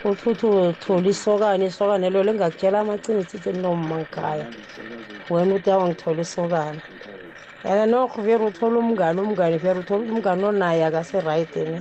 Uthi 0.05 0.29
uthi 0.29 0.47
uthola 0.47 1.09
isokane 1.09 1.67
isokane 1.67 2.11
lo 2.11 2.23
lingakutshela 2.23 2.81
amacinithi 2.81 3.37
ithi 3.37 3.53
noma 3.53 3.97
ngikhaya 3.99 4.47
wena 5.31 5.55
uthi 5.55 5.71
awa 5.71 5.89
ngithola 5.89 6.21
isokana 7.65 7.81
yena 7.81 7.87
nokho 7.87 8.23
vere 8.23 8.45
uthola 8.45 8.79
umngane 8.79 9.21
umngane 9.21 9.59
vere 9.59 9.81
uthola 9.81 10.13
umngane 10.13 10.45
onaye 10.45 10.85
akase-right 10.87 11.57
ni 11.57 11.81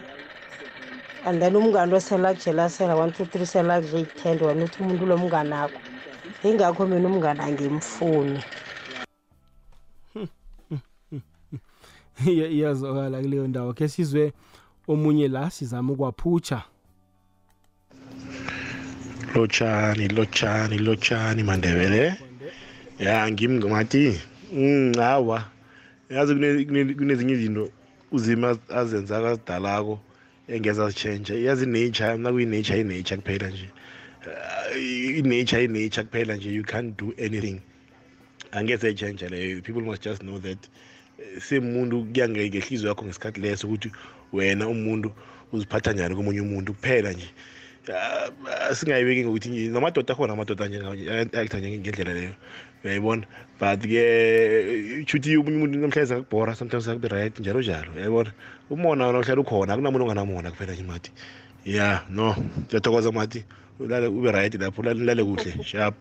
and 1.25 1.41
then 1.41 1.55
umngane 1.55 1.93
oselakujela 1.95 2.69
sela 2.69 2.95
one 2.95 3.11
two 3.11 3.25
three 3.25 3.45
selakudle 3.45 3.99
iy'thende 3.99 4.45
wena 4.45 4.65
uthi 4.65 4.83
umuntu 4.83 5.05
lo 5.05 5.17
mngane 5.17 5.55
akho 5.55 5.79
yingakho 6.43 6.87
mina 6.87 7.07
umngane 7.09 7.43
angimfuni. 7.43 8.43
Iya- 12.25 12.47
iyazwakala 12.47 13.21
kuleyo 13.21 13.47
ndawo. 13.47 13.73
Khe 13.73 13.87
sizwe 13.87 14.33
omunye 14.87 15.27
la 15.27 15.49
sizama 15.49 15.93
ukwaphutsha 15.93 16.61
lotshani 19.35 20.07
lotshani 20.07 20.77
lotshani 20.77 21.43
mandebele. 21.43 22.15
Ya 22.99 23.31
ngimngumati 23.31 24.21
mm 24.53 24.93
hawa 24.95 25.43
yazi 26.09 26.33
kune- 26.35 26.65
kune- 26.65 26.93
kunezinye 26.93 27.33
izinto 27.33 27.69
uzima 28.11 28.57
azenza 28.69 29.17
akazidalako 29.17 29.99
engeza 30.47 30.89
zitshentshe 30.89 31.43
yazi 31.43 31.65
nature 31.65 32.17
nakuyi-nature 32.17 32.79
i-nature 32.79 33.17
kuphela 33.21 33.47
nje 33.49 33.69
Ah, 34.27 34.77
i-nature 35.19 35.63
i-nature 35.63 36.03
kuphela 36.03 36.35
nje 36.35 36.49
you 36.53 36.63
can't 36.63 36.97
do 36.99 37.13
anything 37.25 37.61
angeze 38.51 38.89
itshentshe 38.91 39.29
leyo 39.29 39.61
people 39.61 39.81
must 39.81 40.03
just 40.03 40.21
know 40.21 40.39
that 40.39 40.57
eh, 41.19 41.41
semuntu 41.41 42.05
kuya 42.05 42.27
nge- 42.27 42.49
ngehliziyo 42.49 42.89
yakho 42.89 43.05
ngesikhathi 43.05 43.41
leso 43.41 43.67
ukuthi 43.67 43.91
wena 44.33 44.67
umuntu 44.67 45.11
uziphatha 45.53 45.93
njani 45.93 46.15
komunye 46.15 46.41
umuntu 46.41 46.73
kuphela 46.73 47.11
nje 47.13 47.29
Ah, 47.93 48.75
singayibeki 48.75 49.23
ngokuthi 49.23 49.49
nje 49.49 49.67
namadoda 49.69 50.13
akhona 50.13 50.33
amadoda 50.33 50.65
ayakutha 50.65 51.59
ngendlela 51.61 52.13
leyo 52.13 52.33
uyayibona 52.83 53.25
but-ke 53.59 54.03
shuthi 55.07 55.37
omunye 55.37 55.57
umuntu 55.57 55.79
namhlanje 55.79 56.13
akubhora 56.15 56.55
sometimes 56.55 56.87
akubi 56.87 57.07
right 57.07 57.39
njalo 57.39 57.59
njalo 57.61 57.91
uyayibona 57.95 58.31
umona 58.69 59.05
wona 59.07 59.19
uhlala 59.19 59.41
ukhona 59.41 59.73
akunamuntu 59.73 60.03
onganamona 60.05 60.51
kuphela 60.51 60.73
nje 60.73 60.83
mati 60.83 61.11
ya 61.65 62.01
no 62.09 62.35
ngiyathokoza 62.67 63.11
mati 63.11 63.45
ulale 63.79 64.07
ube 64.07 64.31
right 64.31 64.53
lapho 64.55 64.81
ulale 64.81 65.01
ulale 65.01 65.23
kuhle 65.23 65.63
sharp 65.63 65.95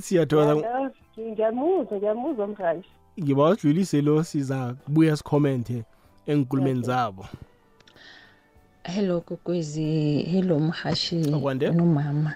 siyathokoza 0.00 0.66
Ya, 0.66 0.90
ngiyamuzwa 1.20 1.96
ngiyamuzwa 1.98 2.46
mhashi 2.48 2.88
ngiba 3.20 3.48
udlulise 3.50 4.00
lo 4.02 4.24
siza 4.24 4.74
kubuya 4.84 5.16
sikhomente 5.16 5.82
enkulumeni 6.26 6.82
zabo 6.82 7.26
hello 8.82 9.20
kokwezi 9.20 10.22
hello 10.22 10.58
mhashi 10.58 11.34
Akwande. 11.34 11.70
nomama 11.70 12.34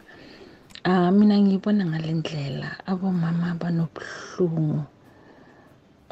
ah 0.84 1.10
mina 1.10 1.34
ngibona 1.42 1.82
ngale 1.90 2.12
ndlela 2.20 2.70
abomama 2.90 3.48
banobuhlungu 3.60 4.82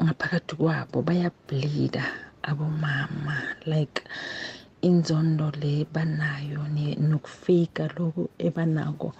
ngaphakathi 0.03 0.53
kwabo 0.59 0.97
bayableeda 1.07 2.03
abomama. 2.49 3.35
Like 3.65 4.03
inzondo 4.81 5.51
le 5.61 5.85
banayo 5.93 6.67
ne- 6.75 6.99
nokufika 7.09 7.87
lokhu 7.95 8.23
ebanako 8.47 9.13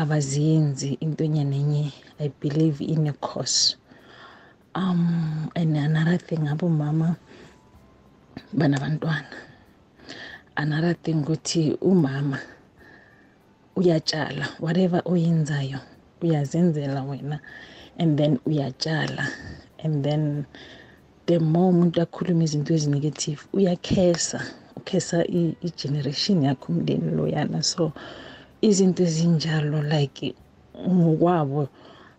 abaziyenzi 0.00 0.96
into 1.04 1.24
enye 1.24 1.92
i 2.18 2.28
believe 2.40 2.80
in 2.80 3.06
a 3.08 3.12
cause. 3.12 3.76
Um 4.74 5.50
and 5.54 5.76
another 5.76 6.16
thing 6.16 6.48
abomama 6.48 7.16
banabantwana. 8.56 9.36
Another 10.56 10.94
thing 10.94 11.20
ukuthi 11.24 11.76
umama 11.80 12.38
uyatshala 13.76 14.46
whatever 14.60 15.02
oyenzayo 15.04 15.78
uyazenzela 16.22 17.02
wena 17.02 17.40
and 17.98 18.18
then 18.18 18.38
uyatshala. 18.46 19.28
And 19.84 20.04
then 20.04 20.46
the 21.26 21.38
more 21.40 21.72
umuntu 21.72 22.00
akhuluma 22.02 22.44
izinto 22.44 22.74
ezinegative 22.74 23.40
uyakhesa 23.52 24.40
ukhesa 24.76 25.24
i- 25.26 25.56
i-generation 25.62 26.42
yakho 26.42 26.72
umndeni 26.72 27.10
loyana. 27.16 27.62
So 27.62 27.92
izinto 28.62 29.02
ezinjalo 29.02 29.82
like 29.82 30.34
ngokwabo 30.88 31.68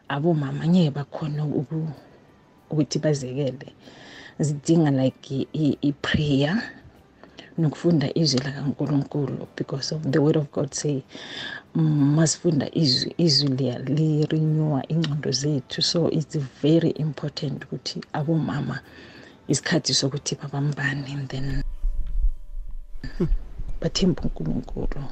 abomama 0.09 0.67
ngeke 0.67 0.91
bakhona 0.91 1.45
uku- 1.45 1.93
ukuthi 2.69 2.99
bazekele. 2.99 3.73
Zidinga 4.39 4.91
like 4.91 5.31
i- 5.31 5.47
i- 5.53 5.77
i-prayer 5.81 6.61
nokufunda 7.57 8.09
izwi 8.17 8.39
lakankulunkulu 8.39 9.47
because 9.57 9.95
of 9.95 10.01
the 10.01 10.19
word 10.19 10.37
of 10.37 10.51
god 10.51 10.73
say 10.73 11.01
mm, 11.75 12.13
masifunda 12.15 12.69
izwi 12.75 13.13
izwi 13.17 13.49
liya- 13.49 13.79
lirenewa 13.79 14.91
ingcondo 14.91 15.31
zethu. 15.31 15.81
So 15.81 16.09
it's 16.11 16.37
very 16.61 16.89
important 16.89 17.63
ukuthi 17.63 18.01
abomama 18.13 18.79
isikhathi 19.47 19.93
sokuthi 19.93 20.35
babambane 20.35 21.13
and 21.13 21.27
then 21.29 21.63
bathembe 23.81 24.21
unkulunkulu 24.21 25.03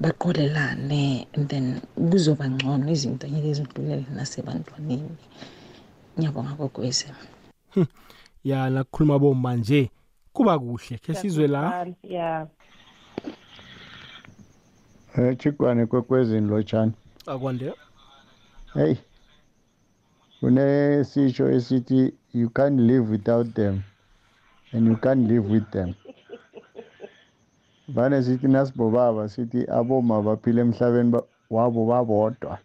baqolelane 0.00 1.26
and 1.34 1.48
then 1.48 1.80
kuzoba 2.10 2.50
ngcono 2.50 2.90
izinto 2.90 3.26
angeke 3.26 3.54
zidlulele 3.54 4.04
nasebantwaneni. 4.14 5.16
Ngiyabonga 6.18 6.54
kokwezi 6.54 7.06
ya 8.44 8.70
nakukhuluma 8.70 9.18
bomma 9.18 9.56
nje. 9.56 9.90
Kuba 10.38 10.58
kuhle 10.58 10.98
khe 10.98 11.14
sizwe 11.14 11.46
la 11.46 11.86
ya 12.02 12.46
Eh 15.18 15.38
chikwane 15.38 15.86
kwekwezini 15.86 16.48
lotshani. 16.48 16.92
akwande 17.26 17.74
Hey. 18.74 18.94
Kunesisho 20.40 21.50
esithi 21.50 22.14
you 22.34 22.50
can't 22.50 22.80
live 22.80 23.10
without 23.10 23.54
them 23.54 23.82
and 24.72 24.86
you 24.86 24.96
can't 24.96 25.28
live 25.28 25.52
with 25.52 25.70
them. 25.70 25.94
Vane 27.88 28.22
sithi 28.22 28.48
nasibobaba 28.48 29.28
sithi 29.28 29.66
aboma 29.70 30.22
baphila 30.22 30.60
emhlabeni 30.60 31.20
wabo 31.50 31.86
babodwa. 31.86 32.58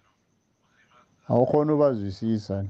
Awukhona 1.27 1.73
ubazwisisa. 1.73 2.65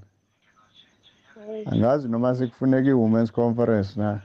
Angazi 1.66 2.08
noma 2.08 2.36
sekufuneka 2.36 2.90
i-women's 2.90 3.32
conference 3.32 4.00
na. 4.00 4.22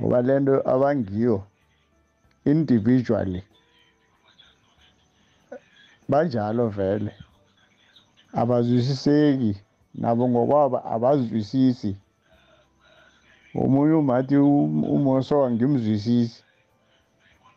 Ngoba 0.00 0.22
lento 0.22 0.62
abangiyo 0.72 1.44
individually. 2.44 3.42
Banjalo 6.08 6.68
vele. 6.68 7.12
Abazwisiseki 8.32 9.60
nabo 9.94 10.28
ngokwabo 10.28 10.78
abazwisisi. 10.94 11.96
Omunye 13.54 13.94
umathi 13.94 14.36
um- 14.36 14.84
umoso 14.84 15.44
angimzwisisi 15.44 16.42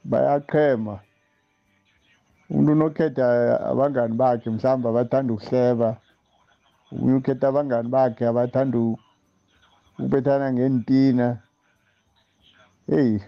bayaqhema. 0.04 1.00
Umuntu 2.50 2.72
unokhetha 2.72 3.26
abangani 3.72 4.14
bakhe 4.14 4.50
mhlawumbe 4.50 4.90
abathanda 4.90 5.34
ukuhleba. 5.34 5.98
Omunye 6.92 7.16
ukhetha 7.18 7.48
abangani 7.48 7.90
bakhe 7.90 8.24
abathanda 8.28 8.78
ukubethana 9.98 10.54
ngentina 10.54 11.38
heyi 12.88 13.20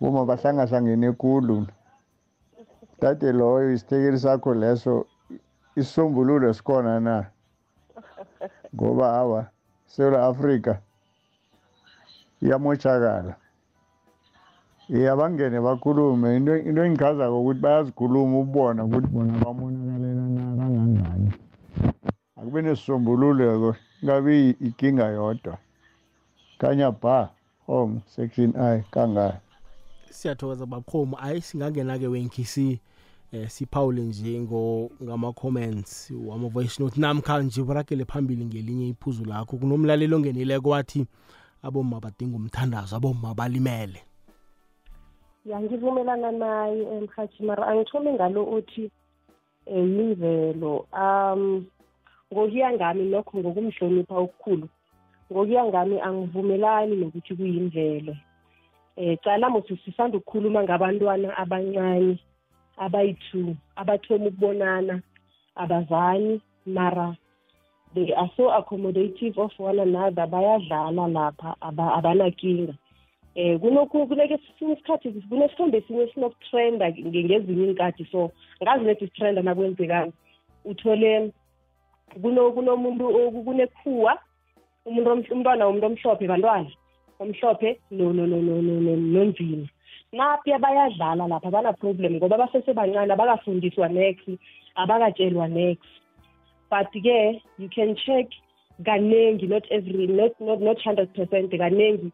boma 0.00 0.24
bahlangahlangene 0.24 1.12
kulu 1.12 1.66
kade 3.00 3.32
loyo 3.32 3.72
isithekeli 3.72 4.18
sakho 4.18 4.54
leso 4.54 5.06
isisombululo 5.76 6.52
sikhona 6.54 7.00
na? 7.00 7.26
Ngoba 8.74 9.12
awa 9.12 9.46
sewula 9.86 10.26
afrika 10.26 10.80
iyamoshakala 12.42 13.36
iye 14.88 15.10
abangene 15.10 15.60
bakhulume. 15.60 16.36
Into 16.36 16.56
into 16.56 16.82
engichazako 16.82 17.40
ukuthi 17.40 17.60
bayazikhuluma 17.60 18.38
ukubona 18.38 18.84
ukuthi 18.84 19.06
bona 19.06 19.32
bamonakalela 19.44 20.24
na 20.34 20.42
kangangani. 20.58 21.32
Kube 22.36 22.62
nesisombululo 22.62 23.74
ngabe 24.04 24.50
ikinga 24.50 25.06
yodwa. 25.06 25.58
Kanya 26.58 26.90
ba 26.90 27.30
home 27.68 28.00
section 28.06 28.56
i 28.56 28.82
kangaka. 28.90 29.40
Siyathokoza 30.10 30.66
babukhomo 30.66 31.16
hayi 31.16 31.40
singangena-ke 31.40 32.06
wenkisi 32.06 32.80
eh 33.32 33.48
siphawule 33.48 34.02
nje 34.02 34.40
ngo 34.40 34.90
ngama-comments 35.02 36.10
wama-voice 36.26 36.82
note 36.82 37.00
namkha 37.00 37.42
nje 37.42 37.60
urakele 37.60 38.04
phambili 38.04 38.44
ngelinye 38.44 38.88
iphuzu 38.88 39.24
lakho 39.24 39.56
kunomlaleli 39.56 40.14
ongenileko 40.14 40.68
wathi 40.68 41.06
abomma 41.62 42.00
badinga 42.00 42.36
umthandazo 42.36 42.96
abomma 42.96 43.34
balimele. 43.34 44.02
Ya 45.44 45.60
ngivumelana 45.60 46.32
naye 46.32 46.82
emhathi 46.82 47.42
mara 47.42 47.66
angithome 47.66 48.12
ngalo 48.12 48.44
uthi 48.44 48.90
um 49.66 49.98
yimvelo. 49.98 50.86
Um 50.92 51.66
ngokuya 52.32 52.72
ngami 52.72 53.04
nokho 53.04 53.38
ngokumhlonipha 53.38 54.16
okukhulu 54.16 54.68
ngokuya 55.32 55.64
ngami 55.64 56.00
angivumelani 56.00 56.96
nokuthi 56.96 57.34
kuyimvelo 57.36 58.16
um 58.96 59.16
cala 59.24 59.50
mose 59.50 59.76
sisanda 59.84 60.18
ukukhuluma 60.18 60.62
ngabantwana 60.62 61.36
abancane 61.36 62.18
abayi-two 62.76 63.54
abathoma 63.76 64.26
ukubonana 64.26 65.02
abazani 65.56 66.40
mara 66.66 67.16
they 67.94 68.12
are 68.14 68.30
so 68.36 68.50
accommodative 68.52 69.38
of 69.38 69.52
one 69.58 69.78
another 69.80 70.26
bayadlala 70.26 71.08
lapha 71.08 71.54
aba- 71.60 71.94
abanakinga. 71.94 72.74
Eh 73.34 73.58
kunokhu 73.60 74.06
kuneke 74.06 74.38
sinye 74.58 74.72
isikhathi 74.74 75.10
kunesithombe 75.28 75.78
esinye 75.78 76.06
sinokutrenda 76.12 76.90
nge- 76.90 77.24
ngezinye 77.24 77.64
iinkathi 77.66 78.04
so 78.12 78.30
ngazi 78.62 78.84
nethi 78.84 79.06
sitrenda 79.06 79.42
nakwenzekani. 79.42 80.12
Uthole 80.64 81.32
kuno- 82.22 82.52
kunomuntu 82.52 83.04
o- 83.08 83.30
kunekhuwa 83.44 84.18
umuntu 84.88 85.32
umntwana 85.34 85.66
womuntu 85.66 85.86
omhlophe 85.86 86.26
bantwana 86.26 86.70
omhlophe 87.20 87.70
no- 87.90 88.12
no- 88.12 88.26
no- 88.26 88.42
no- 88.42 88.62
no- 88.62 88.80
no- 88.80 88.96
nonzima 89.14 89.66
napya 90.12 90.58
bayadlala 90.58 91.28
lapha? 91.28 91.50
Bana-problem 91.50 92.16
ngoba 92.16 92.38
basesebancane 92.38 93.12
abakafundiswa 93.12 93.88
next 93.88 94.28
abakatshelwa 94.74 95.48
next 95.48 95.84
but-ke 96.70 97.40
you 97.58 97.68
can 97.68 97.94
check 97.96 98.26
kaningi 98.84 99.48
not 99.48 99.64
every 99.70 100.06
not 100.06 100.32
not 100.40 100.60
not 100.60 100.78
hundred 100.84 101.12
percent 101.14 101.50
kaningi 101.52 102.12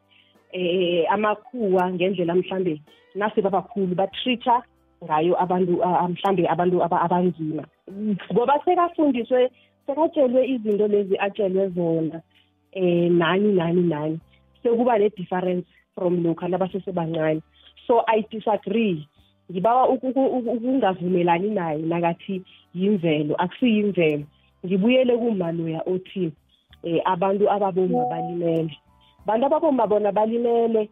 eh 0.53 1.07
amakhuwa 1.14 1.93
ngendlela 1.93 2.35
mhlambe 2.35 2.81
nase 3.14 3.43
babakhulu 3.43 3.95
batreat-a 3.95 4.62
ngayo 5.05 5.35
abantu 5.43 5.72
mhlambe 6.09 6.49
abantu 6.49 6.83
aba- 6.83 7.03
abanzima. 7.07 7.64
Ngoba 8.33 8.59
sekafundiswe 8.64 9.51
sekatshelwe 9.87 10.49
izinto 10.49 10.87
lezi 10.89 11.14
atshelwe 11.18 11.68
zona. 11.68 12.22
Eh 12.75 13.11
nani 13.11 13.53
nani 13.53 13.83
nani 13.83 14.20
sekuba 14.62 14.99
ne-difference 14.99 15.66
from 15.95 16.22
lokhu 16.25 16.49
nabasesebancane 16.49 17.41
so 17.87 18.03
i 18.09 18.22
disagree. 18.31 19.07
Ngibawa 19.53 19.89
uku- 19.89 20.09
uku- 20.09 20.27
uku- 20.39 20.51
ukungavumelani 20.57 21.51
naye 21.51 21.79
nakathi 21.83 22.43
yimvelo 22.75 23.35
akusiyimvelo. 23.35 24.25
Ngibuyele 24.66 25.16
kuma 25.16 25.53
loya 25.53 25.83
othi 25.87 26.33
eh 26.83 27.01
abantu 27.05 27.51
ababomma 27.51 28.07
balimele. 28.11 28.72
Bantu 29.27 29.47
ababomma 29.47 29.87
bona 29.87 30.12
balimele 30.12 30.89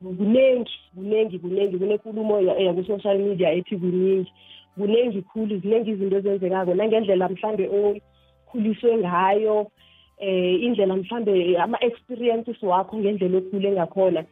kunengi 0.00 0.70
kunengi 0.94 1.38
kunengi 1.38 1.78
kunenkulumo 1.78 2.40
ya- 2.40 2.58
yaku-social 2.58 3.18
media 3.18 3.50
ethi 3.52 3.76
kuningi. 3.76 4.30
Kunengi 4.78 5.22
khulu 5.22 5.58
ziningi 5.58 5.90
izinto 5.90 6.16
ezenzekako 6.16 6.74
nangendlela 6.74 7.28
mhlambe 7.28 7.66
okhuliswe 7.68 8.96
ngayo. 9.02 9.66
Eh 10.18 10.62
indlela 10.62 10.96
mhlambe 10.96 11.58
ama-experiences 11.58 12.62
wakho 12.62 12.96
ngendlela 12.96 13.38
okhule 13.38 13.70
ngakhona. 13.70 14.24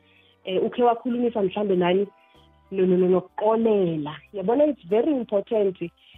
Eh 0.45 0.63
ukhe 0.63 0.83
wakhulumisa 0.83 1.43
mhlambe 1.43 1.77
nani? 1.77 2.07
No- 2.71 2.87
no- 2.87 2.97
no- 2.97 3.09
nokuqolela. 3.09 4.17
Yabona 4.33 4.65
it's 4.65 4.89
very 4.89 5.13
important 5.13 5.77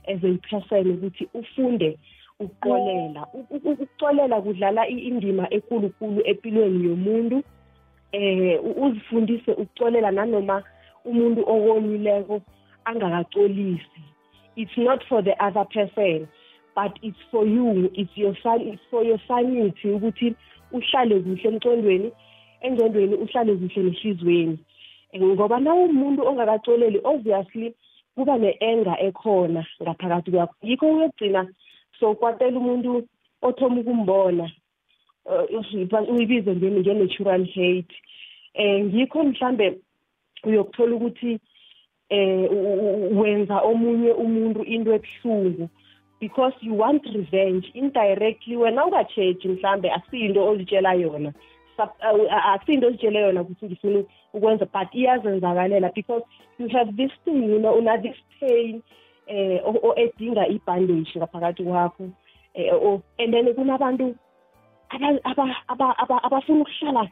as 0.08 0.24
a 0.24 0.38
person 0.50 0.90
ukuthi 0.90 1.28
ufunde 1.34 1.98
ukuqolela. 2.40 3.26
U- 3.34 3.46
u- 3.50 3.60
u- 3.64 3.72
ukuxolela 3.72 4.40
kudlala 4.40 4.88
indima 4.88 5.50
enkulunkulu 5.50 6.22
empilweni 6.24 6.84
yomuntu. 6.88 7.42
Eh 8.12 8.60
uzifundise 8.76 9.52
ukuxolela 9.52 10.10
nanoma 10.10 10.62
umuntu 11.04 11.40
okonileko 11.42 12.40
angakaxolisi 12.84 14.02
it's 14.56 14.76
not 14.78 15.04
for 15.08 15.22
the 15.22 15.34
other 15.38 15.64
person. 15.64 16.26
But 16.76 16.92
it's 17.02 17.18
for 17.30 17.46
you. 17.46 17.90
It's 17.94 18.12
your 18.16 18.36
san 18.42 18.60
it's 18.60 18.82
for 18.90 19.02
your 19.02 19.18
sanity 19.28 19.88
ukuthi 19.90 20.34
uhlale 20.72 21.20
kuhle 21.20 21.48
emcondweni 21.48 22.12
engcondweni 22.60 23.14
uhlale 23.14 23.54
kuhle 23.56 23.82
nehlizweni 23.82 24.58
Eh, 25.12 25.22
ngoba 25.22 25.60
na 25.60 25.74
umuntu 25.74 26.22
ongakaxoleli 26.26 27.00
obviously 27.04 27.74
kuba 28.14 28.38
ne-enga 28.38 28.94
ekhona 29.00 29.66
ngaphakathi 29.82 30.30
kwakho. 30.30 30.54
Yikho 30.62 30.86
uyogcina 30.92 31.48
sokwatela 32.00 32.58
umuntu 32.58 33.08
othoma 33.42 33.80
ukumbona 33.80 34.50
uh, 35.24 36.10
uyibize 36.10 36.56
ngeni 36.56 36.80
nge-natural 36.80 37.44
hate. 37.46 37.94
Eh 38.54 38.84
ngikho 38.84 39.24
mhlambe 39.24 39.78
uyokuthola 40.44 40.96
ukuthi 40.96 41.38
eh 42.08 42.50
u- 42.50 42.80
u- 42.84 43.20
wenza 43.20 43.60
omunye 43.60 44.10
umuntu 44.12 44.62
into 44.64 44.92
ebuhlungu. 44.94 45.68
Because 46.20 46.54
you 46.60 46.74
want 46.74 47.04
revenge 47.06 47.70
indirectly 47.74 48.56
wena 48.56 48.84
ungatshetshi 48.86 49.48
mhlambe 49.48 49.90
asiyinto 49.92 50.48
ozitshela 50.48 50.94
yona. 50.94 51.32
Sub- 51.76 52.00
awu- 52.00 52.28
a- 52.30 52.52
akusiyinto 52.52 52.86
ozitshele 52.86 53.20
yona 53.20 53.42
ukuthi 53.42 53.66
ngifuna 53.66 54.04
ukwenza 54.34 54.66
but 54.72 54.94
iyazenzakalela 54.94 55.90
because 55.94 56.22
you 56.58 56.68
have 56.68 56.92
this 56.96 57.12
thing 57.24 57.42
you 57.52 57.58
know 57.58 57.74
una 57.78 57.98
this 57.98 58.16
pain 58.40 58.82
eh 59.26 59.60
o- 59.64 59.80
o- 59.88 59.94
edinga 59.96 60.48
ibandage 60.48 61.12
ngaphakathi 61.18 61.64
kwakho 61.64 62.08
eh 62.54 62.72
o- 62.74 63.02
and 63.18 63.32
then 63.34 63.54
kunabantu 63.54 64.14
aba- 64.88 65.20
aba- 65.24 65.56
aba- 65.68 65.98
aba- 65.98 66.22
abafuna 66.22 66.60
ukuhlala 66.62 67.08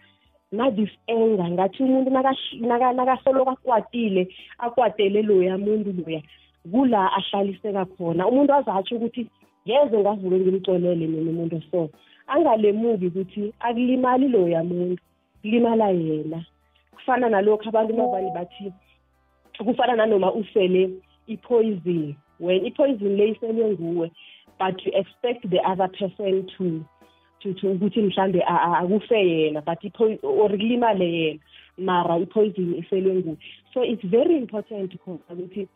na-this 0.52 0.90
anger. 1.08 1.50
Ngathi 1.50 1.82
umuntu 1.82 2.10
nakash- 2.10 2.60
naka- 2.60 2.92
nakasoloku 2.92 3.50
akwatile 3.50 4.28
akwatele 4.58 5.22
loya 5.22 5.58
muntu 5.58 5.92
loya. 5.92 6.22
Kula 6.70 7.12
ahlaliseka 7.12 7.84
khona. 7.84 8.28
Umuntu 8.28 8.54
azatsho 8.54 8.96
ukuthi 8.96 9.26
ngeze 9.68 9.98
ngavuke 9.98 10.36
ngimcolele 10.36 11.06
mina 11.06 11.30
umuntu. 11.30 11.62
So 11.70 11.90
angalemuki 12.26 13.06
ukuthi 13.06 13.52
akulimali 13.60 14.28
loya 14.28 14.64
muntu 14.64 15.02
kulimala 15.40 15.88
yena. 15.90 16.44
Kufana 16.94 17.28
nalokhu 17.28 17.68
abantu 17.68 17.94
mavani 17.94 18.30
bathi 18.34 18.72
kufana 19.58 19.96
nanoma 19.96 20.32
usele 20.32 20.90
i-poison. 21.28 22.16
When 22.38 22.66
i-poison 22.66 23.16
le 23.16 23.28
iselwe 23.32 23.76
nguwe 23.76 24.10
but 24.58 24.84
you 24.84 24.92
expect 24.94 25.48
the 25.50 25.60
other 25.60 25.88
person 25.88 26.46
to 26.56 26.84
ukuthi 27.42 28.02
mhlambe 28.02 28.42
akufe 28.42 29.16
yena 29.16 29.60
but 29.64 29.84
or 30.22 30.48
kulimale 30.50 31.12
yena 31.12 31.40
mara 31.78 32.16
i-poison 32.16 32.74
iselwe 32.74 33.14
nguwe. 33.14 33.36
So 33.74 33.82
it's 33.82 34.04
very 34.04 34.36
important 34.38 34.98
khona 35.04 35.18
ukuthi 35.30 35.68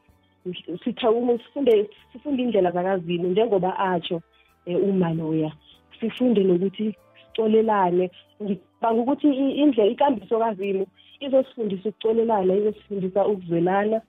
sithawume 0.84 1.38
sifunde 1.38 1.90
sifunde 2.12 2.42
indlela 2.42 2.70
zakazini 2.70 3.28
njengoba 3.28 3.78
atsho 3.78 4.22
um 4.66 4.76
uma 4.76 5.14
loya. 5.14 5.52
Sifunde 6.00 6.44
nokuthi 6.44 6.94
sicolelane 7.38 8.10
ngicabanga 8.42 9.00
ukuthi 9.02 9.28
indlela 9.62 9.90
ikambiso 9.90 10.38
kazimu 10.38 10.86
izosifundisa 11.20 11.88
ukucolelana 11.88 12.54
izosifundisa 12.54 13.26
ukuzwelana 13.26 14.00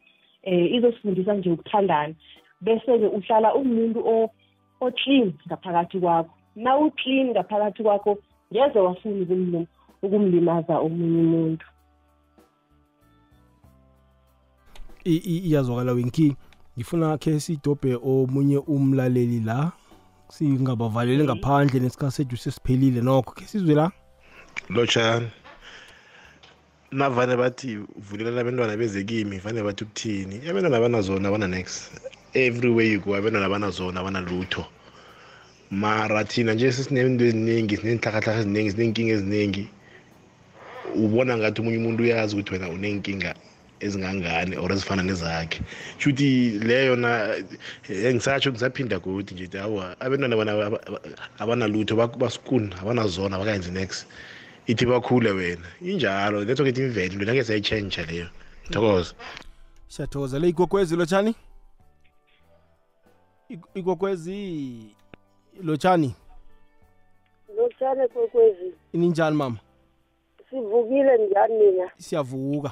eh 0.43 0.73
izosifundisa 0.75 1.33
nje 1.33 1.49
ukuthandana. 1.51 2.13
Bese-ke 2.61 3.07
uhlala 3.07 3.55
umuntu 3.55 4.29
o-clean 4.81 5.33
ngaphakathi 5.47 5.99
kwakho. 5.99 6.33
Na 6.55 6.77
u-clean 6.77 7.27
ngaphakathi 7.31 7.83
kwakho 7.83 8.17
ngeze 8.53 8.79
ukumlim- 8.79 9.67
ukumlimaza 10.01 10.79
omunye 10.79 11.19
umuntu. 11.21 11.65
Iyazwakala 15.15 15.91
wenki. 15.93 16.35
Ngifuna 16.77 17.17
khe 17.17 17.39
sidobhe 17.39 17.95
omunye 17.95 18.57
umlaleli 18.57 19.39
la. 19.39 19.71
Singabavaleli 20.29 21.23
ngaphandle 21.23 21.79
nesikhathi 21.79 22.15
sethu 22.15 22.37
sesiphelile 22.37 23.01
nokho 23.01 23.33
khe 23.33 23.45
sizwe 23.45 23.75
la. 23.75 23.91
Lotshani 24.69 25.27
navane 26.91 27.35
bathi 27.37 27.77
vulela 27.97 28.41
abantwana 28.41 28.77
beze 28.77 29.03
kimi 29.03 29.37
vane 29.37 29.63
bathi 29.63 29.83
ukuthini? 29.83 30.41
Abantwana 30.49 30.77
abanazona 30.77 31.29
abana-nex 31.29 31.91
everywhere 32.33 32.91
you 32.91 32.99
go 32.99 33.15
abantwana 33.15 33.45
abanazona 33.45 33.99
abanalutho 33.99 34.65
mara 35.71 36.23
thina 36.23 36.53
nje 36.53 36.71
sesinento 36.71 37.25
eziningi 37.25 37.77
sinenhlakahlaka 37.77 38.39
eziningi 38.39 38.71
sinenkinga 38.71 39.13
eziningi. 39.13 39.67
Ubona 40.95 41.37
ngathi 41.37 41.61
omunye 41.61 41.77
umuntu 41.77 42.03
uyazi 42.03 42.33
ukuthi 42.33 42.53
wena 42.53 42.69
unenkinga 42.69 43.35
ezingangani 43.79 44.57
or 44.57 44.71
ezifana 44.71 45.03
nezakhe. 45.03 45.61
Shuthi 45.97 46.59
leyo 46.59 46.95
na 46.95 47.35
eh, 47.89 48.13
ngisatsho 48.15 48.51
ngisaphinda 48.51 48.99
godi 48.99 49.33
nje 49.33 49.59
awa 49.59 49.95
abantwana 49.99 50.35
bona 50.35 50.51
aba- 50.51 50.81
aba- 50.87 51.01
abanalutho 51.39 51.95
bak- 51.95 52.17
basikuni 52.17 52.73
abanazona 52.81 53.35
abakayenzi 53.35 53.71
next. 53.71 54.07
Ithi 54.67 54.85
bakhule 54.85 55.31
wena. 55.31 55.65
Injalo 55.81 56.43
letho 56.45 56.63
kethi 56.63 56.81
imvelo 56.81 57.13
into 57.13 57.25
nake 57.25 57.43
sayitshentsha 57.43 58.05
leyo. 58.05 58.27
Thokoza. 58.71 59.13
Siyathokozela. 59.87 60.47
Igogwezi 60.47 60.95
lotshani? 60.95 61.35
Ik- 63.49 63.65
igogwezi 63.75 64.95
lotshani? 65.63 66.15
Lotshane 67.57 68.07
kwekwezi 68.07 68.73
ininjani 68.93 69.35
mama? 69.35 69.57
Sivukile 70.49 71.17
njani 71.17 71.53
mina? 71.57 71.91
Siyavuka. 71.97 72.71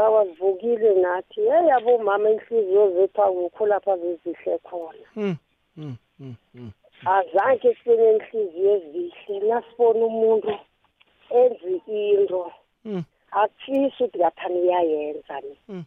Awa 0.00 0.26
sivukile 0.26 0.94
nathi 0.94 1.40
hey 1.40 1.66
yabo 1.68 1.98
mama 1.98 2.30
inhliziyo 2.30 2.90
zethu 2.90 3.22
akukho 3.22 3.66
lapha 3.66 3.96
bezihle 3.96 4.58
khona. 4.58 5.06
Mm, 5.16 5.36
mm, 5.76 5.96
mm, 6.18 6.34
mm. 6.54 6.70
azange 7.04 7.74
sibe 7.74 7.96
nenhliziyo 7.96 8.76
ezihle. 8.76 9.48
Nasibona 9.48 10.06
umuntu 10.06 10.58
enza 11.30 11.68
into. 11.86 12.52
Akufisi 13.30 14.04
ukuthi 14.04 14.18
ngathani 14.18 14.60
uyayenza 14.60 15.40
ni. 15.40 15.84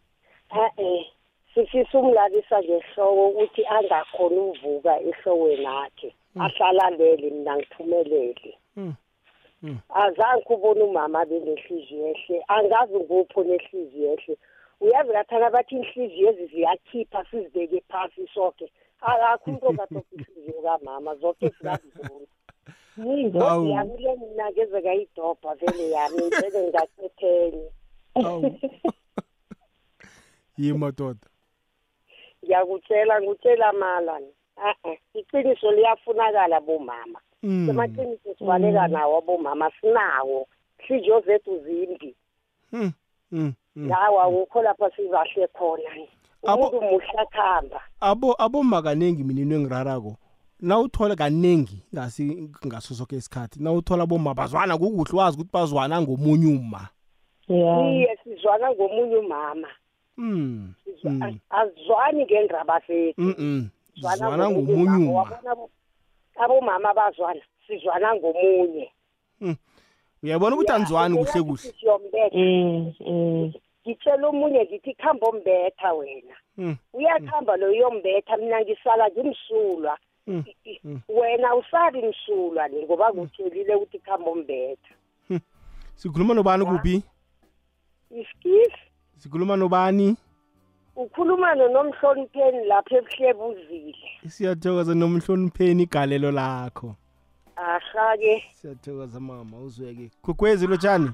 E-e 0.63 1.07
sifisa 1.53 1.99
umlalisa 1.99 2.63
ngehloko 2.63 3.27
ukuthi 3.27 3.65
angakhoni 3.65 4.39
ukuvuka 4.39 4.99
ehlokweni 4.99 5.65
akhe. 5.65 6.15
Ahlalalele 6.39 7.29
mina 7.29 7.57
ngiphumelele. 7.57 8.57
Mm. 8.75 8.83
Mm. 8.85 8.93
Azange 9.89 10.49
ubone 10.49 10.81
umama 10.83 11.25
benehliziyo 11.25 12.07
ehle 12.07 12.43
angazi 12.47 12.95
ngupho 12.95 13.43
nehliziyo 13.43 14.13
ehle 14.13 14.37
uyazi 14.81 15.09
ngathana 15.09 15.49
bathi 15.49 15.75
inhliziyo 15.75 16.29
ezi 16.29 16.45
ziyakhipha 16.47 17.25
sizibeke 17.31 17.83
phasi 17.89 18.27
sonke 18.33 18.71
akakho 19.01 19.45
umuntu 19.49 19.67
ongadoda 19.67 20.11
inhliziyo 20.11 20.61
kamama 20.61 21.15
zonke 21.15 21.47
zikaziboni 21.49 22.27
Awu. 22.99 23.15
ningozi 23.15 23.69
yami 23.71 23.97
le 24.03 24.15
mina 24.15 24.51
ngeze 24.51 24.79
ngayidobha 24.81 25.55
vele 25.55 25.89
yami 25.89 26.23
ngeke 26.27 26.61
ngacethenye 26.69 27.69
yima 30.57 30.91
doda. 30.91 31.27
Ngiyakutshela 32.43 33.21
ngutshela 33.21 33.73
mala. 33.73 34.19
E-e 34.69 34.99
iqiniso 35.13 35.71
liyafunakala 35.71 36.59
bomama. 36.61 37.19
Mm. 37.43 37.67
semaqiniso 37.67 38.35
sibaleka 38.37 38.87
nawo 38.87 39.17
abomama 39.17 39.71
sinawo 39.81 40.47
hliziyo 40.77 41.21
zethu 41.21 41.59
zimbi 41.63 42.15
Mm, 42.71 42.91
mm, 43.31 43.53
mm. 43.75 43.87
lawa 43.89 44.23
akukho 44.23 44.61
lapha 44.61 44.91
sizahle 44.95 45.47
khona 45.47 45.89
umuntu 46.43 46.81
muhle 46.81 47.07
akuhamba 47.21 47.81
abo 47.99 48.35
aboma 48.41 48.81
kaningi 48.81 49.23
mina 49.23 49.41
into 49.41 49.55
engirarako 49.55 50.15
nawuthola 50.59 51.15
kaningi 51.15 51.83
ngasi 51.95 52.49
ngaso 52.67 52.93
soke 52.95 53.15
isikhathi 53.15 53.63
nawuthola 53.63 54.05
boma 54.05 54.33
bazwana 54.33 54.77
kukuhle 54.77 55.19
wazi 55.19 55.37
ukuthi 55.37 55.49
bazwana 55.53 56.01
ngomunye 56.01 56.47
uma 56.57 56.89
iye 57.49 58.17
sizwana 58.23 58.71
ngomunye 58.71 59.15
umama 59.15 59.67
mm. 60.17 60.73
mm. 61.03 61.39
azizwani 61.49 62.25
ngendaba 62.25 62.79
zethu 62.87 63.21
Mm 63.21 63.33
-mm. 63.39 63.67
Sizwana 63.93 64.17
zwana 64.17 64.49
ngomunye 64.49 64.73
ngomunye 64.83 65.07
umama. 65.07 65.21
uma 65.21 65.31
Wabona 65.31 65.51
abo- 65.51 65.69
abomama 66.43 66.93
bazwana 66.93 67.41
sizwana 67.67 68.15
ngomunye. 68.15 68.91
Uyabona 70.23 70.55
ukuthi 70.55 70.71
anizwani 70.71 71.17
kuhle 71.17 71.41
kuhle. 71.41 71.73
siyombetha. 71.79 72.37
Ngitshela 73.83 74.27
omunye 74.27 74.61
ngithi 74.65 74.93
khamba 74.93 75.27
ombetha 75.27 75.93
wena. 75.93 76.35
Mm. 76.57 76.77
uyakuhamba 76.93 77.57
lo 77.57 77.67
uyombetha 77.69 78.37
mina 78.37 78.61
ngisala 78.61 79.09
ngimsulwa. 79.09 79.97
Mm. 80.27 80.43
wena 81.09 81.55
usabi 81.55 82.01
msulwa 82.01 82.67
ni 82.67 82.83
ngoba 82.83 83.11
kutshelile 83.11 83.75
ukuthi 83.75 83.99
khamba 83.99 84.31
ombetha 84.31 84.93
sikhuluma 85.95 86.33
nobani 86.33 86.65
kuphi 86.65 87.03
iskisi 88.11 88.83
sikhuluma 89.17 89.55
nobani? 89.55 90.15
Ukhuluma 91.03 91.55
nonomhlonipheni 91.55 92.65
lapha 92.67 92.95
ebuhlebuzile. 92.97 93.95
Siyathokoza 94.27 94.93
nomhlonipheni 94.95 95.83
igalelo 95.83 96.31
lakho. 96.31 96.95
Ahake. 97.55 98.43
Siyathokoza 98.53 99.19
mama 99.19 99.57
uzweke. 99.57 100.11
Gugwezi 100.23 100.67
lotshani. 100.67 101.11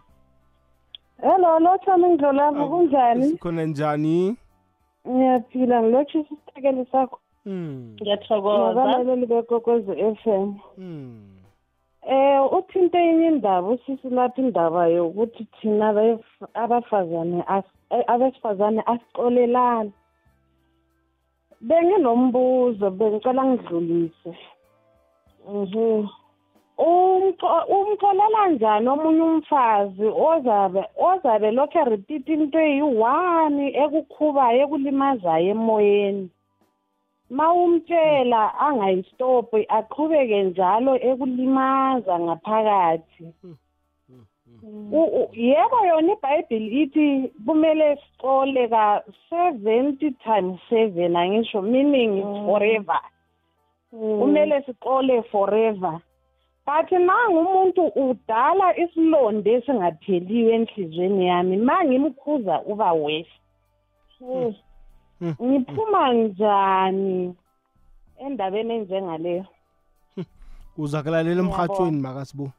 Hello 1.22 1.60
lotshani 1.60 2.08
ngidlolapho 2.08 2.68
kunjani? 2.70 3.24
sikhona 3.26 3.66
njani? 3.66 4.36
Ngiyaphila. 5.08 5.82
Ngilotshisa 5.82 6.30
isisekelo 6.34 6.86
sakho. 6.92 7.20
Ngiyathokoza. 7.48 8.74
Nabalaleli 8.86 9.26
bekokwezi 9.26 9.92
f 9.92 10.28
m. 10.28 10.56
Hmm. 10.76 11.32
eh 12.10 12.54
uthinte 12.54 12.98
enye 12.98 13.28
indaba 13.28 13.68
usisi 13.68 14.10
lapha 14.10 14.42
indaba 14.42 14.88
yokuthi 14.88 15.48
thina 15.62 15.90
abafazane 16.54 17.42
as- 17.48 17.75
abesifazane 17.90 18.82
asixolelani 18.92 19.92
benginombuzo 21.62 22.90
bengicela 22.92 23.44
ngidlulise. 23.46 24.32
Mhm. 25.48 26.08
Umxolela 27.76 28.42
njani 28.50 28.88
omunye 28.90 29.22
umfazi 29.22 30.08
ozabe 30.28 30.84
ozabe 30.98 31.52
lokhu 31.52 31.78
erepeat 31.80 32.28
into 32.30 32.60
eyi-one 32.60 33.66
ekukhubayo 33.84 34.60
ekulimazayo 34.66 35.48
emoyeni? 35.56 36.30
Mawumtshela 37.30 38.42
angayistophi 38.60 39.66
aqhubeke 39.78 40.44
njalo 40.44 40.92
ekulimaza 41.10 42.14
ngaphakathi. 42.20 43.24
U- 43.44 43.58
yebo 45.34 45.78
yona 45.88 46.14
ibhayibhili 46.14 46.82
ithi 46.82 47.32
kumele 47.46 47.98
sicole 47.98 48.68
ka-seventy 48.68 50.12
times 50.12 50.60
seven 50.70 51.16
angisho 51.16 51.62
meaning 51.62 52.24
forever. 52.46 53.02
Kumele 53.92 54.66
siqole 54.66 55.24
forever. 55.32 56.02
But 56.66 56.90
nangumuntu 56.92 57.92
udala 57.96 58.78
isilonda 58.78 59.52
esingapheliyo 59.52 60.52
enhliziyweni 60.58 61.28
yami 61.28 61.58
ma 61.58 61.86
ngimkhuza 61.86 62.62
uba 62.66 62.94
wesi 62.94 63.40
ngiphuma 65.42 66.14
njani 66.14 67.36
endabeni 68.18 68.74
enjengaleyo? 68.74 69.46
Uzakulalela 70.78 71.42
emhathweni 71.42 72.02
makasibo 72.02 72.52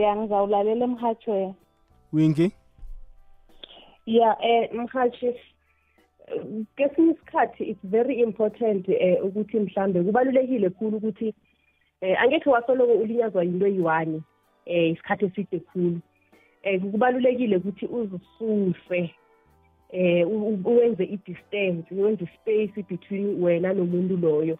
ya 0.00 0.16
ngizawulalela 0.16 0.84
emhatshweni 0.84 1.54
winki 2.12 2.52
ya 4.06 4.36
eh 4.42 4.70
mhathi 4.74 5.34
kesinye 6.76 7.12
isikhathi 7.12 7.64
it's 7.64 7.84
very 7.86 8.20
important 8.20 8.88
eh 8.88 9.24
ukuthi 9.24 9.60
mhlambe 9.60 10.02
kubalulekile 10.02 10.70
khulu 10.70 10.96
ukuthi 10.96 11.34
eh 12.00 12.22
angekhe 12.22 12.50
wasoloko 12.50 12.92
ulinyazwa 12.92 13.44
yinto 13.44 13.66
eyi-one 13.66 14.22
eh 14.66 14.90
isikhathi 14.92 15.24
eside 15.24 15.58
khulu. 15.58 16.00
Eh 16.62 16.80
kubalulekile 16.80 17.56
ukuthi 17.56 17.86
uzisuse 17.86 19.10
eh 19.92 20.28
u- 20.28 20.48
u- 20.64 20.76
wenze 20.76 21.04
i-distance 21.04 21.94
wenze 21.94 22.24
i-space 22.24 22.82
between 22.88 23.42
wena 23.42 23.72
nomuntu 23.72 24.16
loyo. 24.16 24.58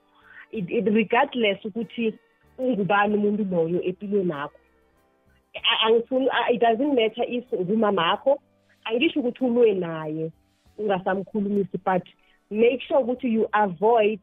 It, 0.51 0.71
it 0.71 0.87
regardless 0.87 1.65
ukuthi 1.65 2.15
ungubani 2.59 3.15
umuntu 3.17 3.45
loyo 3.45 3.83
empilweni 3.83 4.33
akho 4.33 4.57
A- 4.57 4.62
angifuni 5.87 6.29
it 6.53 6.61
doesn't 6.61 6.95
matter 6.95 7.25
if 7.29 7.45
ngumamakho 7.53 8.39
angisho 8.85 9.21
ukuthi 9.21 9.45
ulwe 9.45 9.75
naye 9.75 10.31
ungasamkhulumisi 10.79 11.79
but 11.85 12.03
make 12.51 12.81
sure 12.89 13.01
ukuthi 13.01 13.33
you 13.33 13.49
avoid 13.53 14.21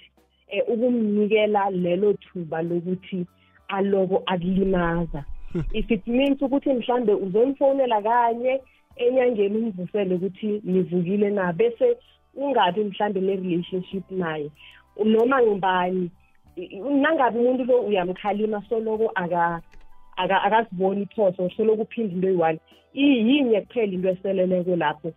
eh, 0.47 0.63
ukumnikela 0.67 1.69
lelo 1.69 2.13
thuba 2.13 2.61
lokuthi 2.61 3.25
aloko 3.67 4.23
akulimaza. 4.25 5.23
If 5.73 5.91
it 5.91 6.07
means 6.07 6.41
ukuthi 6.41 6.73
mhlambe 6.73 7.13
uzomfonela 7.13 8.01
kanye 8.01 8.61
enyangeni 8.95 9.57
umvusele 9.57 10.15
ukuthi 10.15 10.61
nivukile 10.63 11.29
na 11.29 11.53
bese 11.53 11.97
ungabi 12.35 12.83
mhlambe 12.83 13.21
ne-relationship 13.21 14.11
naye. 14.11 14.51
Noma 15.05 15.41
ngubani 15.41 16.09
I- 16.55 16.61
i- 16.61 16.79
nangabe 16.79 17.39
umuntu 17.39 17.63
lo 17.65 17.81
uyamkhalima 17.81 18.61
soloko 18.69 19.11
aka- 19.15 19.61
akaziboni 20.19 21.01
iphoso 21.01 21.49
soloko 21.57 21.81
uphinda 21.81 22.13
into 22.13 22.27
eyi-one. 22.27 22.59
Iyinye 22.93 23.61
kuphela 23.61 23.93
into 23.93 24.09
eseleleko 24.09 24.75
lapho? 24.75 25.13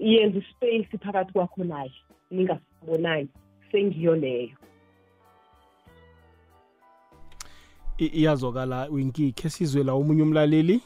Yenza 0.00 0.38
ispace 0.38 0.98
phakathi 0.98 1.32
kwakho 1.32 1.64
naye 1.64 1.92
ningasibonani? 2.30 3.28
Sengiyo 3.72 4.16
leyo. 4.16 4.56
I- 7.98 8.12
iyazwakala 8.20 8.88
winki 8.90 9.32
khe 9.32 9.48
sizwe 9.50 9.84
la 9.84 9.92
omunye 9.92 10.22
umlaleli? 10.22 10.80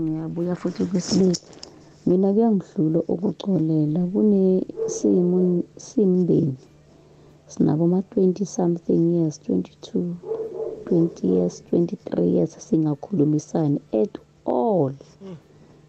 Ngiyabuya 0.00 0.54
futhi 0.54 0.84
kwesibili 0.84 1.36
mina 2.06 2.32
kuyangihlula 2.32 2.98
ukucolela 2.98 4.00
kunesimo 4.12 5.62
simndeni 5.76 6.56
sinabo 7.48 7.86
ma-20 7.86 8.44
something 8.44 9.14
years 9.14 9.40
22 9.48 10.14
20 10.84 11.26
years 11.26 11.64
23 11.72 12.34
years 12.34 12.52
singakhulumisani 12.58 13.80
at 14.02 14.18
all. 14.44 14.94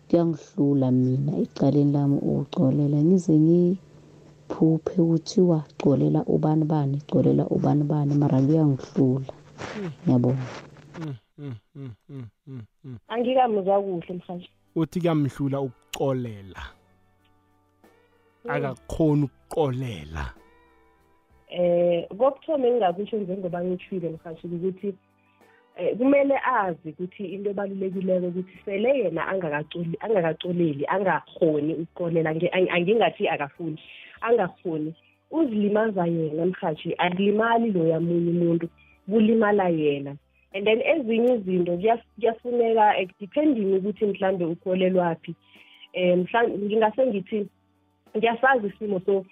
Kuyangihlula 0.09 0.91
mina 0.91 1.37
ecaleni 1.37 1.91
lami 1.91 2.17
ukucolela 2.17 2.97
ngize 3.03 3.39
ngiphuphe 3.39 5.01
kuthiwa 5.09 5.63
colela 5.77 6.23
ubani 6.25 6.65
bani 6.65 7.01
colela 7.11 7.47
ubani 7.47 7.83
bani 7.83 8.13
mara 8.15 8.41
kuyangihlula 8.41 9.33
ngiyabonga. 10.03 10.47
Mm, 10.99 11.15
mm, 11.37 11.55
mm, 11.75 11.91
mm, 12.09 12.25
mm, 12.47 12.61
mm. 12.83 12.97
angikamuzwa 13.07 13.81
kuhle 13.81 14.13
mhaji 14.13 14.49
uthi 14.75 14.99
kuyamhlula 14.99 15.61
ukucolela. 15.61 16.61
Akakhona 18.47 19.25
ukucolela. 19.25 20.38
Eh 21.49 22.07
kokuthoma 22.17 22.67
engingakusho 22.67 23.17
njengoba 23.17 23.63
ngitshile 23.63 24.09
mhashi 24.09 24.47
ukuthi 24.47 24.93
eh 25.77 25.97
kumele 25.97 26.35
azi 26.45 26.89
ukuthi 26.89 27.25
into 27.25 27.49
ebalulekileko 27.49 28.27
ukuthi 28.27 28.55
sele 28.65 28.89
yena 28.99 29.27
angakacoli 29.27 29.95
angakacoleli 29.99 30.85
angakhoni 30.87 31.73
ukucolela 31.73 32.29
angingathi 32.75 33.27
akafuni 33.27 33.79
angakhoni 34.21 34.93
uzilimaza 35.31 36.05
yena 36.05 36.45
mhashi 36.45 36.95
akulimali 36.97 37.71
loya 37.71 37.99
munye 37.99 38.31
umuntu 38.31 38.67
kulimala 39.09 39.69
yena. 39.69 40.15
And 40.53 40.65
then 40.65 40.81
ezinye 40.81 41.33
izinto 41.35 41.71
kuyaf- 41.77 42.09
kuyafuneka 42.15 42.97
eh, 42.97 43.09
depending 43.19 43.73
ukuthi 43.73 44.05
mhlambe 44.05 44.45
ukholelwaphi 44.45 45.35
eh 45.93 46.17
mhlambe 46.17 46.57
ngingase 46.57 47.07
ngithi 47.07 47.47
ngiyasazi 48.17 48.67
isimo 48.67 49.01
so 49.05 49.25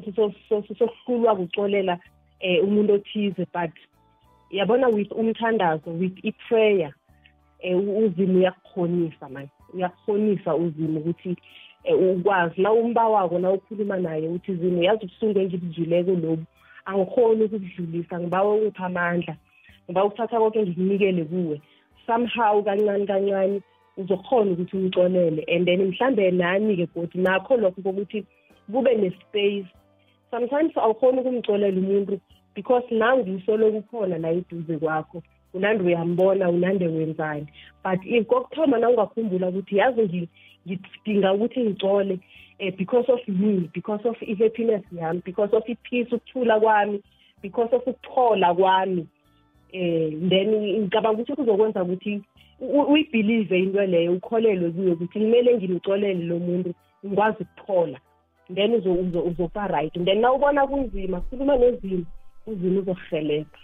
so- 0.00 0.12
so- 0.16 0.32
so- 0.48 0.62
so- 0.62 0.74
sokuhlulwa 0.74 1.36
kucolela 1.36 1.98
eh 2.40 2.64
umuntu 2.64 2.92
othize 2.94 3.46
but 3.52 3.70
yabona 4.50 4.88
with 4.88 5.12
umthandazo 5.12 5.90
with 5.90 6.24
i-prayer 6.24 6.92
eh 7.60 7.76
u- 7.78 7.98
uzimo 7.98 8.38
uyakukhonisa 8.38 9.28
man. 9.28 9.48
Uyakukhonisa 9.74 10.54
uzimo 10.54 11.00
ukuthi 11.00 11.36
eh, 11.84 11.96
ukwazi 11.98 12.62
na 12.62 12.72
umba 12.72 13.08
wako 13.08 13.38
na 13.38 13.50
ukhuluma 13.50 13.96
naye 13.96 14.28
uthi 14.28 14.52
uzimo 14.52 14.82
yazi 14.82 15.04
ubusungu 15.04 15.38
engibuzwileko 15.40 16.10
lobu. 16.10 16.44
Angikhoni 16.84 17.44
ukukudlulisa 17.44 18.20
ngibawa 18.20 18.54
ukupha 18.54 18.86
amandla 18.86 19.36
ngiba 19.86 20.04
ukuthatha 20.04 20.38
konke 20.38 20.62
ngikunikele 20.62 21.24
kuwe. 21.24 21.60
Somehow 22.06 22.62
kancane 22.62 23.06
kancane 23.06 23.60
uzokhona 23.96 24.50
ukuthi 24.50 24.76
umcolele 24.76 25.44
and 25.48 25.66
then 25.66 25.80
mhlambe 25.88 26.30
nani-ke 26.30 26.86
godi 26.94 27.18
nakho 27.18 27.56
lokho 27.56 27.82
kokuthi 27.82 28.24
kube 28.72 28.94
ne-space 28.94 29.66
sometimes 30.34 30.76
awukhoni 30.76 31.20
ukumcolela 31.20 31.78
umuntu 31.80 32.20
because 32.54 32.94
nangu 32.94 33.36
usoloku 33.36 33.76
ukhona 33.78 34.18
la 34.18 34.30
eduze 34.30 34.78
kwakho 34.78 35.22
unande 35.54 35.84
uyambona 35.84 36.50
unande 36.50 36.86
wenzani. 36.88 37.46
But 37.84 38.00
if 38.04 38.26
kokuthoma 38.26 38.78
na 38.78 38.88
ungakhumbula 38.88 39.48
ukuthi 39.48 39.76
yazi 39.76 40.00
ngi- 40.02 40.28
ngidinga 40.66 41.32
ukuthi 41.32 41.60
ngicole 41.60 42.18
um 42.60 42.70
because 42.78 43.12
of 43.12 43.20
me 43.28 43.70
because 43.74 44.08
of 44.08 44.16
i-happiness 44.22 44.82
yami 44.92 45.22
because 45.24 45.56
of 45.56 45.62
i-peace 45.68 46.12
ukuthula 46.14 46.60
kwami 46.60 47.02
because 47.42 47.76
of 47.76 47.82
ukuthola 47.86 48.54
kwami 48.54 49.06
um 49.74 50.28
then 50.28 50.48
ngicabanga 50.80 51.22
ukuthi 51.22 51.32
kuzokwenza 51.32 51.82
ukuthi 51.82 52.22
u- 52.60 52.82
uyibhilive 52.92 53.58
into 53.58 53.86
leyo 53.86 54.12
ukholelwe 54.12 54.70
kuyo 54.70 54.92
ukuthi 54.92 55.18
kumele 55.18 55.56
ngimcolele 55.56 56.24
lo 56.24 56.38
muntu 56.38 56.74
ngikwazi 57.06 57.42
ukuthola. 57.42 57.98
Then 58.54 58.72
uzo- 58.74 58.92
uzo- 59.00 59.24
uzoba 59.30 59.66
right. 59.68 59.92
Then 60.04 60.20
na 60.20 60.32
ubona 60.32 60.66
kunzima 60.66 61.20
khuluma 61.20 61.56
nozimo 61.56 62.04
uzimo 62.46 62.80
uzokuhelebha 62.80 63.58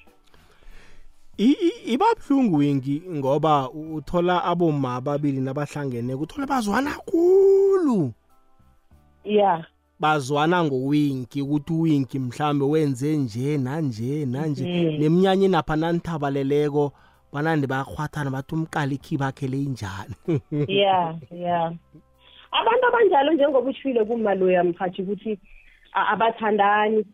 I- 1.38 1.56
i- 1.60 1.92
iba 1.92 2.04
buhlungu 2.16 2.56
wingi 2.56 3.02
ngoba 3.10 3.70
uthola 3.70 4.44
aboma 4.44 4.94
ababili 4.94 5.40
nabahlangene 5.40 6.16
kuthola 6.16 6.46
bazwana 6.46 6.90
kakhulu 6.90 8.12
ya. 9.24 9.64
Bazwana 10.00 10.64
ngowinki 10.64 11.42
ukuthi 11.42 11.72
uwinki 11.72 12.18
mhlambe 12.18 12.64
wenze 12.64 13.16
nje 13.16 13.58
nanje 13.58 14.26
nanje. 14.26 14.64
Mhm. 14.64 15.00
neminyanya 15.00 15.44
enapha 15.44 15.76
nanithabaleleko 15.76 16.92
banandi 17.32 17.66
bayakhwathana 17.66 18.30
bathi 18.30 18.54
umqala 18.54 18.92
ikhiba 18.92 19.26
akhe 19.26 19.46
leyinjani 19.48 20.14
ya 20.68 21.16
ya. 21.44 21.72
Abantu 22.50 22.86
abanjalo 22.86 23.32
njengoba 23.32 23.70
utshile 23.70 24.04
kumaloya 24.04 24.64
mhathi 24.64 25.02
ukuthi 25.02 25.38
a- 25.92 26.06
abathandani 26.12 27.04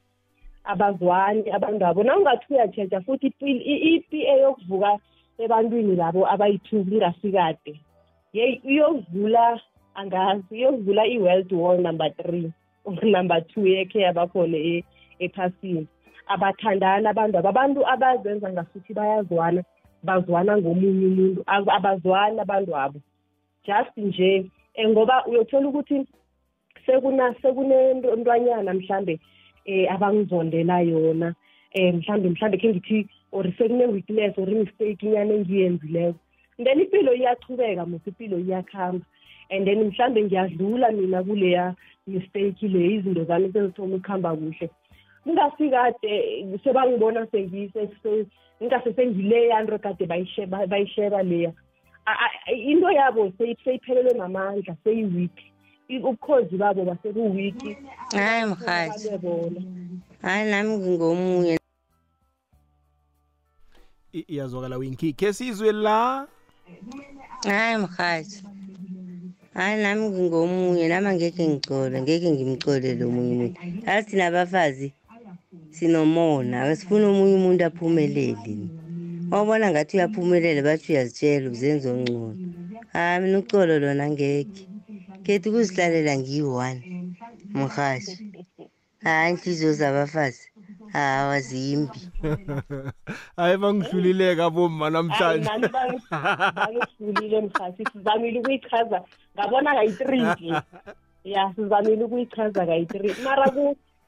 abazwani 0.64 1.50
abantu 1.50 1.86
abo. 1.86 2.02
Na 2.02 2.16
ungathi 2.16 2.46
uyatsheja 2.54 3.00
futhi 3.00 3.26
ipi- 3.26 3.62
i- 3.72 3.82
ipa 3.94 4.16
yokuvuka 4.16 4.98
ebantwini 5.38 5.96
labo 5.96 6.26
abayithuku 6.30 6.90
ingasikade. 6.94 7.80
Yeyi 8.32 8.60
iyovula 8.64 9.60
angazi 9.94 10.54
iyovula 10.58 11.06
i-world 11.06 11.52
war 11.52 11.78
number 11.78 12.10
three 12.16 12.52
or 12.84 13.04
number 13.04 13.40
two 13.46 13.66
yekhe 13.66 14.00
yabakhona 14.00 14.56
e- 14.56 14.84
ephasini. 15.18 15.86
Abathandani 16.28 17.06
abantu 17.06 17.38
abo 17.38 17.48
abantu 17.48 17.80
abazenza 17.86 18.52
ngasuthi 18.52 18.92
bayazwana 18.94 19.62
bazwana 20.02 20.58
ngomunye 20.58 21.06
umuntu 21.06 21.42
Ab- 21.46 21.70
abazwani 21.70 22.40
abantu 22.40 22.76
abo. 22.76 22.98
Just 23.66 23.96
nje 23.96 24.40
um 24.40 24.50
ngoba 24.88 25.26
uyothola 25.26 25.68
ukuthi 25.68 26.06
sekuna 26.86 27.34
sekunentwanyana 27.42 28.74
mhlambe 28.74 29.20
eh 29.64 29.92
abangizondela 29.92 30.80
yona. 30.80 31.34
Eh 31.74 31.94
mhlambe 31.94 32.28
mhlambe 32.28 32.58
khe 32.58 32.68
ngithi 32.68 33.08
or 33.32 33.44
sekune-weakness 33.44 34.38
or 34.38 34.48
i-mistake 34.48 35.02
inyana 35.02 35.34
engiyenzileko. 35.34 36.18
Then 36.58 36.80
impilo 36.80 37.14
iyachubeka 37.14 37.86
musi 37.86 38.10
impilo 38.10 38.38
iyakhamba. 38.38 39.04
And 39.50 39.66
then 39.66 39.90
mhlambe 39.90 40.22
ngiyadlula 40.24 40.92
mina 40.92 41.22
kuleya 41.22 41.74
mistake 42.06 42.62
le 42.68 42.94
izinto 42.94 43.24
zami 43.24 43.52
sezithoma 43.52 43.96
ukuhamba 43.96 44.36
kuhle. 44.36 44.70
Kungasikade 45.24 46.60
sebangibona 46.64 47.26
sengise 47.26 47.88
se- 48.02 48.26
ngingase 48.62 48.92
sengileya 48.92 49.78
kade 49.82 50.06
bayisheba 50.06 51.22
leya. 51.22 51.52
Into 52.52 52.90
yabo 52.90 53.32
seyi- 53.38 53.56
seyiphelelwe 53.64 54.14
mamandla 54.14 54.76
seyi-weak. 54.84 55.36
I- 55.88 55.98
ubukhozi 56.02 56.56
babo 56.56 56.84
basebu-weak 56.84 57.62
hayi 58.12 58.44
mhathi 58.46 59.08
Babe 59.10 59.18
bona 59.22 59.60
hayi 60.22 60.50
nami 60.50 60.76
ngingomunye. 60.78 61.58
I- 64.12 64.24
iyazwakala 64.28 64.76
winki 64.76 65.12
khe 65.12 65.32
sizwe 65.32 65.72
la. 65.72 66.26
Hayi 67.44 67.76
mhathi 67.78 68.42
hayi 69.54 69.82
nami 69.82 70.08
ngingomunye. 70.10 70.88
Nami 70.88 71.06
angeke 71.06 71.48
ngicole 71.48 72.02
ngeke 72.02 72.30
ngimcolele 72.30 73.04
omunye 73.04 73.32
umuntu. 73.32 73.60
Yazi 73.86 74.10
thina 74.10 74.26
abafazi 74.26 74.92
sinomona. 75.70 76.62
Asifuni 76.62 77.04
omunye 77.04 77.34
umuntu 77.34 77.64
aphumelele. 77.64 78.54
Wawubona 79.30 79.66
ngathi 79.70 79.92
uyaphumelela 79.96 80.60
bathi 80.68 80.86
uyazitshela 80.92 81.46
uzenza 81.50 81.86
ongcono. 81.94 82.36
Hayi 82.92 83.20
mina 83.22 83.38
ucolo 83.42 83.72
lona 83.82 84.06
ngeke 84.12 84.62
khethi 85.24 85.46
ukuzihlalela 85.48 86.12
ngiyi-one 86.18 86.82
mhashi 87.58 88.16
hayi 89.04 89.30
inhliziyo 89.32 89.72
zabafazi 89.80 90.46
hawa 90.92 91.40
zimbi 91.40 92.00
hayi 93.36 93.56
bangihlulileka 93.62 94.46
bomma 94.54 94.86
namhlanje. 94.90 95.48
Nani 95.48 95.68
bangihlulile 96.56 97.40
mhasi 97.46 97.82
sizamile 97.92 98.38
ukuyichaza. 98.40 98.98
Ngabona 99.34 99.74
kayi-three 99.76 100.22
nje. 100.22 100.50
Ya 101.34 101.52
sizamile 101.54 102.04
ukuyichaza 102.04 102.66
kayi-three 102.66 103.14
mara 103.24 103.46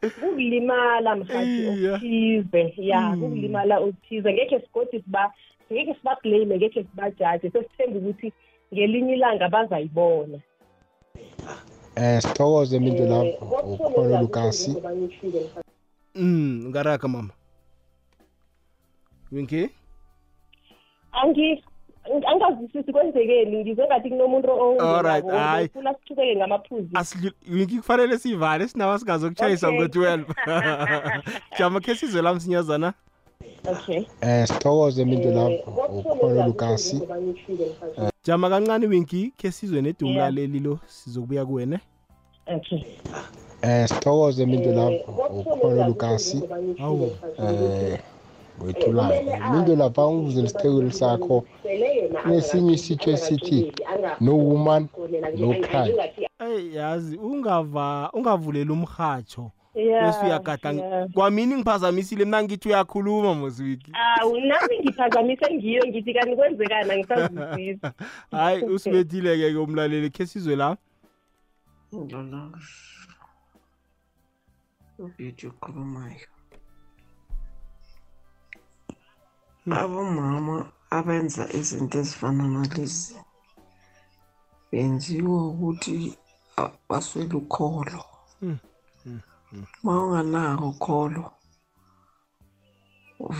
ku- 0.01 0.11
kukulimala 0.11 1.17
mhathi 1.17 1.61
okuthize. 1.71 2.75
Ya 2.77 3.17
kukulimala 3.17 3.79
okuthize. 3.79 4.33
Ngekhe 4.33 4.61
sigodi 4.61 5.03
siba 5.03 5.33
ngekhe 5.73 5.95
sibablame 5.95 6.57
ngekhe 6.57 6.83
sibajaje. 6.85 7.51
Sesithemba 7.51 7.99
ukuthi 7.99 8.33
ngelinye 8.75 9.13
ilanga 9.15 9.49
bazayibona. 9.49 10.39
Eh 11.97 12.21
sithokoze 12.23 12.79
mintu 12.79 13.05
lapho 13.07 13.45
ukhona 13.73 14.21
Lukasi 14.21 14.71
mm 16.15 16.69
ngaraga 16.69 17.09
mama. 17.09 17.33
Winki 19.33 19.71
Angi- 21.13 21.63
angazwisisi 22.27 22.93
kwenzekeni 22.93 23.57
ngizwe 23.65 23.87
ngathi 23.87 24.09
kunomuntu 24.11 24.53
Alright, 24.81 25.27
hayi. 25.27 25.65
ongafuna 25.65 25.95
sichubeke 25.95 26.37
ngamaphuzu 26.37 26.89
Asidlu- 26.95 27.33
winki 27.53 27.77
kufanele 27.77 28.19
sivale 28.19 28.69
sinawa 28.69 28.99
singazokutshayisa 28.99 29.69
Okay. 29.69 29.81
ngo-12 29.81 30.25
jama 31.59 31.81
khe 31.81 31.95
sizwe 31.95 32.23
la 32.23 32.35
msinyazana. 32.35 32.93
Okay. 33.71 34.03
Eh 34.21 34.47
sithokoze 34.47 35.05
mintu 35.05 35.29
lapho 35.31 35.71
ukhona 36.11 36.47
Lukasi 36.47 37.03
jama 38.25 38.49
kancane 38.51 38.87
winki 38.87 39.33
khe 39.37 39.51
sizwe 39.51 39.83
nedumo 39.83 40.13
Yeah. 40.13 40.25
laleli 40.29 40.61
lo 40.61 40.79
sizokubuya 40.87 41.47
kuwena. 41.47 41.81
Okay. 42.47 42.83
Eh 43.63 43.89
sithokoze 43.89 44.47
Mindo 44.47 44.73
Love 44.73 45.05
ukhona 45.31 45.87
Lukasi 45.89 46.43
Hawu. 46.79 47.11
Eh 48.59 48.67
wethulayo 48.67 49.53
Mindo 49.53 49.77
lapha 49.77 50.07
ungibuze 50.07 50.43
lesithekeli 50.43 50.93
sakho 50.93 51.45
nesinye 52.27 52.73
isitsho 52.73 53.11
esithi 53.11 53.73
no 54.21 54.37
woman 54.37 54.89
no 55.37 55.55
cry 55.55 55.95
Ey 56.41 56.75
yazi 56.75 57.17
ungava 57.17 58.11
ungavuleli 58.13 58.73
umhatsho 58.73 59.51
Yeah, 59.75 60.07
bese 60.07 60.27
uyagada 60.27 60.71
yeah. 60.71 61.09
kwamini 61.13 61.55
ngiphazamisile 61.55 62.25
mina 62.25 62.43
ngithi 62.43 62.69
uyakhuluma 62.69 63.35
moswiki 63.35 63.93
awu 64.21 64.41
nami 64.41 64.79
ngiphazamise 64.81 65.55
ngiyo 65.55 65.87
ngithi 65.87 66.15
kanti 66.15 66.37
kwenzekani 66.37 66.93
angisazwisisi. 66.93 67.87
Hayi 68.31 68.65
usibethile-ke 68.65 69.53
ke 69.53 69.59
umlaleli 69.59 70.11
khe 70.11 70.27
sizwe 70.27 70.57
la. 70.57 70.77
Ndlolavu. 71.93 72.59
Abomama 79.77 80.57
abenza 80.97 81.43
izinto 81.59 81.99
ezifana 82.03 82.45
nalezi 82.55 83.17
benziwa 84.71 85.39
ukuthi 85.51 85.93
baswele 86.89 87.35
ukholo. 87.43 88.03
Uma 89.83 89.93
unganako 90.03 90.67
ukholo 90.75 91.23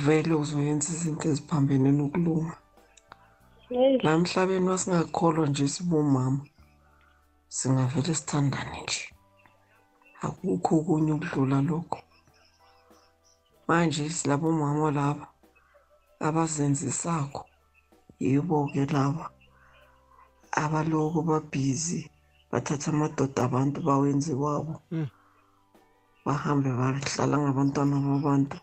vele 0.03 0.35
uzoyenza 0.43 0.89
izinto 0.93 1.25
eziphambene 1.29 1.91
nokulunga. 1.93 2.57
La 4.05 4.11
emhlabeni 4.17 4.69
wasingakholwa 4.69 5.47
nje 5.49 5.69
sibomama 5.75 6.43
singavele 7.57 8.15
sithandane 8.15 8.79
nje. 8.83 9.05
Akukho 10.25 10.71
okunye 10.79 11.13
ukudlula 11.13 11.59
lokho. 11.69 12.01
Manje 13.67 14.11
silabo 14.11 14.53
mama 14.53 14.91
laba 14.91 15.27
abazenzisako 16.27 17.43
yibo-ke 18.21 18.83
laba 18.95 19.27
abaloko 20.63 21.19
babhizi 21.31 22.01
bathatha 22.51 22.89
amadoda 22.93 23.41
abantu 23.49 23.79
bawenze 23.89 24.33
kwabo. 24.41 24.75
Bahambe 26.25 26.71
bahlala 26.81 27.37
ngabantwana 27.43 27.97
babantu 28.07 28.59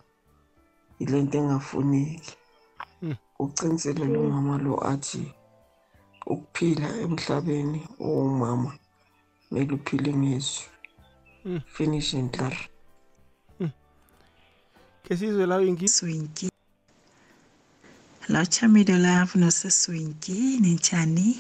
yile 1.00 1.18
nto 1.24 1.38
engafuneki. 1.42 2.34
Ucinisele 3.44 4.06
lo 4.14 4.20
mama 4.32 4.56
lo 4.64 4.74
athi 4.92 5.24
ukuphila 6.34 6.88
emhlabeni 7.04 7.82
owumama 8.06 8.72
kumele 9.46 9.74
uphile 9.78 10.12
ngezwi 10.22 10.66
finish 11.74 12.14
and 12.14 12.32
clar 12.34 12.56
khe 15.04 15.14
sizwe 15.18 15.46
la 15.46 15.56
winki 15.62 16.50
swinki 18.26 18.34
lotsha 18.34 18.68
midolove 18.68 19.36
noseswinki 19.40 20.60
ninjani 20.60 21.40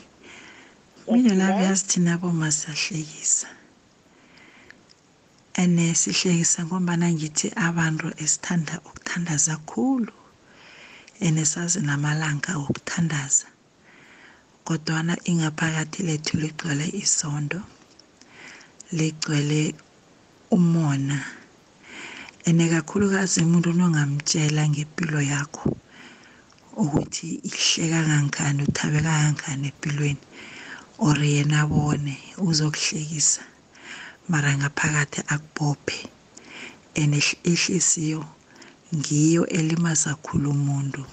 midolove 1.11 1.63
yazi 1.63 1.86
thina 1.88 2.17
boma 2.17 2.51
siyahlekisa 2.51 3.47
and 5.57 5.79
sihlekisa 5.95 6.65
ngombana 6.65 7.11
ngithi 7.13 7.47
abantu 7.55 8.11
esithanda 8.23 8.79
ukuthandaza 8.86 9.57
khulu. 9.65 10.11
And 11.21 11.38
sazi 11.45 11.79
namalanga 11.81 12.57
okuthandaza 12.57 13.47
kodwana 14.65 15.15
ingaphakathi 15.25 16.03
lethu 16.03 16.38
ligcwele 16.38 16.86
isondo 17.03 17.61
ligcwele 18.91 19.73
umona. 20.51 21.23
And 22.45 22.59
kakhulukazi 22.59 23.41
umuntu 23.41 23.73
nongamtshela 23.73 24.67
ngempilo 24.69 25.21
yakho. 25.21 25.77
Ukuthi 26.84 27.28
ihle 27.49 27.86
kangangani 27.91 28.63
uthabe 28.67 28.99
kangangani 29.07 29.67
empilweni 29.71 30.23
or 30.99 31.17
yena 31.34 31.61
abone 31.63 32.15
uzokuhlekisa. 32.38 33.41
Mara 34.30 34.51
ngaphakathi 34.57 35.21
akubophe. 35.34 36.09
And 36.95 37.13
ihl- 37.13 37.39
ihlisiyo 37.43 38.26
ngiyo 38.95 39.47
elimaza 39.47 40.15
khulu 40.15 40.49
umuntu. 40.51 41.05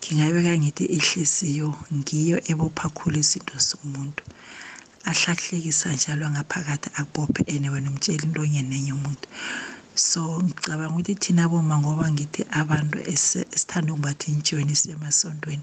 Ngingabeka 0.00 0.52
ngithi 0.58 0.84
ihlisiyo 0.84 1.68
ngiyo 1.94 2.36
ebopha 2.50 2.88
khulu 2.96 3.16
izinto 3.18 3.56
zomuntu. 3.58 4.22
Ahlakuhlekisa 5.04 5.92
njalo 5.94 6.30
ngaphakathi 6.30 6.88
akubophe 7.00 7.42
and 7.48 7.66
wena 7.72 7.90
umtshela 7.90 8.22
into 8.24 8.40
onye 8.42 8.62
nenye 8.62 8.92
umuntu. 8.92 9.26
So 9.94 10.20
ngicabanga 10.42 10.90
ukuthi 10.94 11.14
thina 11.14 11.48
boma 11.48 11.78
ngoba 11.78 12.10
ngithi 12.12 12.42
abantu 12.50 12.98
esi- 13.12 13.46
esithanda 13.54 13.92
ukumbatha 13.92 14.26
intshweni 14.32 14.74
sisemasondweni 14.74 15.62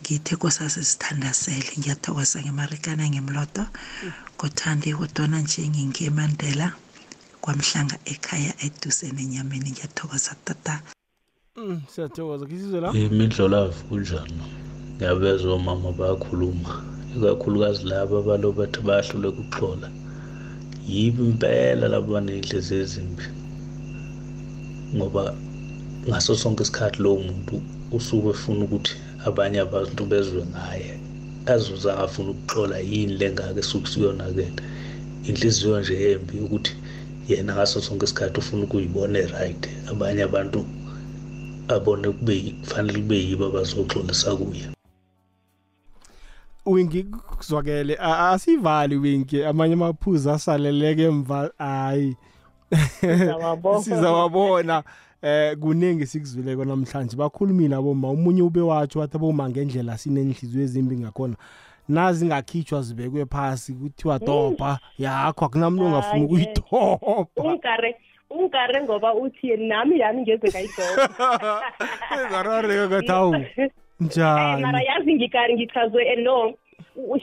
ngithe 0.00 0.36
kosase 0.36 0.84
sithandazele 0.84 1.70
ngiyathokoza 1.78 2.42
ngemarikana 2.42 3.04
ngemloto 3.08 3.64
kothandi 4.36 4.92
kodwana 4.98 5.40
nje 5.40 5.68
ngingemandela 5.68 6.72
kwamhlanga 7.44 7.96
ekhaya 8.12 8.52
eduze 8.66 9.12
nenyameni. 9.12 9.70
Ngiyathokoza 9.70 10.32
tata. 10.44 10.80
Mm, 11.56 11.80
siyathokoza. 11.92 12.46
Khe 12.48 12.56
sizwe 12.58 12.80
la 12.80 12.88
imidlolavu 12.92 13.84
kunjani? 13.88 14.40
Ngiyabezwa 14.96 15.52
omama 15.54 15.92
bayakhuluma 15.92 16.72
ikakhulukazi 17.16 17.84
laba 17.84 18.18
abalo 18.18 18.52
bathi 18.52 18.80
bayahluleka 18.86 19.40
ukuxola 19.44 19.88
yibo 20.88 21.24
impela 21.24 21.88
labo 21.88 22.12
baney'nhliziyo 22.14 22.80
ezimbi 22.84 23.24
ngoba 24.96 25.34
ngaso 26.08 26.32
sonke 26.36 26.62
isikhathi 26.62 27.02
lowo 27.02 27.18
muntu 27.26 27.54
usuke 27.96 28.28
efuna 28.34 28.64
ukuthi 28.64 28.94
abanye 29.26 29.58
abantu 29.66 30.04
bezwe 30.10 30.42
ngaye 30.52 30.92
azuze 31.52 31.88
angafuna 31.92 32.30
ukuxola 32.30 32.78
yini 32.78 33.14
le 33.20 33.26
ngake 33.32 33.60
esuke 33.60 33.88
siyonakele 33.90 34.52
inhliziyo 35.28 35.80
nje 35.80 35.94
embi 36.12 36.36
ukuthi 36.44 36.72
yena 37.28 37.54
ngaso 37.54 37.80
sonke 37.80 38.04
isikhathi 38.04 38.38
ufuna 38.40 38.62
ukuyibona 38.64 39.18
e-right 39.18 39.62
abanye 39.90 40.22
abantu 40.28 40.60
abone 41.68 42.08
kube 42.16 42.34
yi- 42.44 42.54
kufanele 42.60 42.98
kube 43.00 43.16
yibo 43.28 43.44
abazoxolisa 43.46 44.36
kuye. 44.36 44.73
Winki 46.66 47.02
kuzwakele 47.04 47.96
A- 48.00 48.30
asivali 48.30 48.96
winki 48.96 49.44
amanye 49.44 49.72
amaphuzu 49.74 50.30
asaleleke 50.30 51.02
emva 51.02 51.50
hayi 51.58 52.16
Sizawabona. 53.00 53.82
sizawabona. 53.84 54.82
Eh 55.22 55.56
kuningi 55.56 56.06
sikuzwileko 56.06 56.64
namhlanje 56.64 57.16
bakhulumile 57.16 57.74
aboma 57.76 58.10
umunye 58.10 58.42
ube 58.42 58.60
watsho 58.60 58.98
wathi 59.00 59.16
aboma 59.16 59.48
ngendlela 59.50 59.98
sinenhliziyo 59.98 60.64
ezimbi 60.64 60.96
ngakhona 60.96 61.36
nazi 61.88 62.26
ngakhitshwa 62.26 62.82
zibekwe 62.82 63.26
phasi 63.26 63.72
kuthiwa 63.72 64.18
dopa 64.18 64.78
yakho 64.98 65.44
akunamuntu 65.44 65.84
ongafuna 65.86 66.24
ukuyidopha 66.24 67.26
ungikare 67.36 67.96
ungikare 68.30 68.82
ngoba 68.82 69.14
uthi 69.14 69.56
nami 69.56 69.98
yami 69.98 70.22
ngeze 70.22 70.48
ngayidoba 70.48 71.62
ngarareka 72.30 72.88
ngathi 72.88 73.72
hawu 74.24 74.60
mara 74.60 74.78
njani 74.78 74.86
yazi 74.86 75.14
ngikari 75.14 75.54
ngichazwe 75.54 76.12
and 76.12 76.24
no. 76.24 76.54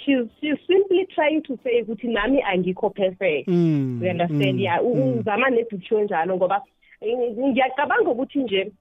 She's, 0.05 0.27
she's 0.41 0.57
simply 0.67 1.05
trying 1.15 1.41
to 1.43 1.57
say 1.63 1.81
ukuthi 1.81 2.07
nami 2.07 2.41
angikho 2.43 2.89
perfect. 2.93 3.47
Mm, 3.47 3.99
you 4.03 4.09
understand? 4.09 4.55
mm, 4.55 4.59
ya 4.59 4.81
mm. 4.81 5.19
uzama 5.19 5.49
nedukisho 5.49 6.01
njalo 6.01 6.35
ngoba 6.35 6.61
eh, 7.01 7.17
ngiyacabanga 7.39 8.09
ukuthi 8.09 8.39
nje 8.39 8.71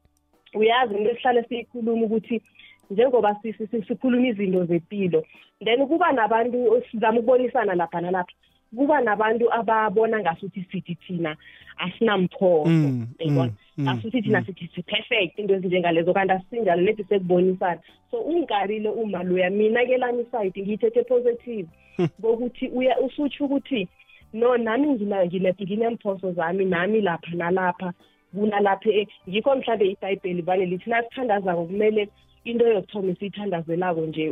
uyazi 0.54 0.94
into 0.94 1.10
esihlale 1.10 1.42
siyikhuluma 1.42 2.06
ukuthi 2.06 2.42
njengoba 2.90 3.36
si- 3.42 3.52
si- 3.52 3.66
si- 3.66 3.82
sikhuluma 3.82 4.26
izinto 4.28 4.64
zempilo 4.64 5.24
then 5.64 5.86
kuba 5.86 6.12
nabantu 6.12 6.82
sizama 6.90 7.20
ukubonisana 7.20 7.74
lapha 7.74 8.00
nalapha. 8.00 8.32
Kuba 8.76 9.00
nabantu 9.00 9.52
ababona 9.52 10.20
ngasuthi 10.20 10.64
sithi 10.72 10.94
thina 10.94 11.36
asinamphoso 11.78 12.68
Mm, 12.68 13.06
yayibona 13.18 13.52
mm, 13.76 13.88
asuthi 13.88 14.22
thina 14.22 14.40
mm. 14.40 14.46
sithi 14.46 14.70
si-perfect 14.74 15.38
into 15.38 15.54
ezinjengalezo 15.54 16.14
kanti 16.14 16.32
asisinjalo 16.32 16.82
nethi 16.82 17.04
sekubonisana. 17.04 17.80
So 18.10 18.16
ungikarile 18.20 18.88
uma 18.88 19.22
loya 19.22 19.50
mina 19.50 19.86
ke 19.86 19.96
lami 19.98 20.24
side 20.30 20.62
ngiyithethe 20.62 21.02
positive. 21.08 21.68
Bokuthi 22.22 22.68
uya 22.68 22.98
usutsho 23.00 23.44
ukuthi 23.44 23.88
no 24.32 24.56
nami 24.56 24.88
ngina- 24.88 25.26
ngine- 25.26 25.54
nginemphoso 25.62 26.32
zami 26.32 26.64
nami 26.64 27.00
lapha 27.00 27.34
nalapha 27.34 27.92
kunalapha 28.34 28.90
e- 28.90 29.08
ngikho 29.28 29.56
mhlawumbe 29.56 29.86
ibhayibheli 29.90 30.42
vane 30.42 30.66
lithi 30.66 30.90
nasithandazako 30.90 31.64
kumele 31.66 32.08
into 32.44 32.68
yokuthoma 32.68 33.10
esiyithandazelako 33.12 34.00
nje 34.00 34.30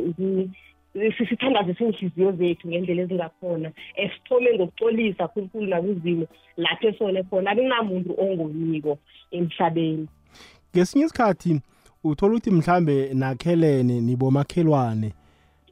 uku- 0.95 1.13
si- 1.17 1.25
sithandaze 1.25 1.71
inhliziyo 1.79 2.31
zethu 2.31 2.67
ngendlela 2.67 3.01
ezingakhona 3.01 3.71
esithome 3.95 4.53
ngokuxolisa 4.55 5.27
khulukhulu 5.27 5.67
nakuzimo 5.67 6.25
lapho 6.57 6.87
esone 6.87 7.23
khona 7.23 7.51
akunamuntu 7.51 8.11
ongoniko 8.17 8.97
emhlabeni. 9.31 10.07
Ngesinye 10.75 11.05
isikhathi 11.05 11.61
uthola 12.03 12.33
ukuthi 12.33 12.51
mhlambe 12.51 13.13
nakhelene 13.13 14.01
nibomakhelwane. 14.01 15.13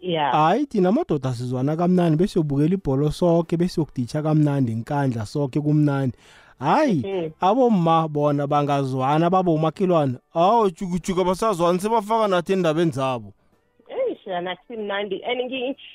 Ya. 0.01 0.31
Hayi 0.31 0.65
thina 0.65 0.89
amadoda 0.89 1.33
sizwana 1.33 1.75
kamnandi 1.75 2.17
bese 2.17 2.39
ubukela 2.39 2.73
ibholo 2.73 3.11
sonke 3.11 3.57
bese 3.57 3.81
ukuditsha 3.81 4.21
kamnandi 4.21 4.75
nkandla 4.75 5.25
sonke 5.25 5.59
kumnandi. 5.61 6.17
Hayi 6.59 7.31
abomma 7.41 8.07
bona 8.07 8.47
bangazwana 8.47 9.29
baba 9.29 9.51
umakhelwane 9.51 10.17
awu 10.33 10.69
jukujuka 10.69 11.23
basazwani 11.23 11.79
sebafaka 11.79 12.27
nathi 12.27 12.53
endabeni 12.53 12.91
zabo. 12.91 13.33
Yona 14.31 14.55
kusimnandi 14.55 15.21
and 15.23 15.51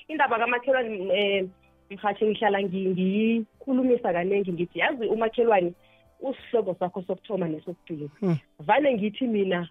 indaba 0.08 0.38
kamakhelwane 0.38 1.40
um 1.42 1.50
mhathi 1.90 2.26
ngihlala 2.26 2.62
ngi- 2.62 2.88
ngiyikhulumisa 2.88 4.12
kaningi 4.12 4.52
ngithi 4.52 4.78
yazi 4.78 5.06
umakhelwane 5.06 5.72
usihlobo 6.20 6.74
sakho 6.78 7.02
sokuthoma 7.02 7.48
nesokugcina. 7.48 8.08
Hmm. 8.20 8.36
vane 8.58 8.94
ngithi 8.94 9.26
mina 9.26 9.68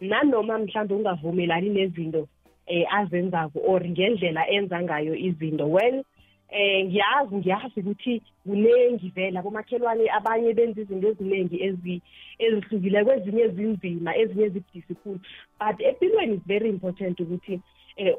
nanoma 0.00 0.58
mhlawumbe 0.58 0.94
ungavumelani 0.94 1.68
nezinto 1.68 2.28
eh 2.66 2.86
azenzako 2.94 3.60
or 3.66 3.82
ngendlela 3.84 4.48
enza 4.50 4.82
ngayo 4.82 5.14
izinto 5.14 5.66
well 5.70 6.04
eh 6.50 6.84
ngiyazi 6.86 7.36
ngiyazi 7.36 7.80
ukuthi 7.80 8.22
kunengi 8.46 9.08
vela 9.14 9.42
bomakhelwane 9.42 10.10
abanye 10.10 10.54
benza 10.54 10.80
izinto 10.80 11.08
eziningi 11.08 11.62
ezi 11.62 12.02
ezihlukileko 12.38 13.12
ezinye 13.12 13.48
zinzima 13.48 14.16
ezinye 14.16 14.48
zibudisi 14.48 14.94
khulu. 14.94 15.20
But 15.60 15.80
empilweni 15.80 16.34
is 16.34 16.42
very 16.46 16.68
important 16.68 17.20
ukuthi 17.20 17.52
eh 17.54 17.60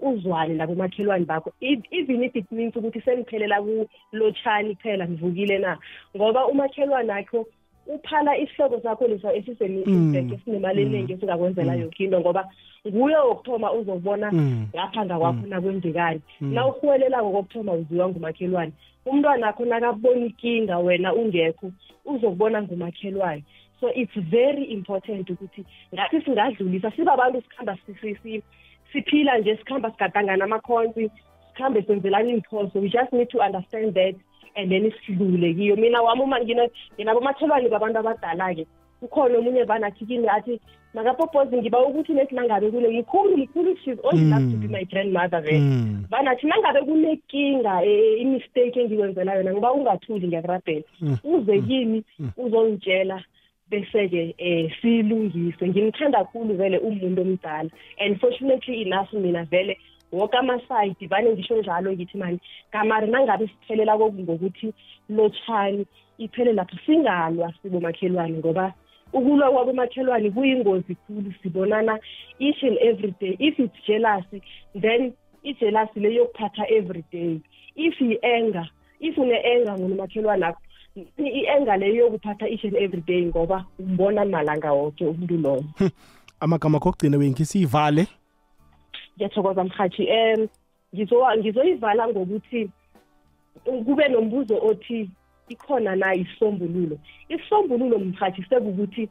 uzwane 0.02 0.54
nabomakhelwane 0.54 1.26
bakho 1.26 1.52
E- 1.62 1.82
even 1.92 2.24
if 2.24 2.36
it 2.36 2.52
means 2.52 2.76
ukuthi 2.76 3.02
seniphelela 3.02 3.62
kulotshani 4.12 4.76
kuphela 4.76 5.06
nivukile 5.06 5.58
na 5.60 5.78
ngoba 6.18 6.46
umakhelwane 6.48 7.14
akho 7.14 7.46
uphala 7.88 8.38
isihlobo 8.38 8.80
sakho 8.82 9.08
lesa 9.08 9.30
Mm. 9.32 9.36
esisemibheke 9.38 10.34
esinemali 10.36 10.82
eningi 10.82 11.14
esingakwenzela 11.14 11.74
Mm. 11.76 11.82
yonke 11.82 12.04
into 12.04 12.20
ngoba 12.20 12.50
nguye 12.88 13.16
wokuthoma 13.16 13.74
uzobona 13.74 14.32
Mm. 14.32 14.68
ngapha 14.76 15.06
ngakwakho 15.06 15.48
nakwenzekani 15.48 16.22
Mm. 16.42 16.54
na 16.54 16.68
uhuwelelako 16.68 17.32
kokuthoma 17.32 17.74
uziwa 17.74 18.10
ngumakhelwane 18.10 18.72
umntwana 19.06 19.48
akho 19.48 19.66
nakabona 19.66 20.26
ikinga 20.26 20.78
wena 20.78 21.14
ungekho 21.14 21.72
uzokubona 22.06 22.62
ngumakhelwane 22.64 23.44
so 23.80 23.90
it's 23.94 24.14
very 24.20 24.64
important 24.64 25.30
ukuthi 25.30 25.66
ngathi 25.94 26.22
singadlulisa 26.22 26.92
sibabantu 26.92 27.42
sikhamba 27.42 27.78
si- 27.86 27.96
si- 28.02 28.16
si- 28.24 28.44
siphila 28.94 29.38
nje 29.38 29.56
sikhamba 29.58 29.92
sigadangana 29.92 30.44
amakhonsi 30.46 31.10
sikhambe 31.48 31.82
senzelana 31.82 32.30
iy'phoso. 32.32 32.80
We 32.82 32.90
just 32.90 33.14
need 33.14 33.30
to 33.30 33.40
understand 33.40 33.94
that 33.94 34.16
and 34.56 34.72
then 34.72 34.92
sidlule 35.06 35.54
kiyo. 35.54 35.76
Mina 35.76 36.02
wami 36.02 36.22
uma 36.22 36.40
ngina- 36.40 36.70
nginabomakhelwane 36.96 37.70
babantu 37.70 38.00
abadala-ke 38.00 38.68
ukhona 39.02 39.38
omunye 39.38 39.66
banathi 39.66 40.06
kini 40.06 40.28
athi 40.28 40.60
makapopozi 40.94 41.58
ngiba 41.58 41.80
ukuthi 41.86 42.14
nethi 42.14 42.36
nangabe 42.36 42.72
kule 42.72 42.90
ngikhulu 42.94 43.38
ngikhulu 43.38 43.78
she's 43.84 43.98
old 44.04 44.20
enough 44.20 44.52
to 44.52 44.58
be 44.58 44.68
my 44.68 44.84
grandmother 44.84 45.42
vele. 45.42 45.60
Mm. 45.60 46.06
banathi 46.10 46.48
nangabe 46.48 46.82
kunenkinga 46.82 47.84
eh, 47.86 48.22
imistake 48.22 48.80
engikwenzela 48.82 49.36
yona 49.36 49.54
ngiba 49.54 49.72
ungathuli 49.74 50.28
ngiyakurabhela 50.28 50.84
Mm. 51.02 51.18
uze 51.24 51.62
kimi 51.62 52.04
uzongitshela 52.38 53.24
bese-ke 53.72 54.36
um 54.40 54.70
siyilungise 54.82 55.68
ngimthanda 55.68 56.20
kakhulu 56.20 56.54
vele 56.58 56.78
umuntu 56.78 57.22
omdala. 57.22 57.70
And 58.00 58.20
fortunately 58.20 58.82
enough 58.82 59.14
mina 59.14 59.46
vele 59.46 59.78
woke 60.12 60.38
amasayidi 60.38 61.08
vane 61.08 61.30
ngisho 61.32 61.56
njalo 61.62 61.94
ngithi 61.94 62.18
mani 62.18 62.40
kamari 62.72 63.08
nangabe 63.08 63.48
siphelela 63.48 63.98
koku 63.98 64.22
ngokuthi 64.22 64.74
lotshani 65.10 65.86
iphele 66.18 66.54
lapho 66.54 66.78
singalwa 66.86 67.54
sibomakhelwane 67.62 68.38
ngoba 68.38 68.74
ukulwa 69.14 69.52
kwabomakhelwane 69.52 70.32
kuyingozi 70.32 70.96
khulu. 70.96 71.34
Sibonana 71.44 72.00
each 72.40 72.64
and 72.64 72.78
every 72.78 73.16
day. 73.20 73.38
If 73.40 73.60
it's 73.60 73.76
jealousy 73.88 74.42
then 74.76 75.14
ijealousy 75.44 76.00
le 76.00 76.10
yokuphatha 76.10 76.66
every 76.70 77.04
day. 77.12 77.42
If 77.76 77.96
i-anger 78.02 78.68
if 79.00 79.18
une-anger 79.18 79.78
ngonomakhelwane 79.80 80.46
akho 80.46 80.62
i-anger 80.96 81.78
leyo 81.78 81.96
yokuphatha 82.06 82.50
each 82.50 82.64
and 82.66 82.76
every 82.76 83.02
day 83.02 83.26
ngoba 83.26 83.66
umbona 83.80 84.26
malanga 84.26 84.72
wonke 84.74 85.06
umuntu 85.06 85.38
loyo. 85.38 85.64
Amagama 86.40 86.80
kokugcina 86.80 87.18
wenki 87.18 87.46
siyivale? 87.46 88.08
Ngiyathokoza 89.16 89.64
mhathi 89.64 90.04
um 90.04 90.48
ngizo- 90.96 91.38
ngizoyivala 91.38 92.08
ngokuthi 92.08 92.70
kube 93.86 94.08
nombuzo 94.08 94.58
othi 94.62 95.10
ikhona 95.50 95.96
na 95.96 96.16
isisombululo. 96.16 96.98
Isisombululo 97.30 98.00
mhathi 98.00 98.44
sekukuthi 98.50 99.10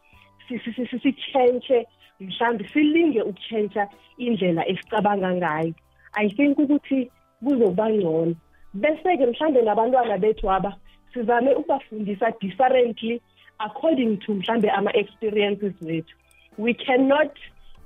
si- 0.48 0.58
si- 0.58 0.72
si- 0.72 0.86
si- 0.86 0.98
sitshentshe 0.98 1.86
mhlawumbe 2.20 2.68
silinge 2.68 3.22
ukutshentsha 3.22 3.88
indlela 4.18 4.68
esicabanga 4.68 5.34
ngayo. 5.34 5.74
I 6.14 6.28
think 6.28 6.58
ukuthi 6.58 7.10
kuzokuba 7.44 7.90
ngcono. 7.90 8.34
Bese-ke 8.74 9.26
mhlawumbe 9.26 9.62
nabantwana 9.62 10.18
bethu 10.18 10.50
aba 10.50 10.76
sizame 11.14 11.54
ukubafundisa 11.54 12.32
differently 12.40 13.20
according 13.58 14.16
to 14.18 14.34
mhlawumbe 14.34 14.70
ama-experiences 14.70 15.72
wethu. 15.82 16.14
We 16.58 16.74
cannot 16.74 17.32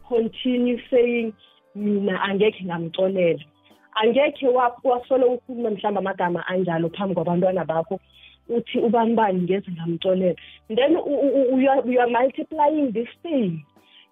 continue 0.08 0.80
saying 0.90 1.32
mina 1.74 2.22
angekhe 2.22 2.64
ngamxolela. 2.64 3.44
Angekhe 3.94 4.48
wa- 4.48 4.76
wasolo 4.84 5.26
ukhuluma 5.26 5.70
mhlawumbe 5.70 5.98
amagama 5.98 6.46
anjalo 6.46 6.88
phambi 6.88 7.14
kwabantwana 7.14 7.64
bakho 7.64 8.00
uthi 8.48 8.78
ubani 8.78 9.14
bani 9.14 9.42
ngeze 9.42 9.70
ngamxolela? 9.72 10.36
Then 10.68 10.96
u- 10.96 11.00
u- 11.00 11.54
u- 11.54 11.60
you 11.60 11.70
are, 11.70 11.82
you 11.92 12.00
are 12.00 12.10
multiplying 12.10 12.92
this 12.92 13.08
thing 13.22 13.64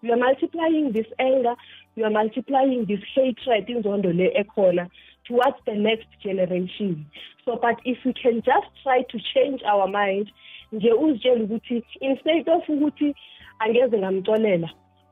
you 0.02 0.12
are 0.12 0.16
multiplying 0.20 0.92
this 0.92 1.06
anger. 1.18 1.54
You 1.94 2.04
are 2.04 2.10
multiplying 2.10 2.86
this 2.86 2.98
hatred 3.14 3.68
inzondo 3.68 4.12
le 4.12 4.32
ekhona. 4.34 4.88
Towards 5.26 5.56
the 5.66 5.74
next 5.74 6.08
generation. 6.22 7.06
So 7.44 7.58
but 7.60 7.80
if 7.84 7.98
we 8.04 8.12
can 8.12 8.42
just 8.42 8.68
try 8.82 9.02
to 9.02 9.18
change 9.34 9.62
our 9.64 9.88
mind 9.88 10.30
nje 10.72 10.92
uzitshele 10.92 11.44
ukuthi 11.44 11.84
instead 12.00 12.48
of 12.48 12.68
ukuthi 12.68 13.14
angeze 13.58 13.98
ngamxolela 13.98 14.70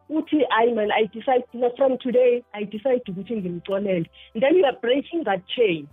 uthi 0.08 0.44
hayi 0.48 0.74
man 0.74 0.90
i 0.90 1.06
decide 1.06 1.44
from 1.76 1.98
today 1.98 2.42
i 2.52 2.64
decide 2.64 3.02
ukuthi 3.08 3.36
ngimxolele 3.36 4.06
then 4.40 4.56
you 4.56 4.66
are 4.66 4.78
breaking 4.80 5.24
that 5.24 5.46
chain 5.46 5.86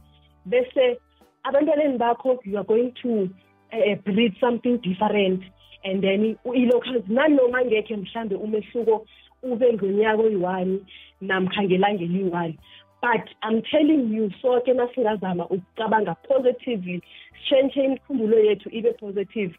bese 0.46 0.98
abantwaneni 1.44 1.98
bakho 1.98 2.40
you 2.44 2.58
are 2.58 2.68
going 2.68 2.92
to 2.92 3.30
uh, 3.74 3.96
breed 4.06 4.36
something 4.40 4.78
different. 4.78 5.44
And 5.84 6.04
then 6.04 6.38
ilokhazi 6.46 7.04
nanoma 7.08 7.66
ngekhe 7.66 7.96
mhlambe 7.96 8.36
umehluko 8.36 9.06
ube 9.44 9.74
ngonyaka 9.74 10.24
oyi-one 10.24 10.80
namkha 11.22 11.64
ngelanga 11.64 12.04
eliyi-one 12.04 12.58
but 13.02 13.22
i'm 13.44 13.62
telling 13.62 14.14
you 14.16 14.32
soke 14.42 14.74
nasingazama 14.74 15.46
ukucabanga 15.46 16.16
positively 16.16 17.02
sitshentshe 17.34 17.84
imikhumbulo 17.84 18.40
yethu 18.40 18.70
ibe 18.70 18.94
positive. 18.94 19.56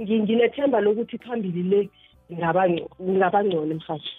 Ngi- 0.00 0.22
nginethemba 0.22 0.80
lokuthi 0.80 1.18
phambili 1.18 1.62
le 1.62 1.88
ingaba 2.30 2.68
ngco- 2.68 2.88
ingaba 3.08 3.44
ngcono 3.44 3.74
mhathi 3.74 4.10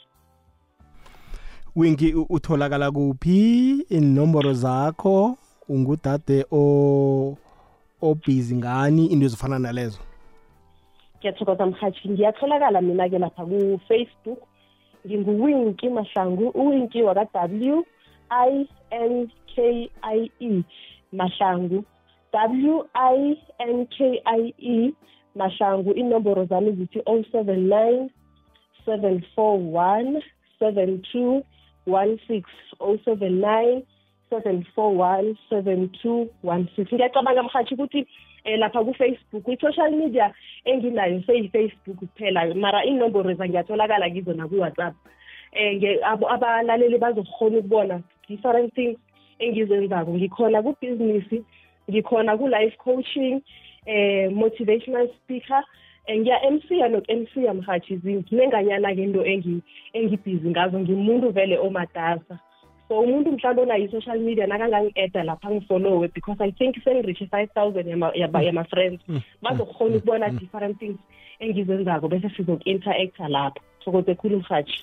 winki 1.76 2.14
u- 2.14 2.26
utholakala 2.30 2.92
kuphi? 2.92 3.86
Inomboro 3.90 4.54
zakho? 4.54 5.38
Ungudade 5.70 6.46
o 6.52 7.38
obhizi 8.02 8.56
ngani? 8.56 9.06
Into 9.06 9.26
ezifana 9.26 9.60
nalezo. 9.60 10.00
Ngiyathokoza 11.20 11.66
mhathi 11.66 12.10
ngiyatholakala 12.10 12.82
mina-ke 12.82 13.18
lapha 13.20 13.46
ku-facebook. 13.46 14.40
Nginguwinki 15.08 15.90
mahlangu 15.90 16.50
uwinki 16.50 17.02
waka-w 17.04 17.84
i 18.30 18.68
n 18.92 19.30
k 19.56 19.90
i 20.02 20.32
e 20.40 20.64
mahlangu. 21.12 21.84
W 22.34 22.86
i 22.94 23.38
n 23.60 23.86
k 23.86 24.22
i 24.26 24.54
e 24.58 24.94
mahlangu. 25.36 25.94
Inomboro 25.94 26.46
zami 26.46 26.72
zithi 26.72 27.00
079 27.00 28.10
741 28.86 30.22
7216 30.60 31.44
079 32.80 33.84
741 34.32 35.36
7216 35.52 36.96
ngiyacabanga 36.96 37.44
mhathi 37.44 37.74
ukuthi 37.74 38.08
um 38.46 38.60
lapha 38.60 38.84
ku-facebook 38.84 39.48
i-social 39.48 39.92
media 39.92 40.34
enginayo 40.66 41.22
seyi-facebook 41.28 41.98
kuphela 41.98 42.56
mara 42.56 42.86
inomboro 42.86 43.32
ngiyatholakala 43.34 44.10
kizo 44.10 44.34
naku-whatsapp 44.34 44.96
um 46.14 46.24
abalaleli 46.30 46.98
bazokhona 46.98 47.58
ukubona 47.58 48.02
different 48.30 48.74
things 48.74 48.98
engizenzako. 49.40 50.14
Ngikhona 50.14 50.62
kubhizinisi 50.62 51.44
ngikhona 51.90 52.38
ku-life 52.38 52.78
coaching 52.78 53.42
eh 53.86 54.30
motivational 54.32 55.08
speaker 55.18 55.64
eh, 56.08 56.20
ngiya-MC-ya 56.20 56.88
noku-MC-ya 56.90 57.54
mhathi 57.54 57.98
zinenganyana-ke 57.98 59.04
into 59.04 59.22
engi- 59.24 59.62
engibhizi 59.94 60.50
ngazo. 60.50 60.80
Ngimuntu 60.80 61.32
vele 61.32 61.58
omatasa 61.58 62.40
so 62.88 63.00
umuntu 63.00 63.32
mhlawumbe 63.32 63.62
onayo 63.62 63.86
i-social 63.86 64.20
media 64.20 64.48
nakangangi-eda 64.48 65.24
lapha 65.24 65.52
ngifolowe 65.52 66.08
because 66.08 66.42
i 66.44 66.52
think 66.52 66.76
sengirishe 66.84 67.28
five 67.30 67.50
thousand 67.54 67.88
yama-friends 68.16 69.02
bazokhona 69.42 69.96
ukubona 69.96 70.30
different 70.30 70.80
things 70.80 70.98
engizenzako 71.40 72.08
bese 72.08 72.30
sizoku-interacta 72.30 73.28
lapho 73.28 73.62
sokoze 73.86 74.16
khulu 74.16 74.38
mhathi 74.40 74.82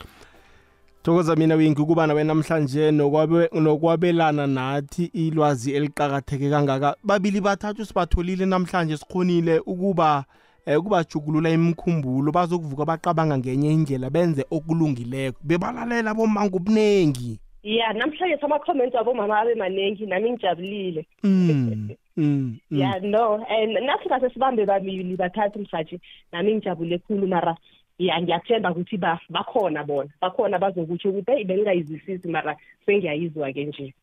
Thokoza 1.06 1.36
mina 1.36 1.54
wingi 1.54 1.82
kuba 1.82 2.06
nawe 2.06 2.24
namhlanje 2.24 2.90
nokwabe 2.90 3.48
nokwabelana 3.52 4.46
nathi 4.46 5.04
ilwazi 5.14 5.72
eliqhakatheke 5.72 6.50
kangaka. 6.50 6.96
Babili 7.04 7.40
bathathu 7.40 7.84
sibatholile 7.84 8.46
namhlanje 8.46 8.96
sikhonile 8.96 9.58
ukuba 9.58 10.24
eh, 10.66 10.78
ukubajugulula 10.78 11.50
imkhumbulo 11.50 12.32
bazokuvuka 12.32 12.84
baqabanga 12.84 13.38
ngenye 13.38 13.72
indlela 13.72 14.10
benze 14.10 14.44
okulungileko. 14.50 15.38
Bebalalela 15.44 16.14
bomanga 16.14 16.56
obuningi 16.56 17.38
ya 17.62 17.92
namhlanje 17.92 18.38
sama-comments 18.40 18.96
abomama 18.96 19.38
abe 19.40 19.54
maningi 19.54 20.06
nami 20.06 20.30
ngijabulile. 20.30 21.06
Mm, 21.22 21.90
mm, 22.16 22.58
mm. 22.70 22.80
ya 22.80 22.98
no 23.00 23.46
and 23.48 23.78
nasingase 23.78 24.30
sibambe 24.34 24.66
babili 24.66 25.16
bathathu 25.16 25.58
mhathi 25.58 26.00
nami 26.32 26.54
ngijabule 26.54 26.98
khulu 26.98 27.28
mara. 27.28 27.56
Ya 27.98 28.22
ngiyathemba 28.22 28.70
ukuthi 28.70 28.96
ba 28.96 29.20
bakhona 29.30 29.84
bona. 29.84 30.10
Bakhona 30.20 30.58
bazokutsho 30.58 31.10
ukuthi 31.10 31.30
eyi 31.30 31.44
bengingayizwisisi 31.44 32.28
mara 32.28 32.56
sengiyayizwa-ke 32.86 33.64
nje. 33.64 33.94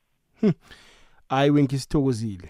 Hayi 1.29 1.49
wenki 1.51 1.77
sithokozile. 1.77 2.49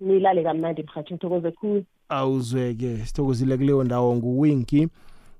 Nilale 0.00 0.42
kamnandi 0.42 0.82
mhathi 0.82 1.14
ngithokoze 1.14 1.50
khulu. 1.50 1.84
Awuzweke 2.08 2.96
sithokozile 2.96 3.56
kuleyo 3.56 3.84
ndawo 3.84 4.16
nguwinki 4.16 4.88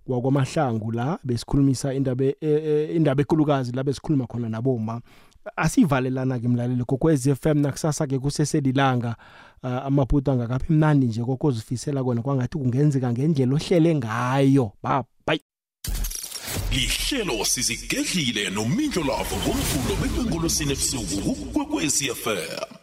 wakwamahlangu 0.06 0.92
la 0.92 1.18
besikhulumisa 1.24 1.94
indaba 1.94 2.24
e- 2.24 2.36
e- 2.40 2.96
indaba 2.96 3.22
ekulukazi 3.22 3.72
la 3.72 3.84
besikhuluma 3.84 4.26
khona 4.26 4.48
naboma. 4.48 5.00
Asivalelana 5.56 6.38
ke 6.38 6.48
mlaleli 6.48 6.84
kokwez 6.84 7.34
FM 7.34 7.58
nakusasa 7.58 8.06
ke 8.06 8.18
kuseselilanga. 8.18 9.16
Uh, 9.62 9.86
amaputo 9.86 10.32
angakaphi 10.32 10.72
mnandi 10.72 11.06
nje 11.06 11.24
kokozifisela 11.24 12.04
kona 12.04 12.22
kwangathi 12.22 12.58
kungenzeka 12.58 13.12
ngendlela 13.12 13.54
ohlele 13.54 13.94
ngayo 13.94 14.72
ba 14.82 15.02
bye 15.02 15.11
lihlelo 16.74 17.44
sizigedlile 17.44 18.50
nomindlo 18.50 19.02
lavo 19.04 19.36
ngomvulo 19.36 19.94
bekwengolosini 20.02 20.72
ebusuku 20.72 21.34
kukwekwezi 21.34 22.04
fm 22.24 22.81